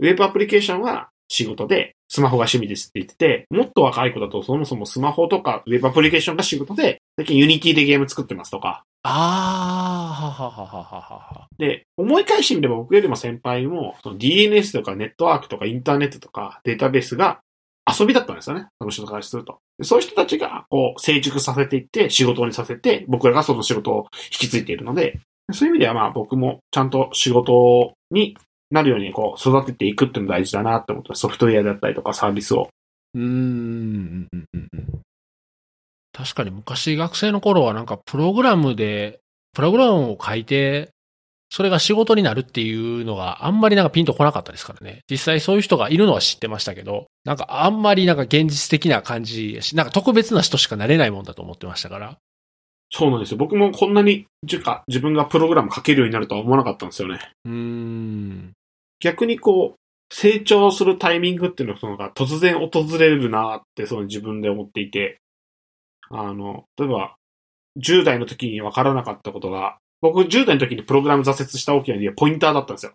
[0.00, 8.84] ウェブアプリケーションは仕事で、スマホが趣味ですって言ってて、もっと若い子だとそもそもスマホとかウェブアプリケーションが仕事で、最近 Unity でゲーム作ってますとか。
[9.02, 11.48] ああ、ははははは。
[11.58, 17.40] で、思い返してみれば僕よりも先輩も、DNS とかネットワークとかインターネットとかデータベースが
[17.88, 18.66] 遊びだったんですよね。
[18.78, 19.58] その人からすると。
[19.82, 25.20] そういう人たちが、こう、成熟させていって、仕事にさせて、僕らがその仕事を引き継いでいるので、
[25.52, 28.36] そういう意味ではまあ僕もちゃんと仕事に
[28.70, 32.68] なるようにこう育てていくっていうのが大事だなって思ってソフトウェアだったりとかサービスを。
[33.14, 34.28] うーん。
[36.12, 39.20] 確かに昔学生の頃はなんかプログラムで、
[39.52, 40.90] プログラムを書いて、
[41.50, 45.00] それが仕事になるっていうのがあんまりなんかピンとこなかったですからね。
[45.08, 52.18] 実際そういう人がいるのは知ってましたけど、なんかあんまりなんか現実的な感じやし、なんか特別な人しかなれないもんだと思ってましたから。
[52.90, 53.38] そうなんですよ。
[53.38, 54.26] 僕もこんなに、
[54.62, 57.18] か、自分がプログラム書けるようになるとは思わなかったんですよね。
[57.44, 58.52] うん。
[59.00, 65.18] 逆にこう、成長するタイミングっていうのが突然訪れるなって、その自分で思っていて、
[66.10, 67.16] あの、例えば、
[67.78, 72.92] 10代の時に分からなかったことが、僕10代の時にプログラム挫折した大きな理由はポインターだったんですよ。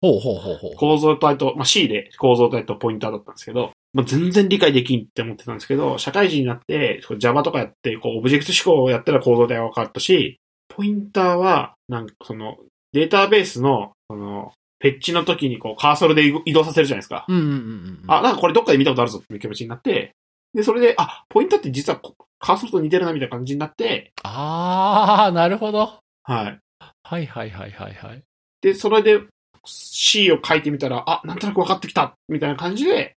[0.00, 0.76] ほうほうほうほう。
[0.76, 12.58] 構造体と、まあ、C で構造体とポインターだったんですけど、まあ、全然理解できんって思ってたんですけど、社会人になって、Java とかやって、こう、オブジェクト思考をやったら構造体が分かったし、ポインターは、なんかその、
[12.92, 17.24] データベースの、その、ペッチの時にこう、カーソルで移動させるじゃないですか。
[17.26, 20.14] うんうんうんうん、あ、なんかこれどっかで見たことあるぞっていう気持ちになって、
[20.52, 22.00] で、それで、あ、ポインターって実は
[22.38, 26.00] カーソルと似てるなみたいな感じになって、あー、なるほど。
[26.26, 26.58] はい。
[27.04, 28.22] はいはいはいはいはい。
[28.60, 29.20] で、それで
[29.64, 33.14] C を書いてみたら、あ、なんとなく分かってきたみたいな感じで、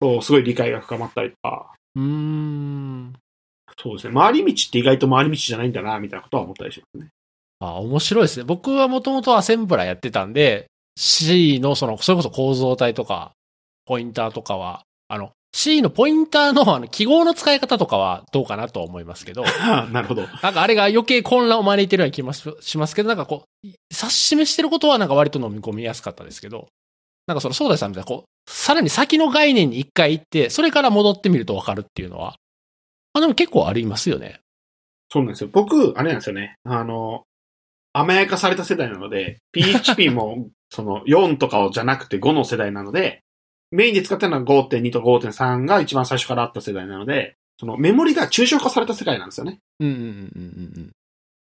[0.00, 1.74] そう、すごい理解が深まったりとか。
[1.94, 3.12] うーん。
[3.78, 4.14] そうですね。
[4.14, 7.10] 回り道って意外と回り道じゃないんだな、みたいなことは思ったりしますね。
[7.60, 8.44] あ、面白いですね。
[8.44, 13.32] 僕はもともとアセンブラやってたんで、C のその、それこそ構造体とか、
[13.84, 19.44] ポインターとかは、あの、C のポインターのあの記号の使い方とかはどうかなと思いますけど。
[19.92, 20.22] なるほど。
[20.42, 26.68] なんかあれが余計混乱を招いてるような気もしますけど、なんかこう、指し示してることはなんか割と飲み込みやすかったですけど、
[27.26, 32.34] なんかその、ソーダさんみたいな、こう、さらに先の概念に一回行って、それから戻ってみるとわかるっていうのは、
[33.12, 34.40] あ、でも結構ありますよね。
[35.10, 35.50] そうなんですよ。
[35.52, 36.54] 僕、あれなんですよね。
[36.64, 37.24] あの、
[37.92, 43.20] 甘やかされた世代なので、 PHP も、その、4とかじゃなくて5の世代なので、
[43.72, 49.58] メインで使ってるのは5.2と5.3が一番最初からあった世代なので、そのメモリが抽象化された世界なんですよね。
[49.80, 50.02] うんうんうん
[50.76, 50.90] うん。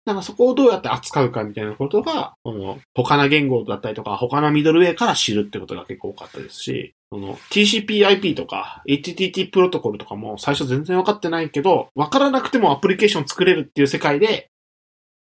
[0.05, 14.49] だからそこをどうやって扱うかみたいなことが、この他の言語だったりとか、他のミドルウェイから知るってことが結構多かったですし、その TCP/IP とか HTTP プロトコルとかも最初全然分かってないけど、分からなくてもアプリケーション作れるっていう世界で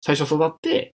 [0.01, 0.93] 最初育って、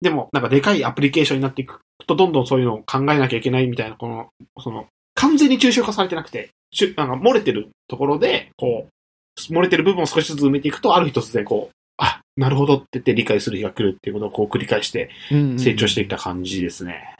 [0.00, 4.28] でもなんかでかいアプリケーションになっていくとどんどんそういうのを考えなきゃいけないみたいな、この、
[4.60, 4.86] その
[5.24, 6.50] 完全に抽象化されてなくて、
[6.96, 17.16] なんか漏れてるところで、こう、漏れてる部分を少しずつ埋めていくと、ある日突然こう、あ、なるほどって言って理解する日が来るっていうことをこう繰り返して成長していった感じですね。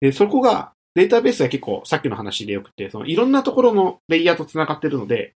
[0.00, 5.32] で、そこが、データベースが結構さっきの話でよくて、そのいろんなところのレイヤーと繋がってるので、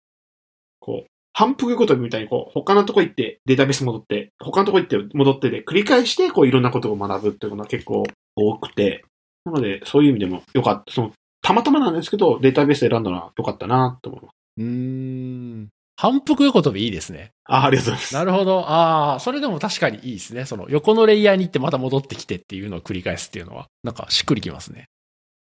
[0.81, 8.03] こう、反復ごとみたいにこう、他のとこ行ってデータベース戻って、他のとこ行って戻ってで繰り返してこういろんなことを学ぶっていうのが結構
[8.35, 9.05] 多くて、
[9.45, 10.93] なのでそういう意味でもよかった。
[10.93, 11.13] その
[11.43, 14.35] たまたまなんですけど、データベースで選んだのは良かったなと思います。
[14.59, 15.69] うーん。
[15.97, 17.33] 反復横跳びいいですね。
[17.45, 18.15] ああ、りがとうございます。
[18.15, 18.61] なるほど。
[18.61, 20.47] ああ、それでも確かにいいですね。
[20.47, 24.87] その横のレイヤーに行ってまた戻ってきてっていうのを繰り返すっていうのは、なんかしっくりきますね。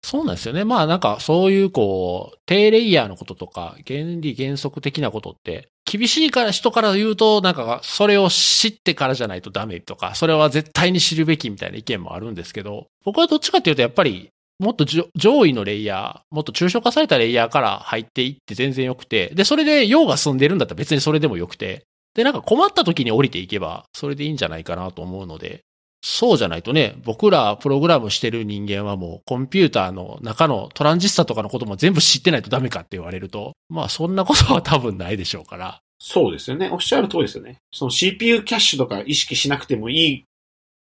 [0.04, 0.66] そうなんですよね。
[0.66, 14.30] まあなんかそういうこう、低レイヤーのこととか、原理原則的なことって、厳しいから人から言うと、なんかそれを知ってからじゃないとダメとか、それは絶対に知るべきみたいな意見もあるんですけど、僕はどっちかっていうとやっぱり
[14.60, 21.84] もっと上位のレイヤー、もっと抽象化されたレイヤーから入っていって全然良くて、で、それで用が済んでるんだったら別にそれでも良くて、
[22.14, 25.62] で、なんか困った時に降りていけば、それでいいんじゃないかなと思うので、
[26.02, 35.80] そうじゃないとね、僕らプログラムしてる人間はもうコンピューターの中のトランジスタとかのことも全部知ってないとダメかって言われると、まあそんなことは多分ないでしょうから。
[36.00, 36.70] そうですよね。
[36.72, 37.58] おっしゃる通りですよね。
[37.74, 40.24] その CPU キャッシュとか意識しなくてもいい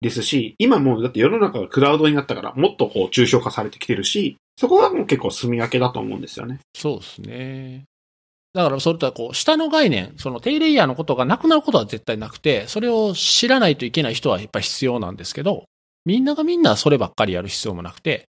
[0.04, 6.60] ですし、今もうだって世の中がクラウドになったから、もっとこう抽象化されてきてるし、そこはもう結構住み分けだと思うんですよね。
[6.76, 7.86] そうですね。
[8.54, 15.66] だから、それとはこう、下の概念、その低レイヤーのことがなくなることは絶対なくて、それを知らないといけない人はやっぱり必要なんですけど、
[16.06, 18.26] みんながみんなそればっかりやる必要もなくて、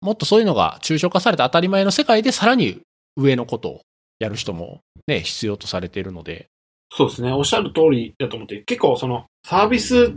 [0.00, 2.80] もっとそういうのが抽象化された当たり前の世界でさらに
[3.16, 3.80] 上のことを
[4.20, 6.46] やる人もね、必要とされているので。
[6.92, 7.32] そうですね。
[7.32, 10.12] おっしゃる通りだと思って、結構そのサービス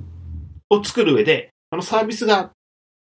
[0.70, 2.52] を作る上で、あのサービスが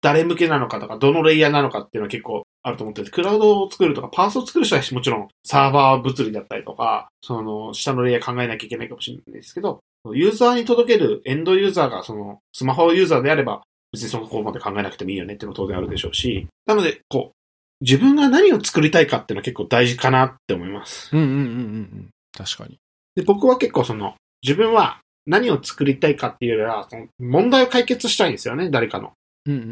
[0.00, 9.80] 誰向けなのかとか、どのレイヤーなのかっていうのは結構あると思ってて、クラウドを作るとか、パースを作る人はもちろんサーバー物理だったりとか、その下のレイヤー考えなきゃいけないかもしれないですけど、
[10.12, 13.62] ユーザーに届けるエンドユーザーがそのスマホユーザーであれば、
[13.92, 17.34] 別にそのこまで考えなくてもいいよねっていうのも当然あるでしょうし、なので、こう、
[17.80, 21.10] 自分が何を作りたいかっていうのは結構大事かなって思います。
[21.16, 21.46] うんうんうんうんう
[21.82, 22.10] ん。
[22.36, 22.78] 確かに。
[23.14, 29.12] で、僕は結構その、自分は何を作りたいかっていうよりは、その問題を解決したいんですよね、誰かの。
[29.46, 29.70] うんうんうんう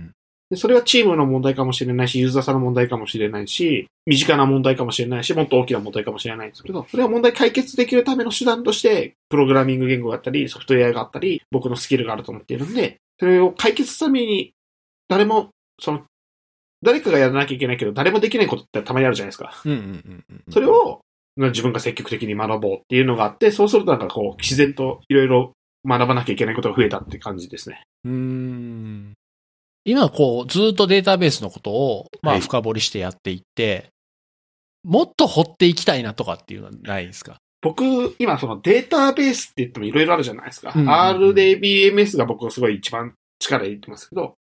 [0.00, 0.10] ん
[0.50, 14.52] で、それはチームの問題かもしれないし、ユーザーさんの問題かもしれないし、身近な問題かもしれないし、もっと大きな問題かもしれないんですけど、それは問題解決できるための手段として、プログラミング言語があったり、ソフトウェアがあったり、僕のスキルがあると思っているんで、それを解決するために、
[15.08, 15.48] 誰も、
[15.80, 16.02] その、
[16.82, 19.54] 誰かがやらなきゃいけないけど、誰もできないことってたまにあるじゃないですか。
[20.50, 21.00] それ、を、
[21.36, 25.52] 自分が積極的に学ぼうっていうのがあって、そうするとなんかこう、自然といろいろ
[25.84, 27.82] 学ばなきゃいけないことが増えたって感じですね。
[28.04, 29.12] うーん。
[29.84, 33.88] 今こう、ずっとデータベースのことを、まあはい深掘りしてやっていって、
[34.84, 37.38] もっと掘っていきたいなとかっていうのはないですか？
[37.62, 40.72] 僕、今そのデータベースって言ってもいろいろあるじゃないですか。
[40.74, 40.94] うんうんうん
[41.34, 44.34] RDBMS が僕すごい一番力入れてますけど、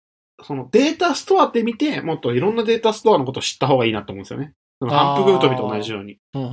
[0.44, 4.52] そのデータストアって見て、もっといろんなデータストアのことを知った方がいいなと思うんですよね。
[4.84, 6.18] そのハンプグートビと同じように。
[6.34, 6.52] うんうんう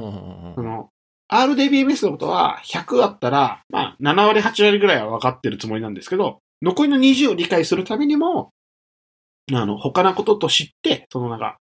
[0.53, 0.89] んその
[1.33, 8.51] RDBMS のことは100あったら、まあ7割8割ぐらいは分かってるつもりなんですけど、残りの20を理解するためにも、
[9.53, 11.59] あの、他のことと知って、そのなんか、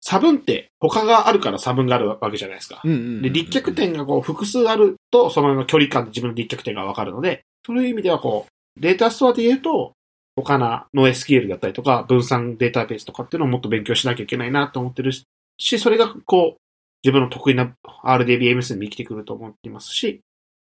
[0.00, 2.80] 差分って他があるから差分があるわけじゃないですか。
[2.82, 9.92] で、立脚点がこう複数あると、その距離感で自分の立脚点がわかるので、そういう意味ではこう、データストアで言うと、
[10.36, 15.12] 他の NoSQL だったりとか、分散データベースとかっていうのをもっと勉強しなきゃいけないなと思ってる
[15.60, 16.60] し、それがこう、
[17.02, 17.74] 自分の得意な
[18.04, 20.20] RDBMS に生きてくると思っていますし、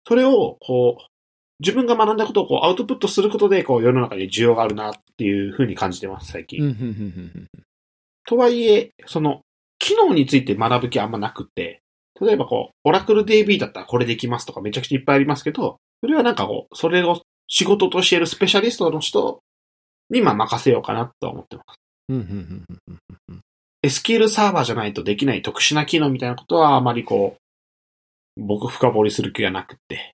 [0.06, 1.06] それをこう、
[1.60, 6.60] 自分が学んだことをこうアウトプットすることで、こう世の中に需要があるなっていうふうに感じてます、最近。
[8.26, 9.42] とはいえ、その、
[9.78, 11.82] 機能について学ぶ気あんまなくって、
[12.20, 19.42] 例えばこう、オラクル DB だったらこれできますとかめちゃくちゃいっぱいありますけど、それはなんかこう、それを仕事としているスペシャリストの人
[20.08, 21.80] にまあ任せようかなとは思ってます。
[23.84, 27.36] SQL サーバーじゃないとできない特殊な機能みたいなことはあまりこ
[28.36, 30.12] う、僕深掘りする気がなくって。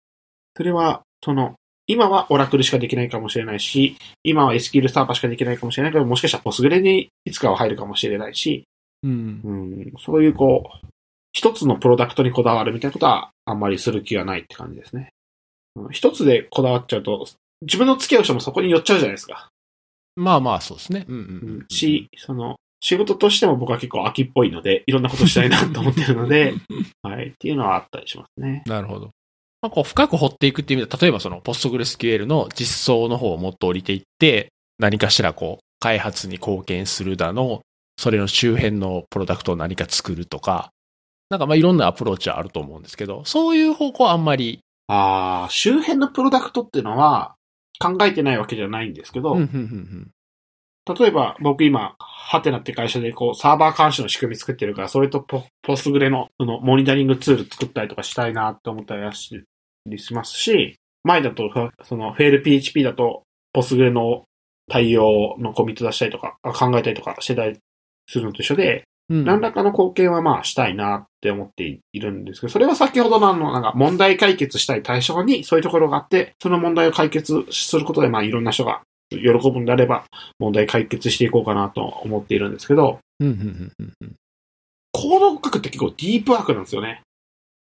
[0.57, 1.55] それは、その、
[1.89, 8.65] 今はオラクルしかできないかもしれないし、今は SQL サーバーしかできないかもしれないけど、もしかしたらポスグレにいつかは入るかもしれないし、
[9.03, 10.87] うんうん、そういうこう、
[11.33, 15.11] 一つのプロダクトにこだわるみたいなことはあんまりする気がないって感じですね。
[15.77, 17.27] うん一つでこだわっちゃうと、
[17.63, 19.51] 自分の付き合う人もそこに寄っちゃうじゃないですか。
[20.17, 21.05] まあまあ、そうですね。
[21.07, 21.67] うんうん。
[21.69, 26.55] し、その、仕事としても僕は結構秋っぽいので、いろんなことしたいなと思ってるので、
[27.03, 28.63] はい、っていうのはあったりしますね。
[28.67, 29.11] なるほど。
[29.63, 37.63] まあ、こう深く掘っていくっていう意味で、例えばその PostgreSQL の実装の方をもっと降りていって、何かしらこう、開発に貢献するだの、
[37.99, 40.71] それの周辺のプロダクトを何か作るとか、
[41.31, 47.35] なんかまあいろんなアプローチはあると思うんですけど、そういう方向はあんまり、ああ、周辺のプロダクトっていうのは
[47.81, 50.11] 考えてないわけじゃないんですけど、うんうんうん
[50.87, 59.43] 例えば僕今、ハテナって会社でこうサーバー監視の仕組み作ってるから、それとポポストグレのそのモニタリングツール作ったりとかしたいなって思ったりはし
[59.97, 61.51] しますし、前だと
[61.85, 63.23] そのフェール PHP だと
[63.53, 64.25] ポストグレの
[64.69, 67.59] 対応のコミット出したりとか、あ考えたりとかしてたり
[68.09, 69.25] するのと一緒で、うん。
[69.25, 80.05] 何らかの貢献はまあしたいなって思っているんですけど、それは先ほどのあの、なんか問題解決したい対象にそういうところがあって、その問題を解決することでまあいろんな人が喜ぶんであれば
[80.39, 84.17] 問題解決していこうかなと思っているんですけど、うんうんうんうんうん
[84.97, 87.03] コードを書くって結構ディープワークなんですよね。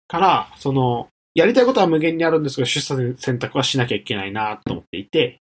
[0.06, 5.38] から、その、やりたいことは無限にあるんですけど、出産選択はしなきゃいけないなと思っていて、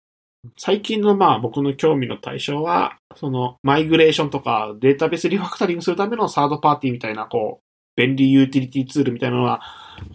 [0.56, 7.62] 最近のまあ僕の興味の対象は、そのマイグレーションとかデータベースリファクタリングするためのサードパーティーみたいな、こう、
[7.97, 9.60] 便利ユーティリティツールみたいなのは、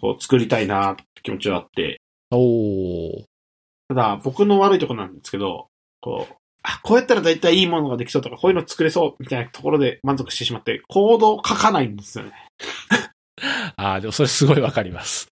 [0.00, 2.00] こう作りたいなって気持ちはあって、
[2.30, 3.24] おー。
[3.88, 5.68] ただ僕の悪いところなんですけど、
[6.00, 12.32] こう、あ、こうやったら大体いいものができそうとか、こういうの作れそうみたいなところで満足してしまって、コードを書かないんですよね。
[13.76, 15.28] ああ、でもそれすごいわかります。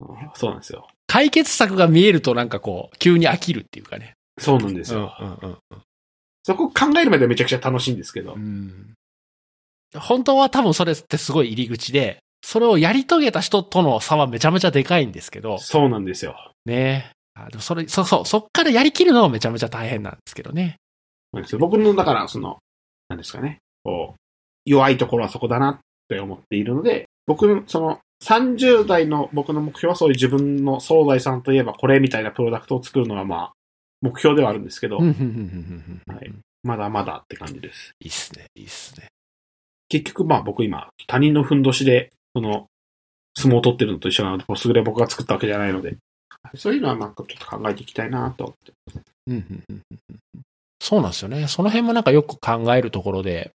[0.00, 0.88] うんそうなんですよ。
[1.06, 4.12] 解決策が見えるとなんかこう、急に飽きるっていうかね。
[4.38, 5.16] そうなんですうんよ。
[5.18, 5.82] うんうん
[6.44, 8.38] そこ考えるまではめちゃくちゃ楽しいんですけどう。
[8.38, 8.94] ん。
[9.98, 16.36] 本当は多分それってすごい入り口で、それをやり遂げた人との差はめちゃめちゃでかいんですけど、そうなんですよ。
[16.64, 20.76] ねあでもそれ、そうそう、そっからやりきるのはめちゃめちゃ大変なんですけどね。
[21.58, 22.58] 僕の、だから、その、
[23.08, 23.58] なんですかね。
[23.84, 24.20] こう、
[24.64, 33.52] 弱いところはそこだなって思っているので、僕の、その、30代の僕の目標はそういう自分の総大さんといえばこれみたいなプロダクトを作るのがまあ、
[34.00, 35.12] 目標ではあるんですけど、はい
[36.62, 37.92] まだまだって感じです。
[38.00, 39.08] いいっすね、いいっすね。
[39.88, 42.66] 結局まあ僕今、他人のふんどしで、その、
[43.38, 45.96] 相撲を取ってるのと一緒なので、ポスグレ僕が作ったわけじゃないので、
[46.54, 48.72] そういうのはなんかちょっと考えていきたいなと思って。
[49.28, 50.16] うんうんうんうんうん
[50.78, 51.48] そうなんですよね。
[51.48, 53.50] その辺もなんかよく考えるところで、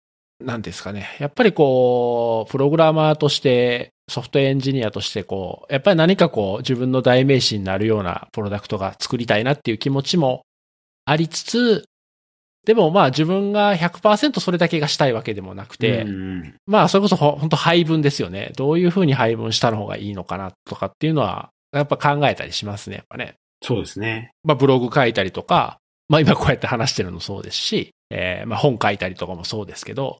[0.43, 1.17] なんですかね。
[1.19, 10.43] やっぱりこう、プログラマーとして、ソフトエンジニアとしてこう、やっぱり何かこう、自分の代名詞になるようなプロダクトが作りたいなっていう気持ちも
[11.05, 11.85] ありつつ、
[12.65, 18.51] でもまあ自分が100%それだけがしたいわけでもなくて、うんまあそれこそほ本当配分ですよね。
[18.55, 23.35] どういうふうに配分したの方がいいのかなとかっていうのは、やっぱ考えたりしますね、やっぱね。
[23.61, 24.31] そうですね。
[24.43, 25.77] まあブログ書いたりとか、
[26.07, 30.19] まあ今こうやって話してるのもそうですし、えーまあ本書いたりとかもそうですけど、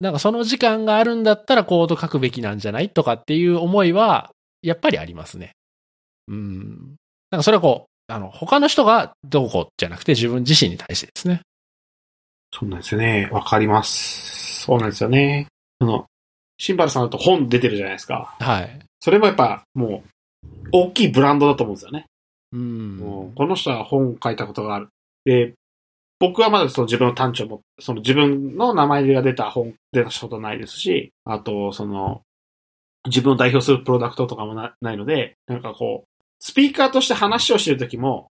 [0.00, 4.30] なんかその時間があるんだったらコード書くべきなんじゃないとかっていう思いは、
[4.62, 5.52] やっぱりありますね。
[6.28, 6.96] うん。
[7.30, 11.40] なんかそれはこう、あの、他の人がどうこうじゃなくて自分自身に対してですね。
[12.52, 13.28] そうなんですよね。
[13.32, 14.64] わかります。
[14.64, 15.46] そうなんですよね。
[15.80, 16.06] その、
[16.58, 18.36] シンバルさんだと本出てるじゃないですか。
[18.38, 18.80] はい。
[19.00, 20.08] それもやっぱもう、
[20.72, 22.06] 大きいブランドだと思うんですよね。
[22.52, 23.32] うん。
[23.34, 24.88] この人は本を書いたことがある。
[25.24, 25.54] で、
[26.18, 32.22] 僕はまだその自分の単調も、その自分の名前が出た本、出たことないですし、あと、その、
[33.06, 36.08] 自分を代表するプロダクトとかもなないので、なんかこう、
[36.40, 38.30] スピーカーとして話をしてるときも、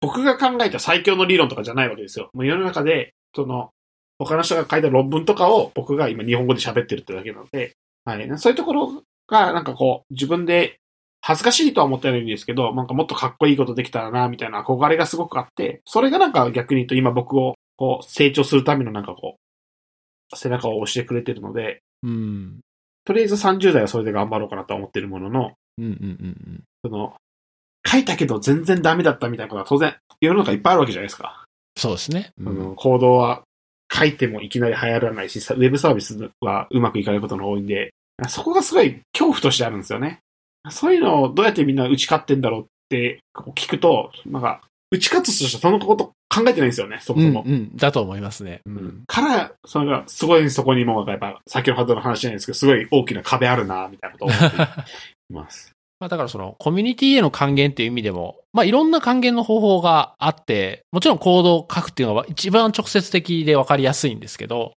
[0.00, 2.30] 僕が考えた最強の理論とかじゃないわけですよ。
[2.34, 3.70] もう世の中で、その、
[4.18, 8.38] 他の人が書いた論文とかを僕が今日本語で喋ってるってだけなので、はい。
[8.38, 10.78] そういうところが、なんかこう、自分で
[11.26, 19.34] 恥ずかしいとは思ってないんですけど、なんかもっとかっこいいことできたらな、みたいな憧れがすごくあって、それがなんか逆に言うと今僕をこう成長するためのなんかこ
[20.32, 22.60] う、背中を押してくれてるので、うん。
[23.04, 27.16] とりあえず30代はそれで頑張ろうかなとは思ってるものの、うんうんうんその、
[27.84, 31.44] 書いたけど全然ダメだったみたいなことは当然世の中いっぱいあるわけじゃないですか。
[31.76, 32.30] そうですね。
[32.38, 33.42] うん行動は
[33.92, 37.92] 書いてもいきなり流行らないし、さウェブサービスはうまくいかないことの多いんで、
[38.28, 40.20] そこがすごい恐怖としてあるんですよね。
[40.70, 43.20] そういうのをどうやってみんな打ち勝ってんだろうって
[43.54, 47.42] 聞くと、なんか、打ち勝つとしてそのこと考えてないんですよね、そもそも。
[47.46, 48.60] うんうん、だと思いますね。
[48.66, 49.02] ううんん。
[49.06, 54.56] から、それが、すごいそこにも、やっぱ、先ほどの話じゃないですけど、すごい大きな壁あるな、みたいなことを思って
[55.30, 55.72] います。
[55.98, 64.74] まあだからそのコミュニティへの還元っていう意味でも、まあいろんな還元の方法があって、もちろんコードを書くっていうのは一番直接的で分かりやすいんですけど、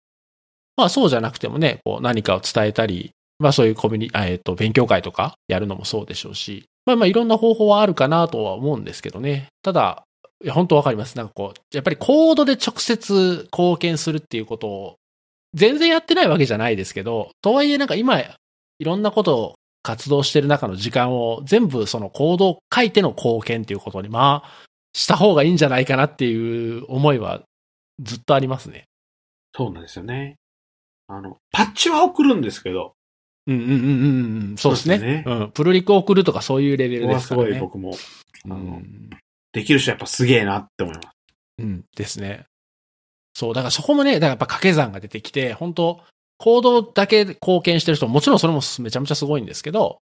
[0.75, 9.47] まあそうじゃなくてもね、こう何かを伝えたり、まあそういうコミュニ、えっと、勉強会とかやるのもそうでしょうし、まあまあいろんな方法はあるかなとは思うんですけどね。
[9.61, 10.03] ただ、
[10.43, 11.17] いや本当わかります。
[11.17, 14.95] なんかこう、やっぱりコードで直接貢献するっていうことを、
[15.53, 18.25] 全然やってないわけじゃないですけど、とはいえなんか今、い
[18.83, 27.41] ろんなことを活動してる中の時間を全部そのコードを書いての貢献っていうことに、まあ、した方がいいんじゃないかなっていう思いは
[28.01, 28.85] ずっとありますね。
[29.55, 30.35] そうなんですよね。
[31.07, 32.96] あの、パッチは送るんですけど、
[33.47, 34.57] うんうんうんうんうん。
[34.57, 34.97] そうですね。
[34.97, 35.51] そうですねうん。
[35.51, 37.49] プルリク送るとかそういうレベルですからね。
[37.51, 37.93] ごい僕も、
[38.49, 39.09] あうの、ん
[39.53, 41.07] できる人やっぱすげえなって思います。
[41.59, 42.45] うんですね。
[43.33, 46.01] そう、だからそこもね、だからやっぱ掛け算が出てきて、本当
[46.37, 49.99] コードだけ貢献してる人ももちろんそれもめちゃめちゃすごいんですけど、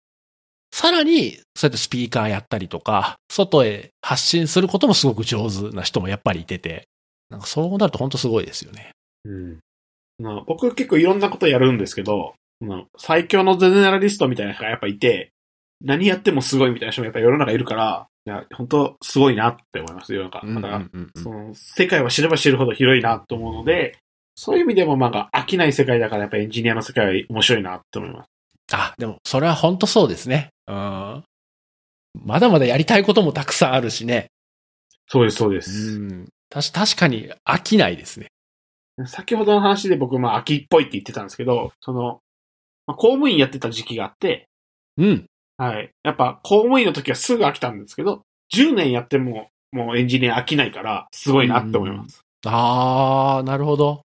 [0.74, 6.88] さらに、そうやってスピーカーやったりとか、外へ発信することもすごく上手な人もやっぱりいてて、
[7.30, 8.90] なんかそうなると本当すごいですよね。
[9.26, 9.60] うん。
[10.18, 12.34] まあ僕結構いろんなことやるんですけど、まあ
[12.98, 15.32] 最強のゼネラリストみたいな人がやっぱいて、
[15.82, 20.46] 何やってもすごいみたいな人もやっぱ世の中いるから、いや、本当すごいなって思います、世の中。
[20.48, 23.98] だから、うんうんうんその、世界は知れば知るほど広いなと思うので、
[24.36, 28.28] そういう意味でもなんか飽きない世界だからやっぱエンジニアの世界は面白いなって思います。
[28.72, 30.50] あ、でもそれは本当そうですね。
[30.68, 31.24] うん。
[32.26, 34.28] まだまだやりたいこともたくさんあるしね。
[35.08, 36.00] そうです、そうでうす。
[36.00, 36.28] ん。
[36.50, 38.28] たし確かに飽きないですね。
[39.06, 42.20] 先ほどの話で僕、まあ、秋っぽいって言ってたんですけど、その、
[42.88, 44.48] まあ、公務員やってた時期があって、
[44.98, 45.26] うん。
[45.58, 45.90] はい。
[46.04, 48.22] やっぱ、公務員の時はすぐ飽きたんですけど、
[48.54, 52.22] 10年やっても、もうエンジニア飽きないから、すごいなって思います。
[52.46, 54.02] あー、なるほど。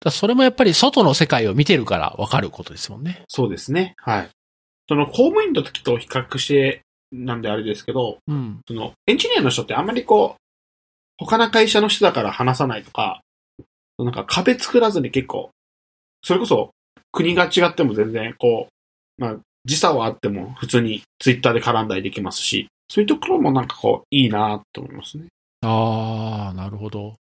[0.00, 3.24] だそれもやっぱり外の世界を見てるから分かることですもんね。
[3.28, 3.94] そうですね。
[3.98, 4.30] はい。
[4.88, 6.82] その、公務員の時と比較して、
[7.12, 8.60] なんであれですけど、うん。
[8.66, 13.20] その、エンジニアの人ってあんまりこう、他の会社の人だから話さないとか、
[13.98, 15.50] なんか壁作らずに結構、
[16.22, 16.70] それこそ
[17.16, 18.68] 国が違っても全然こ
[19.18, 25.24] う、まあ時差はあっても普通にツイッターで絡んだりできますし、そういうところもなんかこう、いいなと思いますね。
[25.62, 27.14] あー、なるほど。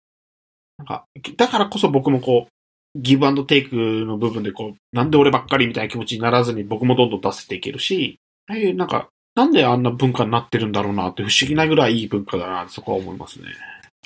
[0.77, 1.05] なんか、
[1.37, 13.47] だからこそ僕もこう、ギブアンドテイクの部分でこう、なんで俺ばっかりみたいな気持ちにならずに僕もどんどん出せていけるし、ああいうなんか、なんであんな文化になってるんだろうなって不思議なぐらいいい文化だなってそこは思いますね。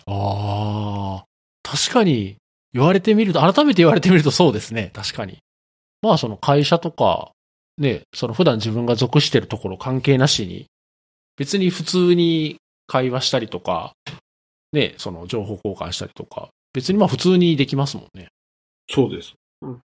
[0.05, 2.37] あー、確かに
[2.73, 4.91] 言われてみると、改めて言われてみるとそうですね。
[4.93, 5.39] 確かに。
[6.01, 7.31] まあその会社とか、
[7.77, 10.67] ね、その普段自分が属してるところ関係なしに、
[11.37, 12.57] 別に普通に
[12.87, 13.93] 会話したりとか、
[14.73, 18.27] ね、その情報交換したりとか、別にまあ普通にできますもんね。
[18.89, 19.33] そうです。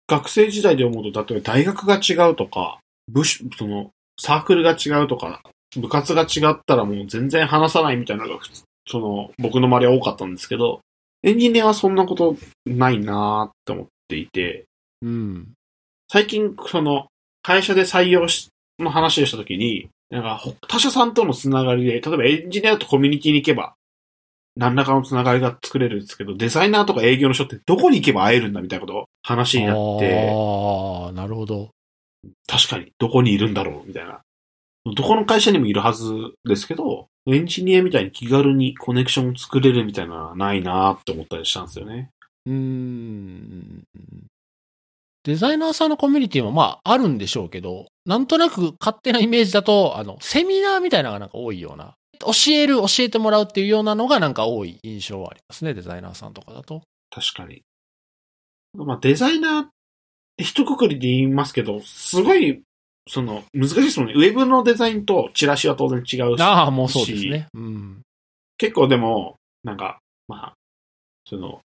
[0.08, 2.78] 学生時代で思うと、例えば大学が違うとか、
[3.08, 5.42] 部署、その、サークルが違うとか、
[5.76, 8.44] 部活が違ったらもう全然話さないみたいなのが
[8.88, 10.80] その、僕の周りは多かったんですけど、
[11.22, 14.64] エンジニアはそんなことないなーって思っていて、
[15.02, 15.52] うん。
[16.08, 17.08] 最近、その、
[17.42, 23.74] 会社で採用しの話をしたときに、なんか、ほ他社さんとのつながりで、例えばエンジニアとコミュニティに行けば、
[24.56, 31.70] 何らかのつながりが作れるんですけど、デザイナーとか営業の人ってどこに行けば会えるんだみたいなこと話になって、ああ、なるほど。
[32.46, 34.20] 確かに、どこにいるんだろうみたいな。
[34.94, 36.04] どこの会社にもいるはず
[36.44, 42.10] ですけど、エンジニアみたいに気軽にコネクションを作れるみたいなのはないなって思ったりしたんですよね。
[42.46, 43.82] うーん。
[45.26, 56.82] デザイナーさんのコミュニティもまああるんでしょうけど、なんとなく勝手なイメージだと、あの、セミナーみたいなのがなんか多いような、教える、教えてもらうっていうようなのがなんか多い印象はありますね、デザイナーさんとかだと。
[57.10, 57.62] 確かに。
[58.74, 59.68] まあ、デザイナーっ
[60.36, 62.62] て一括りで言いますけど、すごい、
[63.08, 64.14] その、難しいですもんね。
[64.14, 66.40] ウェブのデザインとチラシは当然違うし。
[66.40, 67.48] ああ、もうそうですね。
[67.52, 68.02] うん。
[68.58, 69.34] 結構でも、
[69.64, 69.98] なんか、
[70.28, 70.54] まあ、
[71.28, 71.62] その、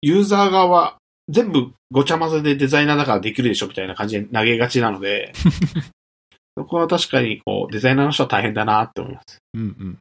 [0.00, 1.01] ユーザー側は
[1.32, 5.32] 全部ごちゃ混ぜでデザイナーだからできるでしょみたいな感じで投げがちなので、
[6.56, 9.38] そこは確かにこう、デザイナーの人は大変だなって思います。
[9.54, 9.98] うんうん。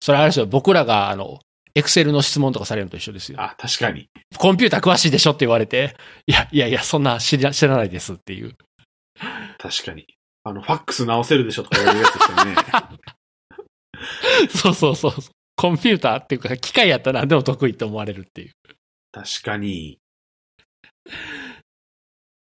[0.00, 1.40] それあれですよ、僕らがあの、
[1.74, 3.40] エクセルの質問とかされるのと一緒ですよ。
[3.40, 4.08] あ、確かに。
[4.36, 5.96] コンピューター詳しいでしょって言われて、
[6.26, 8.54] いや、いやいや、そんな知ら知らないですっていう。
[9.58, 10.06] 確かに。
[10.44, 12.56] あの、ファックス直せるでしょとか言われるやつですよね。
[14.62, 15.12] そうそうそう。
[15.56, 18.52] コンピューターっていうか、機械やったら何でも得意って思われるっていう。
[19.10, 19.98] 確かに。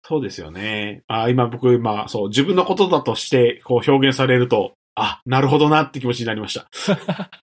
[0.02, 1.02] そうですよね。
[1.08, 6.68] あ、今僕、今、そう、自分のことだとして、こう表現されると、あ、なるほどなって気持ちになりました。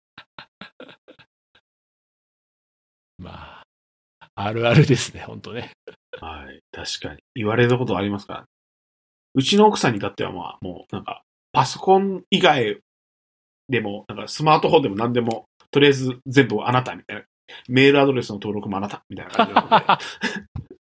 [3.17, 3.63] まあ、
[4.35, 5.71] あるあるですね、本当ね。
[6.19, 6.61] はい。
[6.71, 7.21] 確かに。
[7.35, 8.45] 言われることありますから。
[9.35, 12.79] うちの奥さんに至ってはまあ、もう、なんか、パソコン以外
[13.69, 17.23] でも、なんかスマートフォンでも何でも、とりあえず全部あなたみたいな。
[17.67, 19.75] メールアドレスの登録もあなたみたいな感じなので。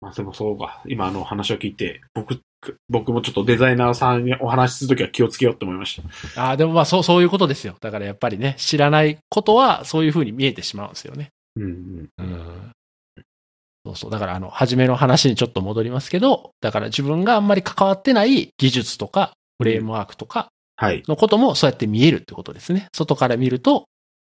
[0.00, 0.82] まあでもそうか。
[0.86, 2.40] 今あの話を聞いて、僕、
[2.88, 6.00] 僕もちょっとデザイナーさんにお話しするときは気をつけようって思いまし
[6.34, 6.42] た。
[6.42, 7.76] ああ、でもまあ、そう、そういうことですよ。
[7.80, 11.30] だからやっぱりね、知らないことは、そういうふうに見えてしまうんですよね。
[11.56, 12.08] うんうん。
[12.18, 12.72] うん。
[13.84, 14.10] そうそう。
[14.10, 21.02] だから、あの、初めの話にちょっと戻りますけど、だから自分があんまり関わってない技術とか、フレームワークとかはい。
[21.08, 22.86] のこともそうやって見えるってことですね。
[22.92, 23.86] 外から見ると、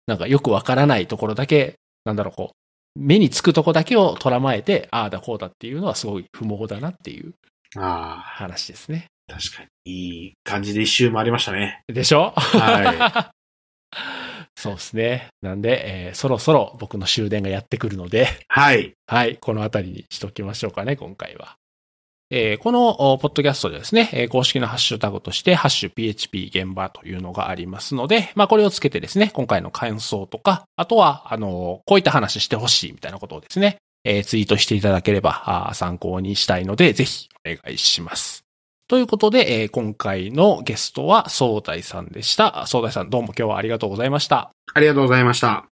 [0.07, 1.75] なんかよくわからないところだけ、
[2.07, 2.57] なんだろう、こう、
[2.97, 7.35] 目につくとこだけを捉まえて、ああだこうだっていうのはすごい不毛だなっていう
[7.77, 9.07] あ話ですね。
[9.31, 9.93] あ、確かに。
[9.93, 11.83] いい感じで一周回りましたね。
[11.87, 12.33] でしょ？
[12.37, 13.31] は
[14.57, 15.29] そうですね。
[15.41, 18.95] なんで、えーそろそろ僕の終電がやってくるので、はい。
[19.07, 21.55] はい、このあたりにしときましょうかね、今回は。
[22.31, 38.45] えーこの、ポッドキャストでですね、え公式のハッシュタグとして、ハッシュ PHP 現場というのがありますので、まあ、これをつけてですね、今回の感想とか、あとは、あの、こういった話してほしいみたいなことをですね、えーツイートしていただければ、参考にしたいので、ぜひお願いします。
[38.89, 42.67] ということで、えー今回のゲストは、総大さんでした。
[42.67, 44.51] 総大さん、どうも今日はありがとうございました。
[44.75, 45.65] ありがとうございました。